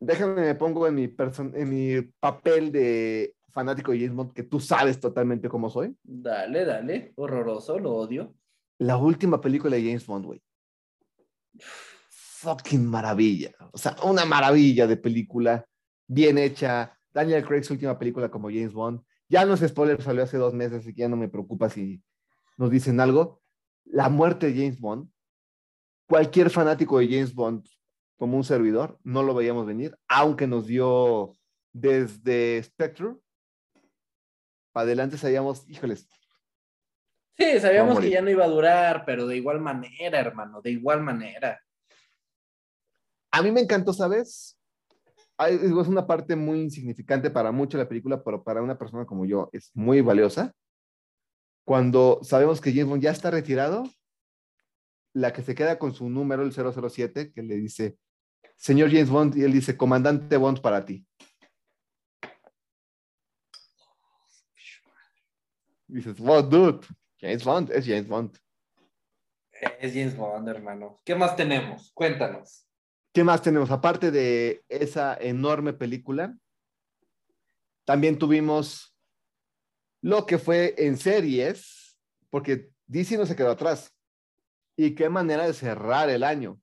déjame 0.00 0.40
me 0.40 0.54
pongo 0.54 0.86
en 0.86 0.94
mi, 0.94 1.14
en 1.54 1.68
mi 1.68 2.00
papel 2.18 2.72
de 2.72 3.36
fanático 3.50 3.92
de 3.92 3.98
James 3.98 4.14
Bond, 4.14 4.32
que 4.32 4.44
tú 4.44 4.60
sabes 4.60 4.98
totalmente 4.98 5.48
cómo 5.48 5.68
soy. 5.68 5.94
Dale, 6.02 6.64
dale. 6.64 7.12
Horroroso, 7.16 7.78
lo 7.78 7.94
odio. 7.94 8.34
La 8.78 8.96
última 8.96 9.40
película 9.40 9.76
de 9.76 9.82
James 9.82 10.06
Bond, 10.06 10.24
güey. 10.24 10.42
Fucking 12.08 12.86
maravilla. 12.86 13.52
O 13.72 13.78
sea, 13.78 13.96
una 14.04 14.24
maravilla 14.24 14.86
de 14.86 14.96
película, 14.96 15.66
bien 16.06 16.38
hecha. 16.38 16.96
Daniel 17.12 17.44
Craig, 17.44 17.64
su 17.64 17.74
última 17.74 17.98
película 17.98 18.30
como 18.30 18.48
James 18.48 18.72
Bond. 18.72 19.02
Ya 19.28 19.44
no 19.44 19.52
es 19.52 19.60
spoiler, 19.68 20.00
salió 20.00 20.22
hace 20.22 20.38
dos 20.38 20.54
meses, 20.54 20.78
así 20.78 20.94
que 20.94 21.00
ya 21.00 21.08
no 21.08 21.16
me 21.16 21.28
preocupa 21.28 21.68
si 21.68 22.02
nos 22.56 22.70
dicen 22.70 23.00
algo. 23.00 23.42
La 23.84 24.08
muerte 24.08 24.46
de 24.46 24.54
James 24.54 24.80
Bond. 24.80 25.10
Cualquier 26.08 26.50
fanático 26.50 26.98
de 26.98 27.06
James 27.06 27.34
Bond, 27.34 27.68
como 28.16 28.36
un 28.36 28.44
servidor, 28.44 28.98
no 29.04 29.22
lo 29.22 29.34
veíamos 29.34 29.66
venir, 29.66 29.96
aunque 30.08 30.46
nos 30.46 30.66
dio 30.66 31.32
desde 31.72 32.62
Spectre. 32.62 33.14
Para 34.72 34.84
adelante 34.84 35.18
sabíamos, 35.18 35.68
híjoles, 35.68 36.08
Sí, 37.38 37.60
sabíamos 37.60 38.00
que 38.00 38.10
ya 38.10 38.20
no 38.20 38.30
iba 38.30 38.44
a 38.44 38.48
durar, 38.48 39.04
pero 39.06 39.24
de 39.24 39.36
igual 39.36 39.60
manera, 39.60 40.18
hermano, 40.18 40.60
de 40.60 40.72
igual 40.72 41.02
manera. 41.02 41.62
A 43.30 43.42
mí 43.42 43.52
me 43.52 43.60
encantó, 43.60 43.92
¿sabes? 43.92 44.58
Es 45.46 45.70
una 45.70 46.04
parte 46.04 46.34
muy 46.34 46.60
insignificante 46.60 47.30
para 47.30 47.52
mucho 47.52 47.78
la 47.78 47.88
película, 47.88 48.24
pero 48.24 48.42
para 48.42 48.60
una 48.60 48.76
persona 48.76 49.06
como 49.06 49.24
yo 49.24 49.48
es 49.52 49.70
muy 49.74 50.00
valiosa. 50.00 50.52
Cuando 51.64 52.18
sabemos 52.22 52.60
que 52.60 52.72
James 52.72 52.88
Bond 52.88 53.02
ya 53.02 53.12
está 53.12 53.30
retirado, 53.30 53.84
la 55.20 55.32
que 55.32 55.42
se 55.42 55.54
queda 55.54 55.78
con 55.78 55.94
su 55.94 56.08
número, 56.08 56.42
el 56.42 56.52
007, 56.52 57.32
que 57.32 57.42
le 57.42 57.56
dice, 57.56 57.98
señor 58.56 58.90
James 58.90 59.10
Bond, 59.10 59.36
y 59.36 59.42
él 59.42 59.52
dice, 59.52 59.76
comandante 59.76 60.36
Bond 60.36 60.60
para 60.60 60.84
ti. 60.84 61.04
Dices, 65.86 66.18
wow, 66.18 66.42
dude, 66.42 66.86
James 67.18 67.44
Bond 67.44 67.70
es 67.72 67.86
James 67.86 68.06
Bond. 68.06 68.38
Es 69.80 69.92
James 69.92 70.16
Bond, 70.16 70.48
hermano. 70.48 71.00
¿Qué 71.04 71.14
más 71.14 71.34
tenemos? 71.34 71.90
Cuéntanos. 71.92 72.66
¿Qué 73.12 73.24
más 73.24 73.42
tenemos? 73.42 73.70
Aparte 73.70 74.10
de 74.10 74.62
esa 74.68 75.16
enorme 75.16 75.72
película, 75.72 76.36
también 77.84 78.18
tuvimos 78.18 78.94
lo 80.00 80.26
que 80.26 80.38
fue 80.38 80.74
en 80.76 80.96
series, 80.96 81.98
porque 82.30 82.70
DC 82.86 83.16
no 83.16 83.26
se 83.26 83.34
quedó 83.34 83.50
atrás. 83.50 83.92
Y 84.80 84.94
qué 84.94 85.08
manera 85.08 85.44
de 85.44 85.54
cerrar 85.54 86.08
el 86.08 86.22
año. 86.22 86.60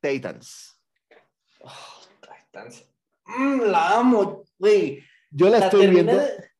Titans. 0.00 0.82
Oh, 1.60 1.70
Titans. 2.20 2.90
Mm, 3.24 3.60
la 3.70 3.98
amo, 3.98 4.42
güey. 4.58 5.00
Yo 5.30 5.48
la, 5.48 5.60
La 5.60 5.64
estoy 5.66 5.82
terminé, 5.82 6.02
viendo. 6.02 6.20
de, 6.20 6.50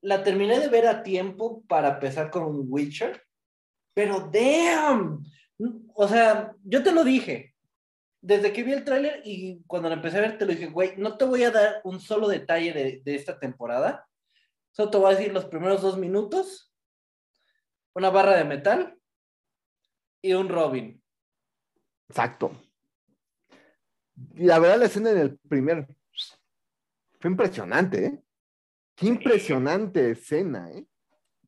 la 0.00 0.24
terminé 0.24 0.60
de 0.60 0.68
ver 0.68 0.86
a 0.86 1.02
tiempo 1.02 1.62
para 1.68 1.90
empezar 1.90 2.30
con 2.30 2.64
Witcher, 2.72 3.22
pero 3.92 4.30
damn. 4.32 5.22
O 5.94 6.08
sea, 6.08 6.54
yo 6.64 6.82
te 6.82 6.90
lo 6.92 7.04
dije. 7.04 7.54
Desde 8.22 8.50
que 8.50 8.62
vi 8.62 8.72
el 8.72 8.84
tráiler 8.84 9.20
y 9.26 9.62
cuando 9.66 9.90
lo 9.90 9.96
empecé 9.96 10.16
a 10.16 10.22
ver, 10.22 10.38
te 10.38 10.46
lo 10.46 10.52
dije, 10.52 10.68
güey, 10.68 10.94
no 10.96 11.18
te 11.18 11.26
voy 11.26 11.42
a 11.44 11.50
dar 11.50 11.82
un 11.84 12.00
solo 12.00 12.28
detalle 12.28 12.72
de, 12.72 13.02
de 13.04 13.14
esta 13.14 13.38
temporada. 13.38 14.08
Solo 14.70 14.90
te 14.90 14.96
voy 14.96 15.12
a 15.12 15.16
decir 15.18 15.34
los 15.34 15.44
primeros 15.44 15.82
dos 15.82 15.98
minutos, 15.98 16.72
una 17.94 18.08
barra 18.08 18.36
de 18.36 18.44
metal 18.44 18.96
y 20.22 20.32
un 20.32 20.48
Robin. 20.48 21.02
Exacto. 22.08 22.52
Y 24.34 24.44
la 24.44 24.58
verdad, 24.58 24.78
la 24.78 24.86
escena 24.86 25.10
en 25.10 25.18
el 25.18 25.38
primer 25.38 25.86
fue 27.20 27.30
impresionante, 27.30 28.06
¿eh? 28.06 28.22
Qué 28.94 29.06
impresionante 29.06 30.10
escena, 30.10 30.70
¿eh? 30.70 30.86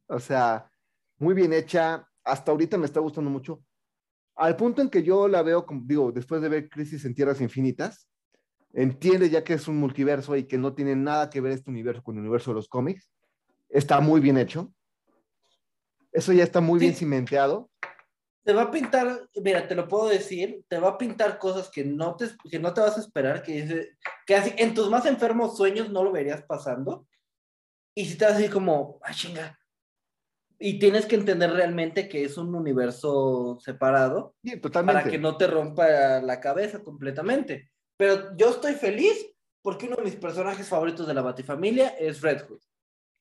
O 0.06 0.18
sea, 0.18 0.70
muy 1.18 1.34
bien 1.34 1.52
hecha. 1.52 2.08
Hasta 2.24 2.52
ahorita 2.52 2.78
me 2.78 2.86
está 2.86 3.00
gustando 3.00 3.30
mucho. 3.30 3.62
Al 4.36 4.56
punto 4.56 4.82
en 4.82 4.88
que 4.88 5.02
yo 5.02 5.28
la 5.28 5.42
veo, 5.42 5.64
como 5.66 5.82
digo, 5.84 6.10
después 6.10 6.40
de 6.42 6.48
ver 6.48 6.68
Crisis 6.68 7.04
en 7.04 7.14
Tierras 7.14 7.40
Infinitas, 7.40 8.08
entiende 8.72 9.30
ya 9.30 9.44
que 9.44 9.54
es 9.54 9.68
un 9.68 9.76
multiverso 9.76 10.34
y 10.36 10.44
que 10.44 10.58
no 10.58 10.74
tiene 10.74 10.96
nada 10.96 11.30
que 11.30 11.40
ver 11.40 11.52
este 11.52 11.70
universo 11.70 12.02
con 12.02 12.16
el 12.16 12.22
universo 12.22 12.50
de 12.50 12.56
los 12.56 12.68
cómics. 12.68 13.10
Está 13.68 14.00
muy 14.00 14.20
bien 14.20 14.38
hecho. 14.38 14.72
Eso 16.12 16.32
ya 16.32 16.44
está 16.44 16.60
muy 16.60 16.80
Sí. 16.80 16.86
bien 16.86 16.96
cimenteado. 16.96 17.70
Te 18.44 18.52
va 18.52 18.62
a 18.62 18.70
pintar, 18.70 19.28
mira, 19.42 19.66
te 19.66 19.74
lo 19.74 19.88
puedo 19.88 20.08
decir, 20.08 20.64
te 20.68 20.78
va 20.78 20.90
a 20.90 20.98
pintar 20.98 21.38
cosas 21.38 21.70
que 21.70 21.84
no 21.84 22.14
te, 22.14 22.26
que 22.50 22.58
no 22.58 22.74
te 22.74 22.82
vas 22.82 22.96
a 22.96 23.00
esperar, 23.00 23.42
que, 23.42 23.92
que 24.26 24.36
así, 24.36 24.52
en 24.58 24.74
tus 24.74 24.90
más 24.90 25.06
enfermos 25.06 25.56
sueños 25.56 25.90
no 25.90 26.04
lo 26.04 26.12
verías 26.12 26.42
pasando. 26.42 27.06
Y 27.96 28.04
si 28.04 28.18
te 28.18 28.26
vas 28.26 28.34
así 28.34 28.48
como, 28.48 28.98
ah, 29.02 29.14
chinga. 29.14 29.58
Y 30.58 30.78
tienes 30.78 31.06
que 31.06 31.16
entender 31.16 31.52
realmente 31.52 32.08
que 32.08 32.24
es 32.24 32.36
un 32.36 32.54
universo 32.54 33.58
separado 33.60 34.36
Sí, 34.42 34.56
para 34.56 35.04
que 35.04 35.18
no 35.18 35.36
te 35.36 35.46
rompa 35.46 36.20
la 36.20 36.40
cabeza 36.40 36.82
completamente. 36.82 37.70
Pero 37.96 38.36
yo 38.36 38.50
estoy 38.50 38.74
feliz 38.74 39.34
porque 39.62 39.86
uno 39.86 39.96
de 39.96 40.04
mis 40.04 40.16
personajes 40.16 40.68
favoritos 40.68 41.06
de 41.06 41.14
la 41.14 41.22
Batifamilia 41.22 41.88
es 41.98 42.20
Red 42.20 42.46
Hood. 42.46 42.60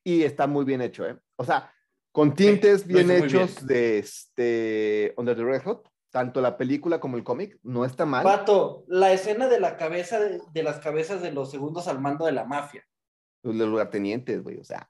Y 0.04 0.22
está 0.22 0.46
muy 0.46 0.64
bien 0.64 0.82
hecho, 0.82 1.06
¿eh? 1.06 1.18
O 1.36 1.44
sea, 1.44 1.72
con 2.14 2.36
tintes 2.36 2.86
lo 2.86 2.94
bien 2.94 3.10
hechos 3.10 3.66
de 3.66 3.98
este 3.98 5.14
Under 5.16 5.34
the 5.36 5.42
Red 5.42 5.62
Hot, 5.64 5.90
tanto 6.10 6.40
la 6.40 6.56
película 6.56 7.00
como 7.00 7.16
el 7.16 7.24
cómic, 7.24 7.58
no 7.64 7.84
está 7.84 8.06
mal. 8.06 8.24
Vato, 8.24 8.84
la 8.86 9.12
escena 9.12 9.48
de 9.48 9.58
la 9.58 9.76
cabeza 9.76 10.20
de, 10.20 10.40
de 10.52 10.62
las 10.62 10.78
cabezas 10.78 11.20
de 11.22 11.32
los 11.32 11.50
segundos 11.50 11.88
al 11.88 12.00
mando 12.00 12.24
de 12.24 12.30
la 12.30 12.44
mafia. 12.44 12.84
Los 13.42 13.56
lugartenientes, 13.56 14.40
güey, 14.44 14.58
o 14.58 14.64
sea. 14.64 14.88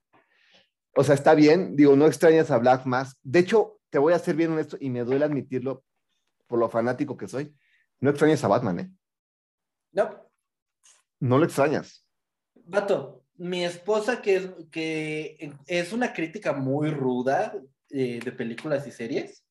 O 0.94 1.02
sea, 1.02 1.14
está 1.14 1.34
bien, 1.34 1.74
digo, 1.76 1.96
no 1.96 2.06
extrañas 2.06 2.50
a 2.50 2.58
Black 2.58 2.84
Mask. 2.84 3.16
De 3.22 3.38
hecho, 3.38 3.80
te 3.88 3.98
voy 3.98 4.12
a 4.12 4.18
ser 4.18 4.36
bien 4.36 4.52
honesto 4.52 4.76
y 4.78 4.90
me 4.90 5.02
duele 5.02 5.24
admitirlo 5.24 5.82
por 6.46 6.58
lo 6.58 6.68
fanático 6.68 7.16
que 7.16 7.26
soy. 7.26 7.56
No 8.00 8.10
extrañas 8.10 8.44
a 8.44 8.48
Batman, 8.48 8.80
¿eh? 8.80 8.90
No, 9.92 10.28
No 11.20 11.38
lo 11.38 11.44
extrañas. 11.46 12.06
vato, 12.54 13.23
mi 13.36 13.64
esposa 13.64 14.22
que 14.22 14.36
es, 14.36 14.50
que 14.70 15.52
es 15.66 15.92
una 15.92 16.12
crítica 16.12 16.52
muy 16.52 16.90
ruda 16.90 17.54
eh, 17.90 18.20
de 18.24 18.32
películas 18.32 18.86
y 18.86 18.90
series, 18.90 19.44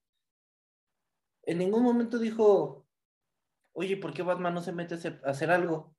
en 1.45 1.57
ningún 1.57 1.83
momento 1.83 2.17
dijo, 2.17 2.85
oye, 3.73 3.97
¿por 3.97 4.13
qué 4.13 4.23
Batman 4.23 4.53
no 4.53 4.61
se 4.61 4.71
mete 4.71 4.95
a 4.95 5.29
hacer, 5.29 5.51
algo? 5.51 5.93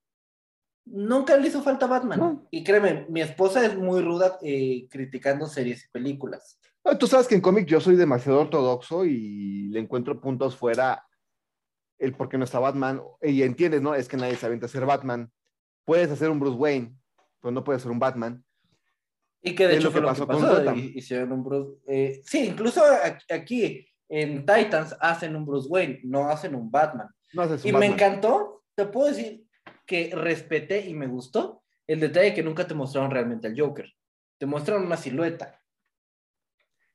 Nunca 0.87 1.37
le 1.37 1.49
hizo 1.49 1.63
falta 1.63 1.87
Batman. 1.87 2.19
No. 2.19 2.49
Y 2.51 2.65
créeme, 2.65 3.07
mi 3.09 3.21
esposa 3.21 3.65
es 3.65 3.77
muy 3.77 4.03
ruda 4.03 4.39
eh, 4.43 4.87
criticando 4.91 5.47
series 5.47 5.85
y 5.85 5.89
películas. 5.89 6.59
Ah, 6.85 6.99
Tú 6.99 7.07
sabes 7.07 7.27
que 7.27 7.35
en 7.35 7.41
cómic 7.41 7.67
yo 7.67 7.81
soy 7.81 7.97
demasiado 7.97 8.41
ortodoxo 8.41 9.05
y 9.05 9.69
le 9.69 9.81
encuentro 9.81 10.21
puntos 10.21 10.57
fuera 10.57 11.07
el 11.99 12.15
por 12.15 12.29
qué 12.29 12.39
no 12.39 12.45
está 12.45 12.59
Batman. 12.59 13.03
Y 13.23 13.43
entiendes, 13.43 13.81
¿no? 13.81 13.95
Es 13.95 14.09
que 14.09 14.17
nadie 14.17 14.37
se 14.37 14.47
avienta 14.47 14.67
a 14.67 14.71
ser 14.71 14.85
Batman. 14.85 15.31
Puedes 15.85 16.11
hacer 16.11 16.31
un 16.31 16.41
Bruce 16.41 16.57
Wayne, 16.57 16.95
pero 17.45 17.53
no 17.53 17.63
puedes 17.63 17.83
ser 17.83 17.91
un 17.91 17.99
Batman. 17.99 18.43
Y 19.43 19.55
que 19.55 19.69
de 19.69 19.75
hecho 19.75 19.89
lo 19.89 19.91
fue 19.91 20.01
que 20.01 20.07
lo 20.07 20.09
pasó 20.09 20.27
que 20.27 20.33
con. 20.33 20.43
Gotham. 20.43 20.93
Hicieron 20.95 21.33
un 21.33 21.45
Bruce. 21.45 21.79
eh, 21.87 22.23
sí, 22.25 22.47
incluso 22.47 22.83
aquí 23.29 23.87
en 24.09 24.47
Titans 24.47 24.97
hacen 24.99 25.37
un 25.37 25.45
Bruce 25.45 25.69
Wayne, 25.69 26.01
no 26.05 26.31
hacen 26.31 26.55
un 26.55 26.71
Batman. 26.71 27.07
No 27.35 27.43
haces 27.43 27.63
un 27.63 27.69
Y 27.69 27.73
me 27.75 27.85
encantó, 27.85 28.63
te 28.75 28.87
puedo 28.87 29.09
decir 29.09 29.45
que 29.85 30.11
respeté 30.15 30.89
y 30.89 30.95
me 30.95 31.07
gustó 31.07 31.63
el 31.87 32.01
detalle 32.01 32.33
que 32.33 32.43
nunca 32.43 32.67
te 32.67 32.73
mostraron 32.73 33.11
realmente 33.11 33.47
al 33.47 33.61
Joker. 33.61 33.93
Te 34.39 34.47
mostraron 34.47 34.87
una 34.87 34.97
silueta. 34.97 35.61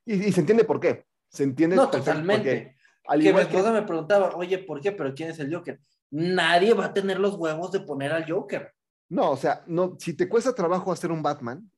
Y, 0.04 0.14
y 0.14 0.32
se 0.32 0.40
entiende 0.40 0.64
por 0.64 0.80
qué. 0.80 1.06
Se 1.28 1.44
entiende 1.44 1.76
No, 1.76 1.88
totalmente. 1.88 2.76
Al 3.06 3.20
Que 3.20 3.22
mi 3.22 3.28
igual 3.28 3.46
que, 3.46 3.56
esposa 3.56 3.72
me 3.72 3.82
preguntaba, 3.86 4.34
oye, 4.34 4.58
¿por 4.58 4.80
qué? 4.80 4.90
¿Pero 4.90 5.14
quién 5.14 5.30
es 5.30 5.38
el 5.38 5.54
Joker? 5.54 5.78
Nadie 6.10 6.74
va 6.74 6.86
a 6.86 6.92
tener 6.92 7.20
los 7.20 7.36
huevos 7.36 7.70
de 7.70 7.78
poner 7.82 8.10
al 8.10 8.28
Joker. 8.28 8.74
No, 9.10 9.32
o 9.32 9.36
sea, 9.36 9.64
no, 9.66 9.96
si 9.98 10.14
te 10.14 10.28
cuesta 10.28 10.54
trabajo 10.54 10.92
hacer 10.92 11.10
un 11.10 11.22
Batman, 11.22 11.68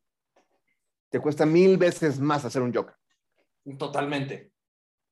te 1.09 1.19
cuesta 1.19 1.47
mil 1.47 1.79
veces 1.79 2.21
más 2.21 2.45
hacer 2.45 2.61
un 2.61 2.73
Joker. 2.73 2.95
Totalmente. 3.79 4.53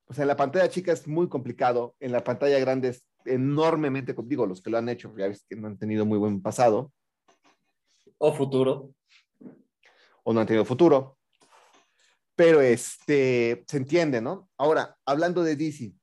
O 0.05 0.13
sea, 0.13 0.23
en 0.23 0.29
la 0.29 0.37
pantalla 0.37 0.69
chica 0.69 0.93
es 0.93 1.09
muy 1.09 1.29
complicado, 1.29 1.97
en 1.99 2.13
la 2.13 2.23
pantalla 2.23 2.59
grande 2.59 2.89
es 2.89 3.07
enormemente, 3.25 4.15
digo, 4.25 4.45
los 4.45 4.61
que 4.61 4.69
lo 4.69 4.77
han 4.77 4.89
hecho, 4.91 5.15
ya 5.17 5.29
ves 5.29 5.47
que 5.49 5.57
no 5.57 5.69
han 5.69 5.79
tenido 5.79 6.05
muy 6.05 6.19
buen 6.19 6.43
pasado 6.43 6.93
O 8.19 8.35
futuro. 8.35 8.93
o 10.23 10.33
no 10.35 10.41
han 10.41 10.47
tenido 10.47 10.67
futuro, 10.67 11.17
pero 12.37 12.61
este, 12.61 13.65
se 13.67 13.77
entiende, 13.79 14.21
¿no? 14.21 14.51
Ahora, 14.59 14.97
hablando 15.07 15.43
de 15.43 15.57
DC, 15.57 15.95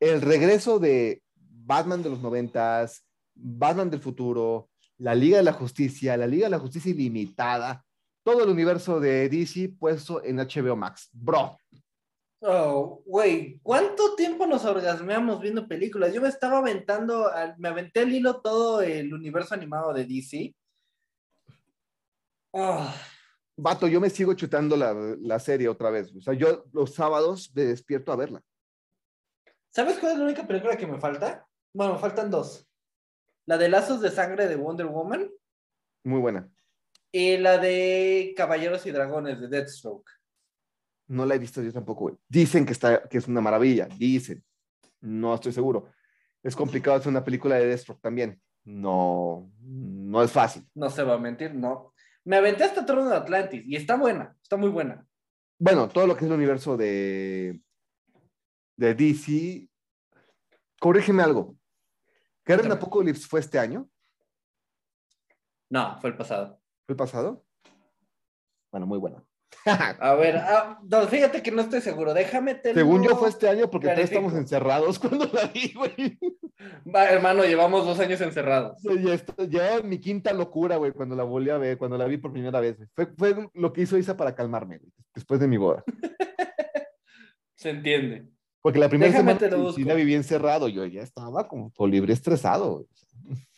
el 0.00 0.20
regreso 0.20 0.78
de 0.78 1.22
Batman 1.34 2.02
de 2.02 2.10
los 2.10 2.20
noventas, 2.20 3.06
Batman 3.34 3.90
del 3.90 4.00
futuro, 4.00 4.68
la 4.98 5.14
Liga 5.14 5.38
de 5.38 5.44
la 5.44 5.52
Justicia, 5.52 6.16
la 6.16 6.26
Liga 6.26 6.46
de 6.46 6.50
la 6.50 6.58
Justicia 6.58 6.90
Ilimitada, 6.90 7.84
todo 8.24 8.44
el 8.44 8.50
universo 8.50 9.00
de 9.00 9.28
DC 9.28 9.70
puesto 9.78 10.22
en 10.22 10.36
HBO 10.38 10.76
Max. 10.76 11.08
Bro, 11.12 11.56
Oh, 12.40 13.02
güey, 13.04 13.58
¿cuánto 13.64 14.14
tiempo 14.14 14.46
nos 14.46 14.64
orgasmeamos 14.64 15.40
viendo 15.40 15.66
películas? 15.66 16.12
Yo 16.14 16.20
me 16.22 16.28
estaba 16.28 16.58
aventando, 16.58 17.26
al- 17.26 17.56
me 17.58 17.66
aventé 17.68 17.98
al 17.98 18.12
hilo 18.12 18.40
todo 18.40 18.80
el 18.80 19.12
universo 19.12 19.54
animado 19.54 19.92
de 19.92 20.04
DC. 20.04 20.54
Ah, 22.54 22.94
vato, 23.56 23.88
yo 23.88 24.00
me 24.00 24.08
sigo 24.08 24.34
chutando 24.34 24.76
la, 24.76 24.94
la 25.20 25.40
serie 25.40 25.68
otra 25.68 25.90
vez. 25.90 26.14
O 26.14 26.20
sea, 26.20 26.32
yo 26.34 26.64
los 26.72 26.94
sábados 26.94 27.50
me 27.56 27.64
despierto 27.64 28.12
a 28.12 28.16
verla. 28.16 28.40
¿Sabes 29.70 29.98
cuál 29.98 30.12
es 30.12 30.18
la 30.18 30.24
única 30.24 30.46
película 30.46 30.76
que 30.76 30.86
me 30.86 31.00
falta? 31.00 31.44
Bueno, 31.74 31.94
me 31.94 31.98
faltan 31.98 32.30
dos. 32.30 32.67
La 33.48 33.56
de 33.56 33.70
Lazos 33.70 34.02
de 34.02 34.10
Sangre 34.10 34.46
de 34.46 34.56
Wonder 34.56 34.84
Woman 34.86 35.30
Muy 36.04 36.20
buena. 36.20 36.50
y 37.10 37.38
la 37.38 37.56
de 37.56 38.34
Caballeros 38.36 38.84
y 38.84 38.90
Dragones 38.90 39.40
de 39.40 39.48
Deathstroke. 39.48 40.06
No 41.06 41.24
la 41.24 41.34
he 41.34 41.38
visto 41.38 41.62
yo 41.62 41.72
tampoco, 41.72 42.00
güey. 42.00 42.16
Dicen 42.28 42.66
que, 42.66 42.72
está, 42.72 43.08
que 43.08 43.16
es 43.16 43.26
una 43.26 43.40
maravilla, 43.40 43.88
dicen. 43.96 44.44
No 45.00 45.34
estoy 45.34 45.52
seguro. 45.52 45.88
Es 46.42 46.54
complicado 46.54 46.98
hacer 46.98 47.08
una 47.08 47.24
película 47.24 47.56
de 47.56 47.64
Deathstroke 47.68 48.02
también. 48.02 48.38
No, 48.64 49.50
no 49.62 50.22
es 50.22 50.30
fácil. 50.30 50.68
No 50.74 50.90
se 50.90 51.02
va 51.02 51.14
a 51.14 51.18
mentir, 51.18 51.54
no. 51.54 51.94
Me 52.24 52.36
aventé 52.36 52.64
hasta 52.64 52.84
Trono 52.84 53.08
de 53.08 53.16
Atlantis 53.16 53.62
y 53.66 53.76
está 53.76 53.96
buena, 53.96 54.36
está 54.42 54.58
muy 54.58 54.68
buena. 54.68 55.06
Bueno, 55.58 55.88
todo 55.88 56.06
lo 56.06 56.14
que 56.14 56.26
es 56.26 56.30
el 56.30 56.36
universo 56.36 56.76
de, 56.76 57.62
de 58.76 58.94
DC. 58.94 59.66
Corrígeme 60.78 61.22
algo. 61.22 61.56
¿Karen. 62.48 62.72
Apocalypse 62.72 63.26
fue 63.26 63.40
este 63.40 63.58
año? 63.58 63.88
No, 65.70 66.00
fue 66.00 66.10
el 66.10 66.16
pasado. 66.16 66.58
¿Fue 66.86 66.94
el 66.94 66.96
pasado? 66.96 67.44
Bueno, 68.72 68.86
muy 68.86 68.98
buena. 68.98 69.22
A 70.00 70.14
ver, 70.14 70.36
ah, 70.36 70.80
no, 70.82 71.06
fíjate 71.08 71.42
que 71.42 71.50
no 71.50 71.60
estoy 71.60 71.82
seguro. 71.82 72.14
Déjame 72.14 72.54
te 72.54 72.72
Según 72.72 73.02
yo 73.02 73.16
fue 73.16 73.28
este 73.28 73.48
año 73.48 73.70
porque 73.70 73.88
todos 73.88 74.00
estamos 74.00 74.32
encerrados 74.32 74.98
cuando 75.00 75.26
la 75.26 75.46
vi, 75.46 75.74
güey. 75.74 76.18
Va, 76.86 77.10
hermano, 77.10 77.44
llevamos 77.44 77.84
dos 77.84 77.98
años 78.00 78.20
encerrados. 78.22 78.78
Ya, 78.82 79.46
ya 79.46 79.82
mi 79.82 79.98
quinta 80.00 80.32
locura, 80.32 80.76
güey, 80.76 80.92
cuando 80.92 81.16
la 81.16 81.24
volví 81.24 81.50
a 81.50 81.58
ver, 81.58 81.76
cuando 81.76 81.98
la 81.98 82.06
vi 82.06 82.16
por 82.16 82.32
primera 82.32 82.60
vez. 82.60 82.78
Fue, 82.94 83.06
fue 83.16 83.50
lo 83.52 83.72
que 83.74 83.82
hizo 83.82 83.98
Isa 83.98 84.16
para 84.16 84.34
calmarme, 84.34 84.78
güey, 84.78 84.92
después 85.14 85.38
de 85.38 85.48
mi 85.48 85.58
boda. 85.58 85.84
Se 87.56 87.70
entiende. 87.70 88.37
Porque 88.60 88.78
la 88.78 88.88
primera 88.88 89.10
Déjame 89.12 89.38
semana 89.38 89.72
sí- 89.72 89.84
la 89.84 89.94
viví 89.94 90.14
encerrado, 90.14 90.68
yo 90.68 90.84
ya 90.86 91.02
estaba 91.02 91.46
como 91.48 91.70
libre 91.86 92.12
estresado. 92.12 92.86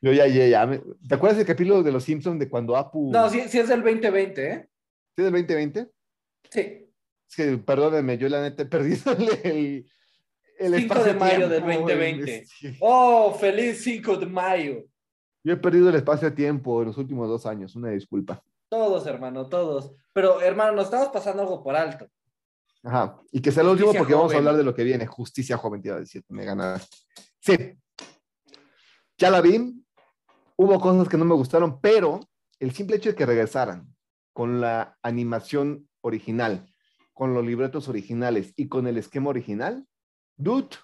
Yo 0.00 0.12
ya, 0.12 0.26
ya, 0.26 0.46
ya. 0.46 0.66
me- 0.66 0.80
¿Te 1.08 1.14
acuerdas 1.14 1.38
del 1.38 1.46
capítulo 1.46 1.82
de 1.82 1.90
Los 1.90 2.04
Simpsons 2.04 2.38
de 2.38 2.48
cuando 2.48 2.76
Apu... 2.76 3.10
No, 3.10 3.28
sí, 3.30 3.40
sí 3.48 3.58
es 3.58 3.68
del 3.68 3.82
2020, 3.82 4.50
¿eh? 4.52 4.68
¿Sí 5.16 5.22
del 5.22 5.32
2020? 5.32 5.90
Sí. 6.50 6.60
Es 7.28 7.34
que, 7.34 7.56
perdónenme, 7.58 8.18
yo 8.18 8.28
la 8.28 8.42
neta 8.42 8.62
he 8.62 8.66
perdido 8.66 9.12
el... 9.42 9.86
el 10.58 10.74
5 10.76 11.02
de 11.02 11.14
mayo 11.14 11.48
del 11.48 11.62
güey, 11.62 11.78
2020. 11.78 12.44
sí. 12.46 12.76
Oh, 12.80 13.34
feliz 13.34 13.82
5 13.82 14.16
de 14.18 14.26
mayo. 14.26 14.84
Yo 15.42 15.54
he 15.54 15.56
perdido 15.56 15.88
el 15.88 15.94
espacio-tiempo 15.96 16.82
en 16.82 16.88
los 16.88 16.98
últimos 16.98 17.26
dos 17.28 17.46
años, 17.46 17.74
una 17.74 17.88
disculpa. 17.90 18.42
Todos, 18.68 19.06
hermano, 19.06 19.48
todos. 19.48 19.92
Pero, 20.12 20.40
hermano, 20.42 20.72
nos 20.72 20.84
estamos 20.86 21.08
pasando 21.08 21.42
algo 21.42 21.62
por 21.62 21.74
alto. 21.74 22.06
Ajá. 22.86 23.20
Y 23.32 23.40
que 23.42 23.50
sea 23.50 23.64
lo 23.64 23.72
último 23.72 23.92
porque 23.92 24.14
vamos 24.14 24.32
a 24.32 24.36
hablar 24.36 24.56
de 24.56 24.62
lo 24.62 24.74
que 24.74 24.84
viene. 24.84 25.06
Justicia 25.06 25.56
joven, 25.56 25.82
te 25.82 25.88
iba 25.88 25.96
a 25.96 26.00
decir. 26.00 26.22
Me 26.28 26.44
ganaste. 26.44 26.96
Sí. 27.40 27.56
Ya 29.18 29.30
la 29.30 29.40
vi. 29.40 29.82
Hubo 30.56 30.80
cosas 30.80 31.08
que 31.08 31.16
no 31.18 31.24
me 31.24 31.34
gustaron, 31.34 31.80
pero 31.80 32.20
el 32.60 32.72
simple 32.72 32.96
hecho 32.96 33.10
de 33.10 33.16
que 33.16 33.26
regresaran 33.26 33.92
con 34.32 34.60
la 34.60 34.96
animación 35.02 35.88
original, 36.00 36.66
con 37.12 37.34
los 37.34 37.44
libretos 37.44 37.88
originales 37.88 38.52
y 38.56 38.68
con 38.68 38.86
el 38.86 38.98
esquema 38.98 39.30
original, 39.30 39.84
dude. 40.36 40.68
Es 40.70 40.78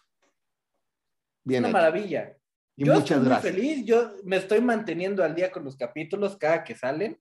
Bien 1.44 1.60
una 1.62 1.68
hecho. 1.68 1.78
maravilla. 1.78 2.36
Y 2.76 2.84
yo 2.84 2.94
muchas 2.94 3.10
estoy 3.10 3.18
muy 3.20 3.28
gracias. 3.28 3.54
feliz. 3.54 3.84
Yo 3.86 4.12
me 4.24 4.36
estoy 4.36 4.60
manteniendo 4.60 5.22
al 5.22 5.34
día 5.34 5.52
con 5.52 5.64
los 5.64 5.76
capítulos 5.76 6.36
cada 6.36 6.64
que 6.64 6.74
salen. 6.74 7.18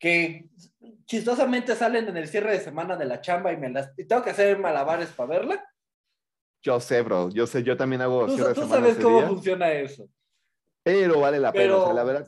Que 0.00 0.48
chistosamente 1.04 1.76
salen 1.76 2.08
en 2.08 2.16
el 2.16 2.26
cierre 2.26 2.52
de 2.52 2.60
semana 2.60 2.96
de 2.96 3.04
la 3.04 3.20
chamba 3.20 3.52
y 3.52 3.58
me 3.58 3.68
las 3.68 3.92
y 3.96 4.04
tengo 4.04 4.22
que 4.22 4.30
hacer 4.30 4.58
malabares 4.58 5.10
para 5.10 5.28
verla. 5.28 5.64
Yo 6.62 6.80
sé, 6.80 7.02
bro. 7.02 7.30
Yo 7.30 7.46
sé, 7.46 7.62
yo 7.62 7.76
también 7.76 8.02
hago. 8.02 8.26
Tú, 8.26 8.34
cierre 8.34 8.48
de 8.48 8.54
tú 8.54 8.60
semana 8.62 8.86
sabes 8.86 8.98
cómo 8.98 9.18
día, 9.18 9.28
funciona 9.28 9.72
eso. 9.72 10.08
Pero 10.82 11.20
vale 11.20 11.38
la 11.38 11.52
pena. 11.52 11.76
O 11.76 11.84
sea, 11.84 11.94
la 11.94 12.04
verdad. 12.04 12.26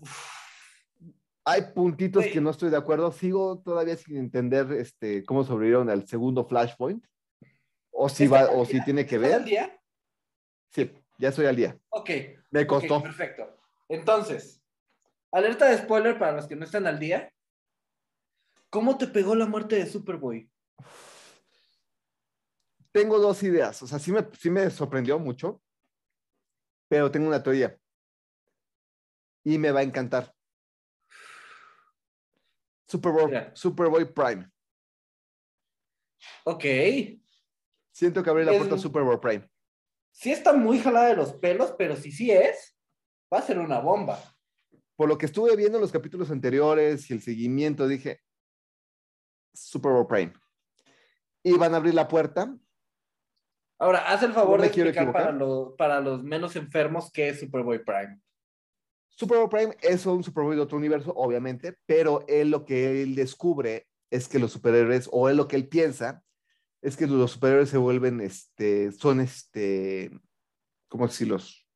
Hay 1.45 1.63
puntitos 1.75 2.25
que 2.27 2.41
no 2.41 2.51
estoy 2.51 2.71
de 2.71 2.77
acuerdo. 2.77 3.11
Sigo 3.11 3.61
todavía 3.65 3.97
sin 3.97 4.17
entender 4.17 4.71
este, 4.73 5.25
cómo 5.25 5.43
sobrevivieron 5.43 5.91
al 5.91 6.07
segundo 6.07 6.45
Flashpoint. 6.45 7.05
O 7.91 8.09
si, 8.09 8.25
¿Estás 8.25 8.49
va, 8.49 8.53
o 8.53 8.65
si 8.65 8.83
tiene 8.85 9.07
que 9.07 9.17
¿Estás 9.17 9.33
al 9.33 9.39
ver. 9.41 9.49
día? 9.49 9.81
Sí, 10.71 10.91
ya 11.19 11.31
estoy 11.31 11.47
al 11.47 11.57
día. 11.57 11.77
Ok. 11.89 12.11
Me 12.51 12.67
costó. 12.67 13.03
perfecto. 13.03 13.57
Entonces, 13.89 14.63
alerta 15.31 15.69
de 15.69 15.79
spoiler 15.79 16.19
para 16.19 16.33
los 16.33 16.47
que 16.47 16.57
no 16.57 16.65
están 16.65 16.87
al 16.87 16.99
día. 16.99 17.33
¿Cómo 18.73 18.97
te 18.97 19.07
pegó 19.07 19.35
la 19.35 19.45
muerte 19.45 19.77
de 19.77 19.85
Superboy? 19.87 20.51
Tengo 22.91 23.19
dos 23.19 23.43
ideas. 23.43 23.83
O 23.83 23.87
sea, 23.87 23.99
sí 23.99 24.13
me, 24.13 24.27
sí 24.41 24.49
me 24.49 24.71
sorprendió 24.71 25.19
mucho. 25.19 25.61
Pero 26.89 27.11
tengo 27.11 27.29
una 27.29 27.43
teoría. 27.43 27.79
Y 29.45 29.59
me 29.59 29.73
va 29.73 29.81
a 29.81 29.83
encantar. 29.83 30.35
Superboy, 32.89 33.27
Mira. 33.27 33.55
Superboy 33.55 34.11
Prime. 34.11 34.51
Ok. 36.45 36.65
Siento 37.91 38.23
que 38.23 38.31
abrí 38.31 38.47
la 38.47 38.53
Es- 38.53 38.57
puerta 38.59 38.77
a 38.77 38.79
Superboy 38.79 39.21
Prime. 39.21 39.51
Sí 40.13 40.33
está 40.33 40.55
muy 40.55 40.79
jalada 40.79 41.09
de 41.09 41.17
los 41.17 41.35
pelos, 41.35 41.75
pero 41.77 41.95
si 41.95 42.11
sí 42.11 42.31
es, 42.31 42.75
va 43.33 43.39
a 43.39 43.43
ser 43.43 43.59
una 43.59 43.81
bomba. 43.81 44.19
Por 44.97 45.11
lo 45.11 45.19
que 45.19 45.27
estuve 45.27 45.57
viendo 45.57 45.77
en 45.77 45.83
los 45.83 45.93
capítulos 45.93 46.31
anteriores 46.31 47.11
y 47.11 47.13
el 47.13 47.21
seguimiento, 47.21 47.87
dije, 47.87 48.21
Superboy 49.53 50.07
Prime. 50.07 50.33
Y 51.43 51.57
van 51.57 51.75
a 51.75 51.79
abrir 51.79 51.95
la 51.95 52.09
puerta. 52.09 52.57
Ahora, 53.79 53.99
haz 54.13 54.23
el 54.23 54.33
favor 54.33 54.59
No 54.59 54.63
de 54.63 54.69
explicar 54.69 55.13
para, 55.13 55.33
los- 55.33 55.73
para 55.77 56.01
los 56.01 56.23
menos 56.23 56.55
enfermos 56.57 57.11
qué 57.13 57.31
es 57.31 57.41
Superboy 57.41 57.85
Prime. 57.85 58.21
Superboy 59.09 59.49
Prime 59.49 59.77
es 59.83 60.07
un 60.07 60.23
Superboy 60.23 60.57
de 60.57 60.63
otro 60.63 60.79
universo, 60.79 61.13
obviamente, 61.15 61.77
pero 61.85 62.25
él 62.29 62.51
lo 62.51 62.65
que 62.65 63.03
él 63.03 63.15
descubre 63.15 63.89
es 64.11 64.29
que 64.29 64.39
los 64.39 64.53
superhéroes, 64.53 65.09
o 65.13 65.29
él 65.29 65.37
lo 65.37 65.49
que 65.49 65.57
él 65.57 65.69
piensa, 65.69 66.23
es 66.81 66.97
que 66.97 67.07
los 67.07 67.33
superhéroes 67.33 67.71
se 67.71 67.77
vuelven, 67.79 68.21
este, 68.21 68.93
son, 68.93 69.21
este, 69.21 70.11
¿cómo 70.89 71.07
decirlos? 71.07 71.67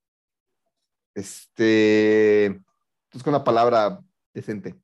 Este, 1.15 2.47
es 2.47 3.23
con 3.23 3.35
una 3.35 3.45
palabra 3.45 4.01
decente. 4.35 4.75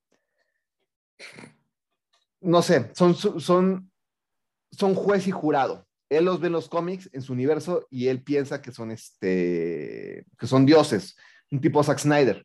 No 2.42 2.60
sé, 2.62 2.90
son, 2.94 3.14
son, 3.14 3.90
son 4.70 4.94
juez 4.94 5.26
y 5.26 5.30
jurado. 5.30 5.86
Él 6.10 6.26
los 6.26 6.40
ve 6.40 6.48
en 6.48 6.52
los 6.52 6.68
cómics, 6.68 7.08
en 7.12 7.22
su 7.22 7.32
universo, 7.32 7.86
y 7.88 8.08
él 8.08 8.22
piensa 8.22 8.60
que 8.60 8.72
son, 8.72 8.90
este, 8.90 10.26
que 10.38 10.46
son 10.46 10.66
dioses, 10.66 11.16
un 11.50 11.60
tipo 11.60 11.82
Zack 11.82 11.98
Snyder. 11.98 12.44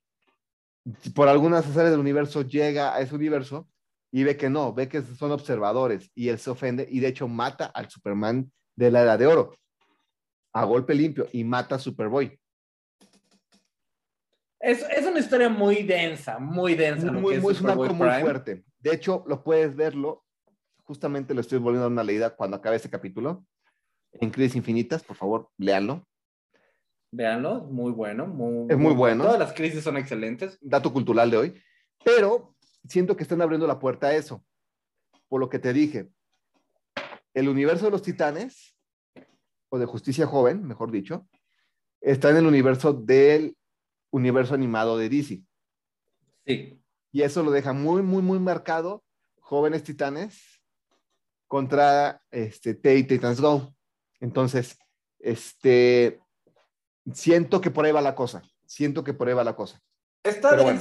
Por 1.13 1.27
algunas 1.27 1.65
áreas 1.75 1.91
del 1.91 1.99
universo 1.99 2.43
llega 2.43 2.95
a 2.95 3.01
ese 3.01 3.13
universo 3.13 3.67
y 4.11 4.23
ve 4.23 4.37
que 4.37 4.49
no, 4.49 4.73
ve 4.73 4.87
que 4.87 5.01
son 5.01 5.31
observadores 5.31 6.09
y 6.15 6.29
él 6.29 6.39
se 6.39 6.49
ofende 6.49 6.87
y 6.89 7.01
de 7.01 7.09
hecho 7.09 7.27
mata 7.27 7.65
al 7.65 7.89
Superman 7.89 8.49
de 8.75 8.91
la 8.91 9.01
Era 9.01 9.17
de 9.17 9.27
Oro 9.27 9.53
a 10.53 10.63
golpe 10.63 10.95
limpio 10.95 11.27
y 11.33 11.43
mata 11.43 11.75
a 11.75 11.79
Superboy. 11.79 12.39
Es, 14.59 14.81
es 14.89 15.05
una 15.05 15.19
historia 15.19 15.49
muy 15.49 15.83
densa, 15.83 16.39
muy 16.39 16.73
densa. 16.73 17.11
Muy, 17.11 17.37
muy, 17.39 17.53
es 17.53 17.61
muy 17.61 17.89
Prime. 17.89 18.21
fuerte. 18.21 18.63
De 18.79 18.93
hecho, 18.93 19.23
lo 19.27 19.43
puedes 19.43 19.75
verlo. 19.75 20.23
Justamente 20.83 21.33
lo 21.33 21.41
estoy 21.41 21.59
volviendo 21.59 21.85
a 21.85 21.89
una 21.89 22.03
leída 22.03 22.35
cuando 22.35 22.57
acabe 22.57 22.75
este 22.75 22.89
capítulo. 22.89 23.45
En 24.13 24.29
Crisis 24.29 24.55
Infinitas, 24.55 25.03
por 25.03 25.15
favor, 25.15 25.49
léanlo. 25.57 26.07
Véanlo, 27.11 27.65
muy 27.65 27.91
bueno. 27.91 28.27
Muy, 28.27 28.67
Es 28.69 28.77
muy 28.77 28.93
bueno. 28.93 29.23
Todas 29.23 29.39
las 29.39 29.53
crisis 29.53 29.83
son 29.83 29.97
excelentes. 29.97 30.57
dato 30.61 30.91
cultural 30.91 31.29
de 31.29 31.37
hoy, 31.37 31.61
pero 32.03 32.55
siento 32.87 33.15
que 33.15 33.23
están 33.23 33.41
abriendo 33.41 33.67
la 33.67 33.79
puerta 33.79 34.07
a 34.07 34.15
eso. 34.15 34.43
Por 35.27 35.41
lo 35.41 35.49
que 35.49 35.59
te 35.59 35.73
dije, 35.73 36.09
el 37.33 37.49
universo 37.49 37.85
de 37.85 37.91
los 37.91 38.01
titanes, 38.01 38.77
o 39.69 39.77
de 39.77 39.85
justicia 39.85 40.25
joven, 40.25 40.65
mejor 40.65 40.91
dicho, 40.91 41.27
está 42.01 42.29
en 42.29 42.37
el 42.37 42.45
universo 42.45 42.93
del 42.93 43.57
universo 44.11 44.53
animado 44.53 44.97
de 44.97 45.09
DC. 45.09 45.43
Sí. 46.45 46.81
Y 47.17 47.23
eso 47.23 47.41
lo 47.41 47.49
deja 47.49 47.73
muy, 47.73 48.03
muy, 48.03 48.21
muy 48.21 48.37
marcado. 48.37 49.03
Jóvenes 49.39 49.81
titanes 49.81 50.61
contra 51.47 52.21
este, 52.29 52.75
Teen 52.75 53.07
Titans 53.07 53.41
Go. 53.41 53.73
Entonces, 54.19 54.77
este, 55.17 56.21
siento 57.11 57.59
que 57.59 57.71
por 57.71 57.85
ahí 57.85 57.91
va 57.91 58.01
la 58.03 58.13
cosa. 58.13 58.43
Siento 58.67 59.03
que 59.03 59.15
por 59.15 59.27
ahí 59.27 59.33
va 59.33 59.43
la 59.43 59.55
cosa. 59.55 59.81
Está 60.23 60.51
Pero 60.51 60.61
bueno. 60.61 60.79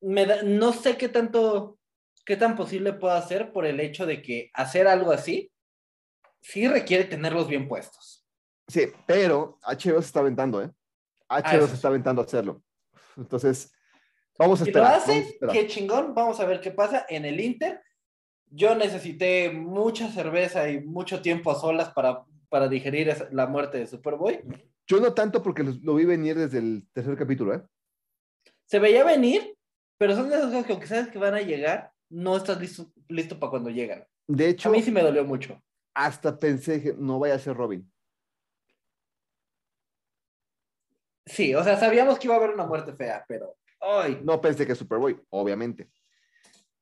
Me 0.00 0.26
da- 0.26 0.42
no 0.42 0.72
sé 0.72 0.96
qué 0.96 1.08
tanto, 1.08 1.78
qué 2.26 2.36
tan 2.36 2.56
posible 2.56 2.92
pueda 2.92 3.22
ser 3.22 3.52
por 3.52 3.64
el 3.64 3.78
hecho 3.78 4.06
de 4.06 4.22
que 4.22 4.50
hacer 4.54 4.88
algo 4.88 5.12
así 5.12 5.52
sí 6.42 6.66
requiere 6.66 7.04
tenerlos 7.04 7.46
bien 7.46 7.68
puestos. 7.68 8.26
Sí, 8.66 8.88
pero 9.06 9.60
HBO 9.62 10.02
se 10.02 10.08
está 10.08 10.18
aventando, 10.18 10.60
¿eh? 10.60 10.72
HBO 11.28 11.64
Ah, 11.64 11.68
se 11.68 11.74
está 11.76 11.86
aventando 11.86 12.22
a 12.22 12.24
hacerlo. 12.24 12.60
Entonces, 13.16 13.70
vamos 14.38 14.60
a 14.60 14.64
Si 14.64 14.70
lo 14.72 14.78
esperar. 14.80 14.94
a 14.94 14.96
hacen, 14.98 15.24
qué 15.52 15.66
chingón. 15.66 16.14
Vamos 16.14 16.40
a 16.40 16.44
ver 16.46 16.60
qué 16.60 16.70
pasa. 16.70 17.06
En 17.08 17.24
el 17.24 17.40
Inter, 17.40 17.80
yo 18.50 18.74
necesité 18.74 19.50
mucha 19.50 20.08
cerveza 20.10 20.68
y 20.68 20.80
mucho 20.82 21.22
tiempo 21.22 21.50
a 21.50 21.54
solas 21.54 21.90
para, 21.90 22.24
para 22.48 22.68
digerir 22.68 23.08
esa- 23.08 23.28
la 23.32 23.46
muerte 23.46 23.78
de 23.78 23.86
Superboy. 23.86 24.40
Yo 24.86 25.00
no 25.00 25.14
tanto 25.14 25.42
porque 25.42 25.62
lo, 25.62 25.72
lo 25.82 25.94
vi 25.94 26.04
venir 26.04 26.36
desde 26.36 26.58
el 26.58 26.86
tercer 26.92 27.16
capítulo, 27.16 27.54
¿eh? 27.54 27.62
Se 28.66 28.78
veía 28.78 29.04
venir, 29.04 29.56
pero 29.98 30.14
son 30.14 30.28
de 30.28 30.36
esas 30.36 30.46
cosas 30.50 30.66
que 30.66 30.72
aunque 30.72 30.86
sabes 30.88 31.08
que 31.08 31.18
van 31.18 31.34
a 31.34 31.40
llegar, 31.40 31.92
no 32.10 32.36
estás 32.36 32.60
listo, 32.60 32.92
listo 33.08 33.38
para 33.38 33.50
cuando 33.50 33.70
llegan. 33.70 34.06
De 34.26 34.48
hecho, 34.48 34.68
A 34.68 34.72
mí 34.72 34.82
sí 34.82 34.90
me 34.90 35.02
dolió 35.02 35.24
mucho. 35.24 35.60
hasta 35.94 36.38
pensé 36.38 36.82
que 36.82 36.94
no 36.94 37.18
vaya 37.18 37.34
a 37.34 37.38
ser 37.38 37.56
Robin. 37.56 37.90
Sí, 41.26 41.54
o 41.54 41.64
sea, 41.64 41.78
sabíamos 41.78 42.18
que 42.18 42.26
iba 42.26 42.34
a 42.34 42.38
haber 42.38 42.50
una 42.50 42.66
muerte 42.66 42.92
fea, 42.92 43.24
pero 43.26 43.56
ay, 43.84 44.20
No 44.22 44.40
pensé 44.40 44.66
que 44.66 44.74
Superboy, 44.74 45.20
obviamente. 45.30 45.90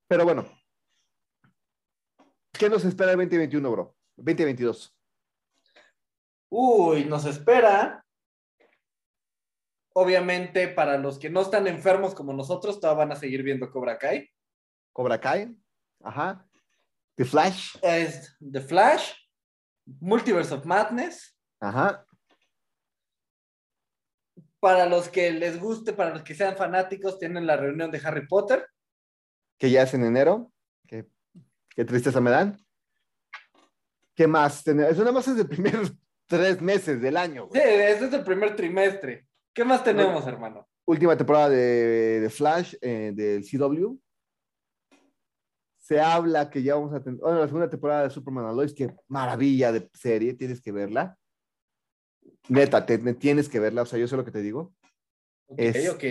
Pero 0.09 0.25
bueno. 0.25 0.47
¿Qué 2.53 2.69
nos 2.69 2.85
espera 2.85 3.13
el 3.13 3.19
2021, 3.19 3.71
bro? 3.71 3.97
2022. 4.17 4.97
uy, 6.51 7.05
nos 7.07 7.25
espera. 7.25 8.05
Obviamente, 9.95 10.69
para 10.69 10.97
los 10.97 11.19
que 11.19 11.29
no 11.29 11.43
están 11.43 11.67
enfermos 11.67 12.15
como 12.15 12.33
nosotros, 12.33 12.81
todavía 12.81 13.05
van 13.05 13.13
a 13.13 13.17
seguir 13.17 13.43
viendo 13.43 13.71
Cobra 13.71 13.99
Kai. 13.99 14.31
Cobra 14.93 15.21
Kai. 15.21 15.55
Ajá. 16.03 16.47
The 17.17 17.25
Flash. 17.25 17.77
Es 17.83 18.37
The 18.41 18.61
Flash, 18.61 19.13
Multiverse 20.01 20.55
of 20.55 20.65
Madness. 20.65 21.37
Ajá. 21.61 22.07
Para 24.63 24.87
los 24.87 25.09
que 25.09 25.33
les 25.33 25.59
guste, 25.59 25.93
para 25.93 26.11
los 26.11 26.23
que 26.23 26.37
sean 26.37 26.57
fanáticos, 26.57 27.19
tienen 27.19 27.49
la 27.49 27.57
reunión 27.57 27.91
de 27.91 28.01
Harry 28.05 28.29
Potter. 28.29 28.65
Que 29.59 29.73
ya 29.73 29.83
es 29.83 29.93
en 29.95 30.05
enero. 30.05 30.53
Qué, 30.87 31.09
qué 31.71 31.85
tristeza 31.85 32.21
me 32.21 32.31
dan. 32.31 32.57
¿Qué 34.15 34.29
más? 34.29 34.65
Eso 34.65 35.01
nada 35.01 35.11
más 35.11 35.27
es 35.27 35.37
de 35.37 35.45
primeros 35.45 35.93
tres 36.29 36.63
meses 36.63 37.03
del 37.03 37.17
año. 37.17 37.49
Sí, 37.53 37.59
es 37.61 38.01
el 38.01 38.23
primer 38.23 38.55
trimestre. 38.55 39.27
¿Qué 39.53 39.65
más 39.65 39.83
tenemos, 39.83 40.25
hermano? 40.29 40.69
última 40.85 41.17
temporada 41.17 41.49
de, 41.49 42.21
de 42.21 42.31
Flash 42.31 42.75
eh, 42.81 43.13
del 43.15 43.43
CW. 43.43 43.99
Se 45.79 46.01
habla 46.01 46.49
que 46.49 46.63
ya 46.63 46.77
vamos 46.77 46.95
a 46.95 47.03
tener. 47.03 47.19
Bueno, 47.21 47.41
la 47.41 47.47
segunda 47.47 47.69
temporada 47.69 48.05
de 48.05 48.11
Superman 48.11 48.47
and 48.47 48.57
Lois, 48.57 48.73
que 48.73 48.95
maravilla 49.09 49.73
de 49.73 49.91
serie, 49.93 50.35
tienes 50.35 50.61
que 50.61 50.71
verla. 50.71 51.19
Neta, 52.49 52.85
te- 52.87 52.99
te- 52.99 53.15
tienes 53.15 53.49
que 53.49 53.61
verla, 53.61 53.83
o 53.83 53.87
sea, 53.87 53.99
yo 53.99 54.09
sé 54.09 54.17
lo 54.17 54.25
que 54.25 54.31
te 54.31 54.43
digo. 54.43 54.75
Ok, 55.47 55.59
Es- 55.59 55.89
ok. 55.91 56.05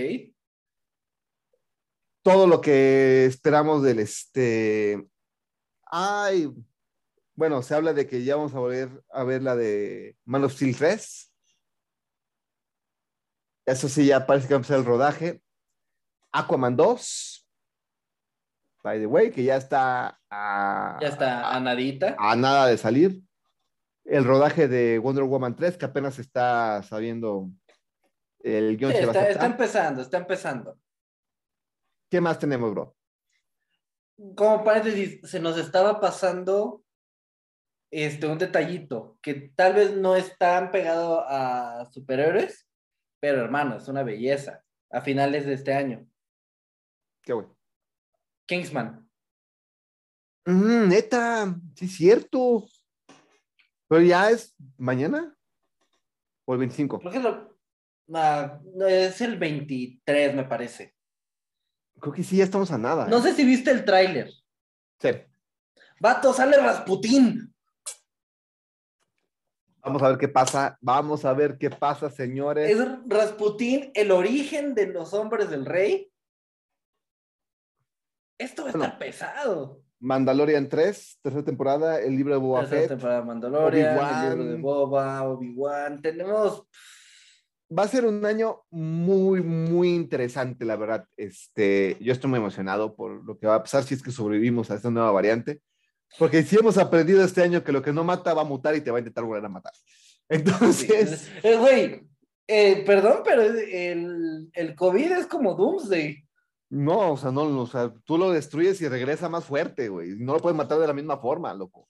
Todo 2.24 2.46
lo 2.48 2.62
que 2.62 3.26
esperamos 3.26 3.82
del 3.84 4.00
este. 4.00 5.08
Ay, 5.86 6.52
bueno, 7.34 7.62
se 7.64 7.74
habla 7.74 7.94
de 7.94 8.06
que 8.08 8.24
ya 8.24 8.36
vamos 8.36 8.54
a 8.54 8.60
volver 8.60 9.04
a 9.10 9.24
ver 9.24 9.42
la 9.42 9.56
de 9.56 10.16
Man 10.26 10.44
of 10.44 10.54
Steel 10.54 10.76
3. 10.78 11.34
Eso 13.66 13.90
sí, 13.90 14.06
ya 14.06 14.26
parece 14.26 14.48
que 14.48 14.54
va 14.54 14.58
a 14.58 14.60
empezar 14.60 14.78
el 14.80 14.86
rodaje. 14.86 15.42
Aquaman 16.32 16.76
2. 16.76 17.48
By 18.84 19.00
the 19.00 19.06
way, 19.06 19.32
que 19.32 19.44
ya 19.44 19.58
está 19.58 20.20
a, 20.30 20.98
Ya 21.02 21.08
está, 21.10 21.56
a 21.56 21.60
nadita. 21.60 22.16
a 22.18 22.36
nada 22.36 22.68
de 22.68 22.78
salir. 22.78 23.22
El 24.12 24.26
rodaje 24.26 24.68
de 24.68 25.00
Wonder 25.00 25.24
Woman 25.24 25.56
3, 25.56 25.78
que 25.78 25.86
apenas 25.86 26.20
está 26.20 26.84
sabiendo 26.84 27.50
el 28.40 28.76
guion 28.76 28.92
Sí, 28.92 28.98
se 28.98 29.06
va 29.06 29.14
a 29.14 29.16
está, 29.16 29.30
está 29.30 29.46
empezando, 29.46 30.02
está 30.02 30.18
empezando. 30.18 30.78
¿Qué 32.10 32.20
más 32.20 32.38
tenemos, 32.38 32.72
bro? 32.72 32.94
como 34.36 34.64
paréntesis, 34.64 35.20
se 35.24 35.40
nos 35.40 35.58
estaba 35.58 36.00
pasando 36.00 36.84
este, 37.90 38.28
un 38.28 38.38
detallito 38.38 39.18
que 39.22 39.34
tal 39.56 39.76
vez 39.76 39.96
no 39.96 40.16
es 40.16 40.38
tan 40.38 40.72
pegado 40.72 41.26
a 41.26 41.86
superhéroes, 41.92 42.68
pero 43.20 43.42
hermano, 43.42 43.78
es 43.78 43.88
una 43.88 44.04
belleza. 44.04 44.64
A 44.94 45.00
finales 45.00 45.46
de 45.46 45.54
este 45.54 45.74
año. 45.74 46.06
Qué 47.24 47.32
bueno. 47.32 47.58
Kingsman. 48.46 49.10
Mm, 50.46 50.90
neta, 50.90 51.56
sí 51.76 51.86
es 51.86 51.96
cierto. 51.96 52.66
Pero 53.92 54.04
ya 54.04 54.30
es 54.30 54.56
mañana 54.78 55.36
o 56.46 56.54
el 56.54 56.60
25. 56.60 57.00
Creo 57.00 57.12
que 57.12 57.20
lo- 57.20 57.58
ah, 58.14 58.62
no, 58.74 58.88
es 58.88 59.20
el 59.20 59.38
23, 59.38 60.34
me 60.34 60.46
parece. 60.46 60.96
Creo 62.00 62.14
que 62.14 62.24
sí, 62.24 62.38
ya 62.38 62.46
estamos 62.46 62.72
a 62.72 62.78
nada. 62.78 63.08
No 63.08 63.18
¿eh? 63.18 63.22
sé 63.22 63.34
si 63.34 63.44
viste 63.44 63.70
el 63.70 63.84
tráiler. 63.84 64.32
Sí. 64.98 65.10
Vato, 66.00 66.32
sale 66.32 66.56
Rasputín. 66.56 67.54
Vamos 69.82 70.02
a 70.04 70.08
ver 70.08 70.18
qué 70.18 70.30
pasa. 70.30 70.78
Vamos 70.80 71.26
a 71.26 71.34
ver 71.34 71.58
qué 71.58 71.70
pasa, 71.70 72.10
señores. 72.10 72.72
Es 72.72 72.78
Rasputín 73.08 73.92
el 73.94 74.12
origen 74.12 74.74
de 74.74 74.88
los 74.88 75.14
hombres 75.14 75.50
del 75.50 75.66
rey. 75.66 76.10
Esto 78.38 78.64
va 78.64 78.70
a 78.70 78.72
estar 78.72 78.98
pesado. 78.98 79.84
Mandalorian 80.02 80.68
3, 80.68 81.20
tercera 81.22 81.46
temporada, 81.46 82.00
el 82.02 82.16
libro 82.16 82.34
de 82.34 82.40
Boba 82.40 82.62
Tercera 82.62 82.82
Fett. 82.82 82.90
temporada 82.90 83.20
de 83.22 83.26
Mandalorian, 83.28 83.98
Obi-Wan. 83.98 84.24
el 84.26 84.30
libro 84.38 84.52
de 84.52 84.62
Boba, 84.62 85.24
Obi-Wan. 85.24 86.02
Tenemos 86.02 86.66
Va 87.78 87.84
a 87.84 87.88
ser 87.88 88.06
un 88.06 88.26
año 88.26 88.64
muy, 88.70 89.42
muy 89.42 89.94
interesante, 89.94 90.66
la 90.66 90.76
verdad. 90.76 91.06
Este, 91.16 91.96
yo 92.02 92.12
estoy 92.12 92.30
muy 92.30 92.40
emocionado 92.40 92.96
por 92.98 93.24
lo 93.24 93.40
que 93.40 93.48
va 93.48 93.56
a 93.56 93.64
pasar 93.64 93.84
si 93.86 93.94
es 93.94 94.04
que 94.04 94.12
sobrevivimos 94.12 94.70
a 94.70 94.76
esta 94.76 94.90
nueva 94.90 95.10
variante. 95.12 95.62
Porque 96.20 96.44
si 96.44 96.58
hemos 96.58 96.78
aprendido 96.78 97.24
este 97.24 97.42
año 97.42 97.64
que 97.64 97.72
lo 97.72 97.82
que 97.82 97.94
no 97.94 98.04
mata 98.04 98.34
va 98.34 98.42
a 98.42 98.46
mutar 98.46 98.76
y 98.76 98.82
te 98.82 98.92
va 98.92 98.98
a 98.98 99.00
intentar 99.00 99.24
volver 99.24 99.46
a 99.46 99.50
matar. 99.50 99.72
Entonces, 100.30 101.30
Eh, 101.44 101.56
Güey, 101.56 102.02
eh, 102.48 102.84
perdón, 102.86 103.22
pero 103.24 103.42
el, 103.44 104.50
el 104.52 104.76
COVID 104.76 105.12
es 105.14 105.28
como 105.28 105.54
Doomsday. 105.56 106.22
No, 106.72 107.12
o 107.12 107.18
sea, 107.18 107.32
no, 107.32 107.42
o 107.42 107.68
sea, 107.68 107.94
tú 108.06 108.18
lo 108.18 108.32
destruyes 108.32 108.80
y 108.80 108.88
regresa 108.88 109.28
más 109.28 109.44
fuerte, 109.44 109.90
güey. 109.90 110.16
No 110.18 110.34
lo 110.34 110.40
puedes 110.40 110.56
matar 110.56 110.80
de 110.80 110.88
la 110.88 110.94
misma 110.94 111.18
forma, 111.18 111.54
loco. 111.54 111.86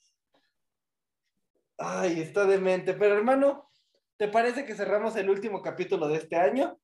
Ay, 1.77 2.19
está 2.19 2.47
demente. 2.47 2.95
Pero 2.95 3.15
hermano, 3.15 3.69
¿te 4.17 4.27
parece 4.27 4.65
que 4.65 4.73
cerramos 4.73 5.15
el 5.17 5.29
último 5.29 5.61
capítulo 5.61 6.07
de 6.07 6.17
este 6.17 6.35
año? 6.35 6.79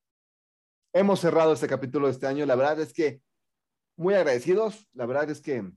Hemos 0.93 1.21
cerrado 1.21 1.53
este 1.53 1.67
capítulo 1.67 2.05
de 2.05 2.13
este 2.13 2.27
año. 2.27 2.45
La 2.45 2.55
verdad 2.55 2.79
es 2.81 2.93
que 2.93 3.19
muy 3.95 4.13
agradecidos. 4.13 4.87
La 4.93 5.07
verdad 5.07 5.31
es 5.31 5.41
que 5.41 5.67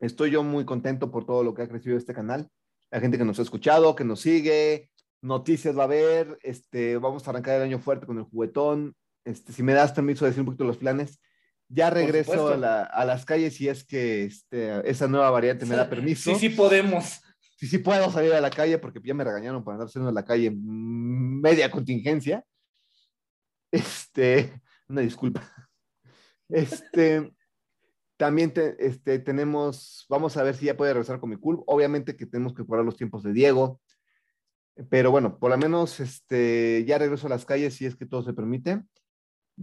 estoy 0.00 0.32
yo 0.32 0.42
muy 0.42 0.64
contento 0.64 1.12
por 1.12 1.24
todo 1.24 1.44
lo 1.44 1.54
que 1.54 1.62
ha 1.62 1.68
crecido 1.68 1.96
este 1.96 2.14
canal. 2.14 2.50
La 2.90 2.98
gente 2.98 3.16
que 3.16 3.24
nos 3.24 3.38
ha 3.38 3.42
escuchado, 3.42 3.94
que 3.94 4.02
nos 4.02 4.22
sigue, 4.22 4.90
noticias 5.20 5.78
va 5.78 5.82
a 5.82 5.84
haber. 5.86 6.36
Este, 6.42 6.96
vamos 6.96 7.24
a 7.24 7.30
arrancar 7.30 7.58
el 7.58 7.62
año 7.62 7.78
fuerte 7.78 8.06
con 8.06 8.18
el 8.18 8.24
juguetón. 8.24 8.96
Este, 9.24 9.52
si 9.52 9.62
me 9.62 9.72
das 9.74 9.92
permiso 9.92 10.24
de 10.24 10.30
decir 10.30 10.40
un 10.40 10.46
poquito 10.46 10.64
los 10.64 10.78
planes, 10.78 11.20
ya 11.68 11.90
regreso 11.90 12.32
a, 12.48 12.56
la- 12.56 12.82
a 12.84 13.04
las 13.04 13.24
calles 13.24 13.54
si 13.56 13.68
es 13.68 13.84
que 13.84 14.24
este, 14.24 14.88
esa 14.90 15.06
nueva 15.08 15.30
variante 15.30 15.64
me 15.64 15.76
da 15.76 15.88
permiso. 15.88 16.34
Sí, 16.34 16.48
sí 16.48 16.48
podemos. 16.50 17.20
Sí, 17.56 17.66
sí 17.68 17.78
puedo 17.78 18.10
salir 18.10 18.32
a 18.32 18.40
la 18.40 18.50
calle 18.50 18.78
porque 18.78 19.00
ya 19.04 19.14
me 19.14 19.22
regañaron 19.24 19.62
por 19.62 19.72
andar 19.74 19.88
saliendo 19.88 20.10
a 20.10 20.12
la 20.12 20.24
calle 20.24 20.52
media 20.54 21.70
contingencia. 21.70 22.44
Este, 23.70 24.60
una 24.88 25.00
disculpa. 25.00 25.42
Este, 26.48 27.32
también 28.18 28.52
te- 28.52 28.76
este, 28.84 29.18
tenemos, 29.20 30.04
vamos 30.08 30.36
a 30.36 30.42
ver 30.42 30.54
si 30.54 30.66
ya 30.66 30.76
puede 30.76 30.92
regresar 30.92 31.20
con 31.20 31.30
mi 31.30 31.36
club. 31.36 31.64
Obviamente 31.66 32.16
que 32.16 32.26
tenemos 32.26 32.52
que 32.54 32.64
cuadrar 32.64 32.84
los 32.84 32.96
tiempos 32.96 33.22
de 33.22 33.32
Diego, 33.32 33.80
pero 34.90 35.10
bueno, 35.10 35.38
por 35.38 35.50
lo 35.50 35.56
menos 35.58 36.00
este, 36.00 36.84
ya 36.86 36.98
regreso 36.98 37.26
a 37.28 37.30
las 37.30 37.44
calles 37.44 37.74
si 37.74 37.86
es 37.86 37.96
que 37.96 38.06
todo 38.06 38.22
se 38.22 38.32
permite. 38.34 38.82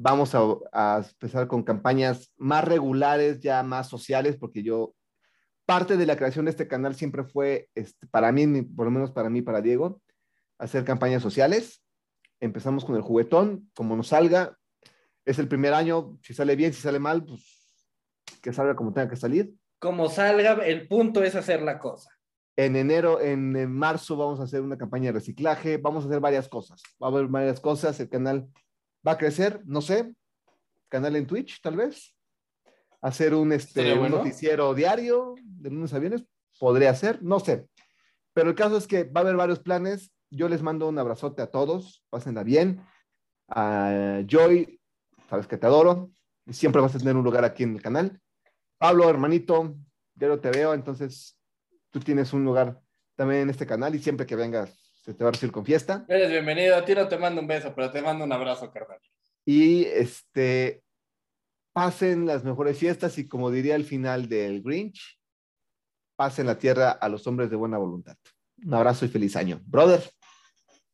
Vamos 0.01 0.33
a, 0.33 0.39
a 0.71 1.03
empezar 1.05 1.47
con 1.47 1.61
campañas 1.61 2.31
más 2.37 2.63
regulares, 2.63 3.41
ya 3.41 3.63
más 3.63 3.89
sociales, 3.89 4.37
porque 4.37 4.63
yo 4.63 4.95
parte 5.65 5.97
de 5.97 6.05
la 6.05 6.15
creación 6.15 6.45
de 6.45 6.51
este 6.51 6.69
canal 6.69 6.95
siempre 6.95 7.25
fue, 7.25 7.69
este, 7.75 8.07
para 8.07 8.31
mí, 8.31 8.61
por 8.61 8.85
lo 8.85 8.91
menos 8.91 9.11
para 9.11 9.29
mí, 9.29 9.41
para 9.41 9.61
Diego, 9.61 10.01
hacer 10.57 10.85
campañas 10.85 11.21
sociales. 11.21 11.83
Empezamos 12.39 12.85
con 12.85 12.95
el 12.95 13.01
juguetón, 13.01 13.69
como 13.75 13.97
nos 13.97 14.07
salga. 14.07 14.57
Es 15.25 15.37
el 15.37 15.49
primer 15.49 15.73
año, 15.73 16.17
si 16.23 16.33
sale 16.33 16.55
bien, 16.55 16.71
si 16.71 16.81
sale 16.81 16.97
mal, 16.99 17.25
pues 17.25 17.43
que 18.41 18.53
salga 18.53 18.77
como 18.77 18.93
tenga 18.93 19.09
que 19.09 19.17
salir. 19.17 19.53
Como 19.79 20.07
salga, 20.07 20.53
el 20.65 20.87
punto 20.87 21.23
es 21.23 21.35
hacer 21.35 21.61
la 21.61 21.77
cosa. 21.77 22.09
En 22.55 22.77
enero, 22.77 23.19
en, 23.19 23.53
en 23.57 23.71
marzo 23.71 24.15
vamos 24.15 24.39
a 24.39 24.43
hacer 24.43 24.61
una 24.61 24.77
campaña 24.77 25.07
de 25.07 25.19
reciclaje, 25.19 25.75
vamos 25.75 26.05
a 26.05 26.07
hacer 26.07 26.21
varias 26.21 26.47
cosas. 26.47 26.81
Va 27.03 27.07
a 27.07 27.11
haber 27.11 27.27
varias 27.27 27.59
cosas, 27.59 27.99
el 27.99 28.09
canal 28.09 28.47
va 29.07 29.13
a 29.13 29.17
crecer, 29.17 29.61
no 29.65 29.81
sé, 29.81 30.13
canal 30.89 31.15
en 31.15 31.27
Twitch 31.27 31.61
tal 31.61 31.77
vez. 31.77 32.15
Hacer 33.01 33.33
un, 33.33 33.53
este, 33.53 33.69
Estaría 33.69 33.93
un 33.93 33.99
bueno. 33.99 34.17
noticiero 34.17 34.73
diario 34.73 35.35
de 35.41 35.69
lunes 35.69 35.93
a 35.93 35.99
viernes, 35.99 36.23
podría 36.59 36.93
ser, 36.93 37.23
no 37.23 37.39
sé. 37.39 37.67
Pero 38.33 38.49
el 38.49 38.55
caso 38.55 38.77
es 38.77 38.87
que 38.87 39.05
va 39.05 39.21
a 39.21 39.23
haber 39.23 39.37
varios 39.37 39.59
planes. 39.59 40.11
Yo 40.29 40.49
les 40.49 40.61
mando 40.61 40.87
un 40.87 40.99
abrazote 40.99 41.41
a 41.41 41.47
todos, 41.47 42.03
pásenla 42.09 42.43
bien. 42.43 42.85
A 43.47 44.21
Joy, 44.27 44.79
sabes 45.29 45.47
que 45.47 45.57
te 45.57 45.65
adoro, 45.65 46.11
y 46.45 46.53
siempre 46.53 46.81
vas 46.81 46.93
a 46.93 46.99
tener 46.99 47.15
un 47.15 47.23
lugar 47.23 47.45
aquí 47.45 47.63
en 47.63 47.75
el 47.75 47.81
canal. 47.81 48.19
Pablo, 48.77 49.09
hermanito, 49.09 49.75
ya 50.15 50.27
no 50.27 50.39
te 50.39 50.51
veo, 50.51 50.73
entonces 50.73 51.39
tú 51.89 51.99
tienes 51.99 52.33
un 52.33 52.43
lugar 52.43 52.79
también 53.15 53.41
en 53.41 53.49
este 53.49 53.65
canal 53.65 53.95
y 53.95 53.99
siempre 53.99 54.25
que 54.25 54.35
vengas 54.35 54.88
se 55.09 55.15
te 55.15 55.23
va 55.23 55.29
a 55.29 55.33
recibir 55.33 55.51
con 55.51 55.65
fiesta. 55.65 56.05
Eres 56.07 56.29
bienvenido. 56.29 56.75
A 56.75 56.85
ti 56.85 56.93
no 56.93 57.07
te 57.07 57.17
mando 57.17 57.41
un 57.41 57.47
beso, 57.47 57.73
pero 57.75 57.89
te 57.89 57.99
mando 57.99 58.23
un 58.23 58.31
abrazo, 58.31 58.71
carnal. 58.71 58.99
Y 59.43 59.85
este, 59.85 60.83
pasen 61.73 62.27
las 62.27 62.43
mejores 62.43 62.77
fiestas 62.77 63.17
y 63.17 63.27
como 63.27 63.49
diría 63.49 63.75
el 63.75 63.85
final 63.85 64.29
del 64.29 64.61
Grinch, 64.61 65.19
pasen 66.15 66.45
la 66.45 66.59
tierra 66.59 66.91
a 66.91 67.09
los 67.09 67.25
hombres 67.25 67.49
de 67.49 67.55
buena 67.55 67.79
voluntad. 67.79 68.17
Un 68.63 68.75
abrazo 68.75 69.05
y 69.05 69.07
feliz 69.07 69.35
año. 69.35 69.59
Brother, 69.65 70.03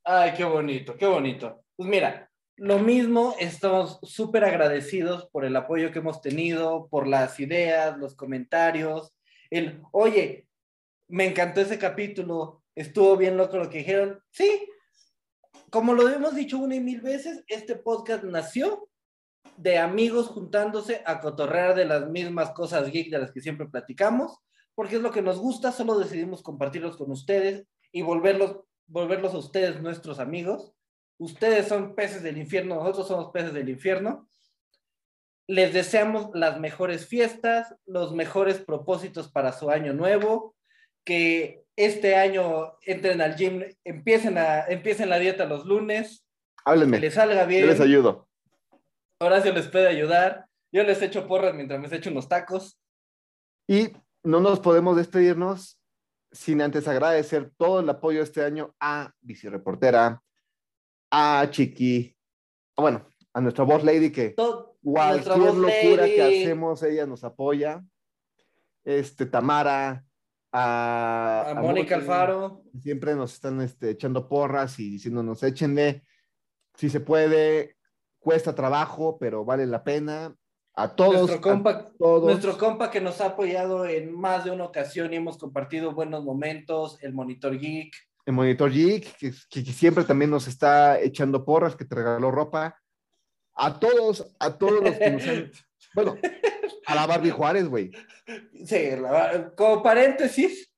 Ay, 0.05 0.33
qué 0.37 0.45
bonito, 0.45 0.95
qué 0.95 1.07
bonito. 1.07 1.65
Pues 1.75 1.89
mira, 1.89 2.31
lo 2.55 2.79
mismo, 2.79 3.35
estamos 3.37 3.99
súper 4.03 4.45
agradecidos 4.45 5.27
por 5.29 5.43
el 5.43 5.55
apoyo 5.57 5.91
que 5.91 5.99
hemos 5.99 6.21
tenido, 6.21 6.87
por 6.87 7.05
las 7.05 7.37
ideas, 7.41 7.97
los 7.97 8.15
comentarios, 8.15 9.13
el, 9.49 9.81
oye, 9.91 10.47
me 11.09 11.25
encantó 11.25 11.59
ese 11.59 11.77
capítulo, 11.77 12.63
estuvo 12.75 13.17
bien 13.17 13.37
loco 13.37 13.57
lo 13.57 13.69
que 13.69 13.79
dijeron. 13.79 14.21
Sí, 14.31 14.67
como 15.69 15.93
lo 15.93 16.07
hemos 16.07 16.35
dicho 16.35 16.57
una 16.57 16.75
y 16.75 16.79
mil 16.79 17.01
veces, 17.01 17.43
este 17.47 17.75
podcast 17.75 18.23
nació 18.23 18.89
de 19.57 19.77
amigos 19.77 20.27
juntándose 20.27 21.01
a 21.05 21.19
cotorrear 21.19 21.75
de 21.75 21.85
las 21.85 22.09
mismas 22.09 22.51
cosas 22.51 22.91
geek 22.91 23.09
de 23.09 23.19
las 23.19 23.31
que 23.31 23.41
siempre 23.41 23.67
platicamos, 23.67 24.37
porque 24.73 24.97
es 24.97 25.01
lo 25.01 25.11
que 25.11 25.21
nos 25.21 25.39
gusta, 25.39 25.71
solo 25.71 25.97
decidimos 25.97 26.43
compartirlos 26.43 26.97
con 26.97 27.11
ustedes 27.11 27.65
y 27.91 28.01
volverlos, 28.01 28.61
volverlos 28.87 29.33
a 29.33 29.37
ustedes 29.37 29.81
nuestros 29.81 30.19
amigos. 30.19 30.73
Ustedes 31.17 31.67
son 31.67 31.95
peces 31.95 32.23
del 32.23 32.37
infierno, 32.37 32.75
nosotros 32.75 33.07
somos 33.07 33.31
peces 33.31 33.53
del 33.53 33.69
infierno. 33.69 34.29
Les 35.47 35.73
deseamos 35.73 36.29
las 36.33 36.59
mejores 36.59 37.07
fiestas, 37.07 37.75
los 37.85 38.13
mejores 38.13 38.59
propósitos 38.59 39.31
para 39.31 39.53
su 39.53 39.69
año 39.69 39.93
nuevo, 39.93 40.55
que 41.05 41.64
este 41.75 42.15
año 42.15 42.73
entren 42.81 43.21
al 43.21 43.35
gym, 43.35 43.63
empiecen, 43.83 44.37
a, 44.37 44.61
empiecen 44.67 45.09
la 45.09 45.19
dieta 45.19 45.45
los 45.45 45.65
lunes, 45.65 46.25
que 46.55 46.61
háblenme. 46.71 46.99
les 46.99 47.13
salga 47.13 47.43
Yo 47.43 47.47
bien. 47.47 47.67
les 47.67 47.79
ayudo. 47.81 48.27
Horacio 49.19 49.53
les 49.53 49.67
puede 49.67 49.87
ayudar. 49.87 50.47
Yo 50.71 50.83
les 50.83 51.01
echo 51.01 51.27
porras 51.27 51.53
mientras 51.53 51.79
me 51.79 51.95
echo 51.95 52.09
unos 52.09 52.27
tacos. 52.27 52.79
Y 53.67 53.93
no 54.23 54.39
nos 54.41 54.59
podemos 54.59 54.97
despedirnos 54.97 55.79
sin 56.31 56.61
antes 56.61 56.87
agradecer 56.87 57.51
todo 57.57 57.79
el 57.79 57.89
apoyo 57.89 58.21
este 58.21 58.43
año 58.43 58.75
a 58.79 59.13
Bicireportera, 59.21 60.21
a 61.11 61.47
Chiqui, 61.49 62.15
bueno, 62.75 63.07
a 63.33 63.39
nuestra 63.39 63.63
voz 63.63 63.83
lady 63.83 64.11
que 64.11 64.31
Todo, 64.31 64.77
cualquier 64.83 65.53
locura 65.53 66.05
que 66.05 66.17
lady, 66.17 66.41
hacemos, 66.43 66.83
ella 66.83 67.05
nos 67.05 67.23
apoya. 67.23 67.81
Este, 68.83 69.25
Tamara, 69.25 70.03
a, 70.57 71.41
a 71.47 71.51
a 71.51 71.53
Mónica 71.55 71.95
Alfaro. 71.95 72.63
Siempre 72.81 73.15
nos 73.15 73.33
están 73.33 73.61
este, 73.61 73.89
echando 73.91 74.27
porras 74.27 74.79
y 74.79 74.89
diciéndonos, 74.91 75.43
échenle, 75.43 76.03
si 76.75 76.89
se 76.89 76.99
puede, 76.99 77.75
cuesta 78.19 78.55
trabajo, 78.55 79.17
pero 79.19 79.43
vale 79.45 79.65
la 79.65 79.83
pena. 79.83 80.35
A 80.77 80.93
todos, 80.95 81.13
nuestro 81.29 81.41
compa, 81.41 81.69
a 81.71 81.91
todos. 81.97 82.23
nuestro 82.29 82.57
compa 82.57 82.91
que 82.91 82.99
nos 82.99 83.21
ha 83.21 83.27
apoyado 83.27 83.85
en 83.85 84.13
más 84.13 84.43
de 84.43 84.51
una 84.51 84.65
ocasión 84.65 85.13
y 85.13 85.15
hemos 85.17 85.37
compartido 85.37 85.93
buenos 85.93 86.23
momentos, 86.25 86.97
el 87.01 87.13
Monitor 87.13 87.57
Geek. 87.57 87.93
el 88.25 88.33
Monitor 88.33 88.71
Geek, 88.71 89.15
que, 89.17 89.31
que- 89.49 89.63
que 89.63 89.71
siempre 89.71 90.03
también 90.03 90.31
nos 90.31 90.47
está 90.47 90.99
echando 90.99 91.45
porras, 91.45 91.75
que 91.77 91.85
te 91.85 91.95
regaló 91.95 92.29
ropa. 92.31 92.77
A 93.55 93.79
todos, 93.79 94.35
a 94.39 94.57
todos 94.57 94.83
los 94.83 94.95
que 94.95 95.11
nos 95.11 95.27
han, 95.27 95.51
Bueno, 95.95 96.17
a 96.87 96.95
la 96.95 97.05
Barbie 97.07 97.31
Juárez, 97.31 97.69
güey. 97.69 97.91
Sí, 98.65 98.89
la- 98.99 99.51
como 99.55 99.81
paréntesis, 99.83 100.71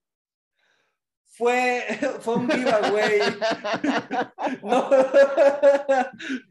fue, 1.25 1.83
fue 2.21 2.35
un 2.35 2.49
giveaway. 2.49 3.19
No, 4.63 4.89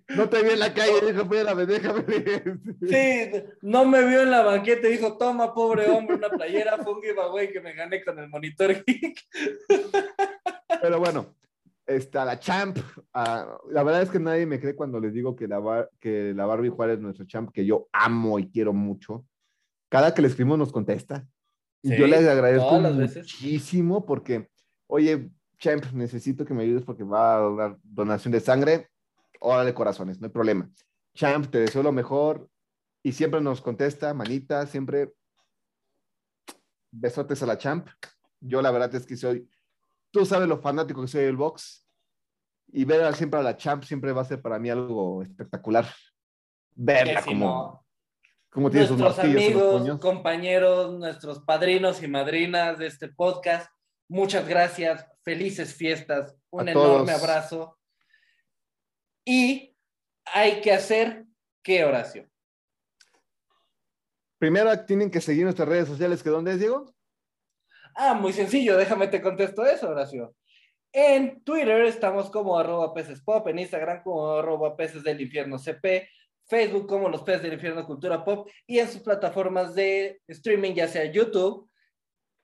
No 0.08 0.28
te 0.28 0.42
vi 0.42 0.50
en 0.50 0.58
la 0.60 0.72
calle, 0.72 1.00
dijo, 1.06 1.22
espérame, 1.22 1.66
déjame. 1.66 2.04
sí, 2.88 3.30
no 3.62 3.84
me 3.84 4.06
vio 4.06 4.22
en 4.22 4.30
la 4.30 4.42
banqueta 4.42 4.86
dijo, 4.88 5.16
toma, 5.16 5.52
pobre 5.54 5.88
hombre, 5.90 6.16
una 6.16 6.28
playera. 6.30 6.78
Fue 6.78 6.94
un 6.94 7.02
giveaway 7.02 7.52
que 7.52 7.60
me 7.60 7.74
gané 7.74 8.04
con 8.04 8.18
el 8.18 8.28
monitor 8.28 8.72
geek. 8.84 9.18
Pero 10.80 10.98
bueno, 10.98 11.34
está 11.86 12.24
la 12.24 12.38
champ. 12.38 12.78
la 13.14 13.82
verdad 13.82 14.02
es 14.02 14.10
que 14.10 14.18
nadie 14.20 14.46
me 14.46 14.60
cree 14.60 14.76
cuando 14.76 15.00
les 15.00 15.12
digo 15.12 15.34
que 15.34 15.48
la, 15.48 15.58
Bar- 15.58 15.90
que 15.98 16.32
la 16.34 16.46
Barbie 16.46 16.68
Juárez 16.70 16.96
es 16.96 17.02
nuestro 17.02 17.26
champ, 17.26 17.50
que 17.52 17.64
yo 17.66 17.88
amo 17.92 18.38
y 18.38 18.50
quiero 18.50 18.72
mucho. 18.72 19.24
Cada 19.96 20.12
que 20.12 20.20
le 20.20 20.28
escribimos 20.28 20.58
nos 20.58 20.72
contesta. 20.72 21.26
Y 21.80 21.88
Sí, 21.88 21.96
yo 21.96 22.06
le 22.06 22.18
agradezco 22.18 22.78
las 22.80 22.98
veces. 22.98 23.22
muchísimo 23.22 24.04
porque, 24.04 24.50
oye, 24.86 25.30
champ, 25.58 25.86
necesito 25.94 26.44
que 26.44 26.52
me 26.52 26.64
ayudes 26.64 26.82
porque 26.84 27.02
va 27.02 27.36
a 27.36 27.50
dar 27.54 27.78
donación 27.82 28.30
de 28.32 28.40
sangre. 28.40 28.90
Órale, 29.40 29.72
corazones, 29.72 30.20
no 30.20 30.26
hay 30.26 30.32
problema. 30.34 30.68
Champ, 31.14 31.46
te 31.46 31.60
deseo 31.60 31.82
lo 31.82 31.92
mejor. 31.92 32.46
Y 33.02 33.12
siempre 33.12 33.40
nos 33.40 33.62
contesta, 33.62 34.12
manita, 34.12 34.66
siempre 34.66 35.14
besotes 36.90 37.42
a 37.42 37.46
la 37.46 37.56
champ. 37.56 37.88
Yo 38.38 38.60
la 38.60 38.72
verdad 38.72 38.94
es 38.94 39.06
que 39.06 39.16
soy, 39.16 39.48
tú 40.10 40.26
sabes 40.26 40.46
lo 40.46 40.58
fanático 40.58 41.00
que 41.00 41.08
soy 41.08 41.24
del 41.24 41.38
box. 41.38 41.88
Y 42.66 42.84
ver 42.84 43.14
siempre 43.14 43.40
a 43.40 43.42
la 43.42 43.56
champ 43.56 43.82
siempre 43.82 44.12
va 44.12 44.20
a 44.20 44.26
ser 44.26 44.42
para 44.42 44.58
mí 44.58 44.68
algo 44.68 45.22
espectacular. 45.22 45.88
Verla 46.74 47.24
como, 47.24 47.85
no, 48.56 48.68
como 48.68 48.70
tiene 48.70 48.86
sus 48.86 48.98
nuestros 48.98 49.26
los 49.26 49.36
amigos, 49.36 49.80
puños. 49.82 50.00
compañeros, 50.00 50.98
nuestros 50.98 51.40
padrinos 51.40 52.02
y 52.02 52.08
madrinas 52.08 52.78
de 52.78 52.86
este 52.86 53.08
podcast, 53.08 53.70
muchas 54.08 54.48
gracias, 54.48 55.06
felices 55.22 55.74
fiestas, 55.74 56.34
un 56.50 56.68
A 56.68 56.72
enorme 56.72 57.12
todos. 57.12 57.22
abrazo. 57.22 57.78
Y 59.24 59.76
hay 60.24 60.60
que 60.60 60.72
hacer 60.72 61.24
qué 61.62 61.84
oración. 61.84 62.30
Primero 64.38 64.84
tienen 64.84 65.10
que 65.10 65.20
seguir 65.20 65.44
nuestras 65.44 65.68
redes 65.68 65.88
sociales, 65.88 66.22
que 66.22 66.30
¿dónde 66.30 66.52
es, 66.52 66.58
Diego? 66.60 66.94
Ah, 67.94 68.14
muy 68.14 68.32
sencillo, 68.32 68.76
déjame 68.76 69.08
te 69.08 69.22
contesto 69.22 69.64
eso, 69.64 69.88
Horacio. 69.88 70.34
En 70.92 71.42
Twitter 71.42 71.82
estamos 71.86 72.30
como 72.30 72.58
arroba 72.58 72.92
peces 72.94 73.22
pop, 73.22 73.46
en 73.48 73.58
Instagram 73.58 74.02
como 74.02 74.30
arroba 74.32 74.76
peces 74.76 75.02
del 75.02 75.20
infierno 75.20 75.58
CP, 75.58 76.08
Facebook 76.46 76.86
como 76.86 77.08
los 77.08 77.22
peces 77.22 77.42
del 77.42 77.54
infierno 77.54 77.86
cultura 77.86 78.24
pop 78.24 78.48
y 78.66 78.78
en 78.78 78.88
sus 78.88 79.02
plataformas 79.02 79.74
de 79.74 80.20
streaming, 80.28 80.74
ya 80.74 80.88
sea 80.88 81.10
YouTube 81.10 81.68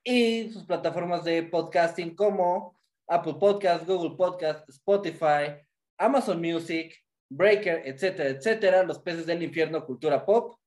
y 0.04 0.50
sus 0.50 0.64
plataformas 0.64 1.24
de 1.24 1.44
podcasting 1.44 2.14
como 2.14 2.76
Apple 3.06 3.34
Podcast, 3.38 3.86
Google 3.86 4.16
Podcast, 4.16 4.68
Spotify, 4.68 5.56
Amazon 5.98 6.40
Music, 6.40 6.96
Breaker, 7.28 7.82
etcétera, 7.84 8.30
etcétera, 8.30 8.82
los 8.82 8.98
peces 8.98 9.26
del 9.26 9.42
infierno 9.42 9.84
cultura 9.84 10.24
pop. 10.24 10.58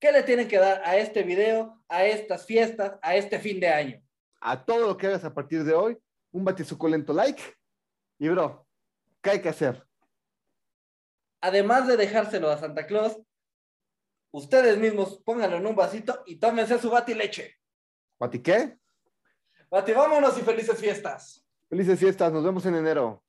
¿Qué 0.00 0.12
le 0.12 0.22
tienen 0.22 0.48
que 0.48 0.58
dar 0.58 0.82
a 0.84 0.96
este 0.96 1.22
video, 1.22 1.82
a 1.88 2.04
estas 2.04 2.46
fiestas, 2.46 2.98
a 3.02 3.16
este 3.16 3.38
fin 3.38 3.58
de 3.58 3.68
año? 3.68 4.02
A 4.40 4.64
todo 4.64 4.86
lo 4.88 4.96
que 4.96 5.06
hagas 5.06 5.24
a 5.24 5.32
partir 5.32 5.64
de 5.64 5.74
hoy, 5.74 5.98
un 6.30 6.44
batisuculento 6.44 7.12
like. 7.12 7.42
Y 8.18 8.28
bro, 8.28 8.66
¿qué 9.22 9.30
hay 9.30 9.40
que 9.40 9.48
hacer? 9.48 9.84
Además 11.44 11.86
de 11.86 11.98
dejárselo 11.98 12.48
a 12.48 12.56
Santa 12.56 12.86
Claus, 12.86 13.20
ustedes 14.30 14.78
mismos 14.78 15.20
pónganlo 15.26 15.58
en 15.58 15.66
un 15.66 15.76
vasito 15.76 16.22
y 16.24 16.36
tómense 16.36 16.78
su 16.78 16.88
batileche. 16.88 17.58
¿Bati 18.18 18.38
qué? 18.38 18.78
Bati, 19.70 19.92
vámonos 19.92 20.38
y 20.38 20.40
felices 20.40 20.80
fiestas. 20.80 21.46
Felices 21.68 21.98
fiestas, 22.00 22.32
nos 22.32 22.42
vemos 22.42 22.64
en 22.64 22.76
enero. 22.76 23.22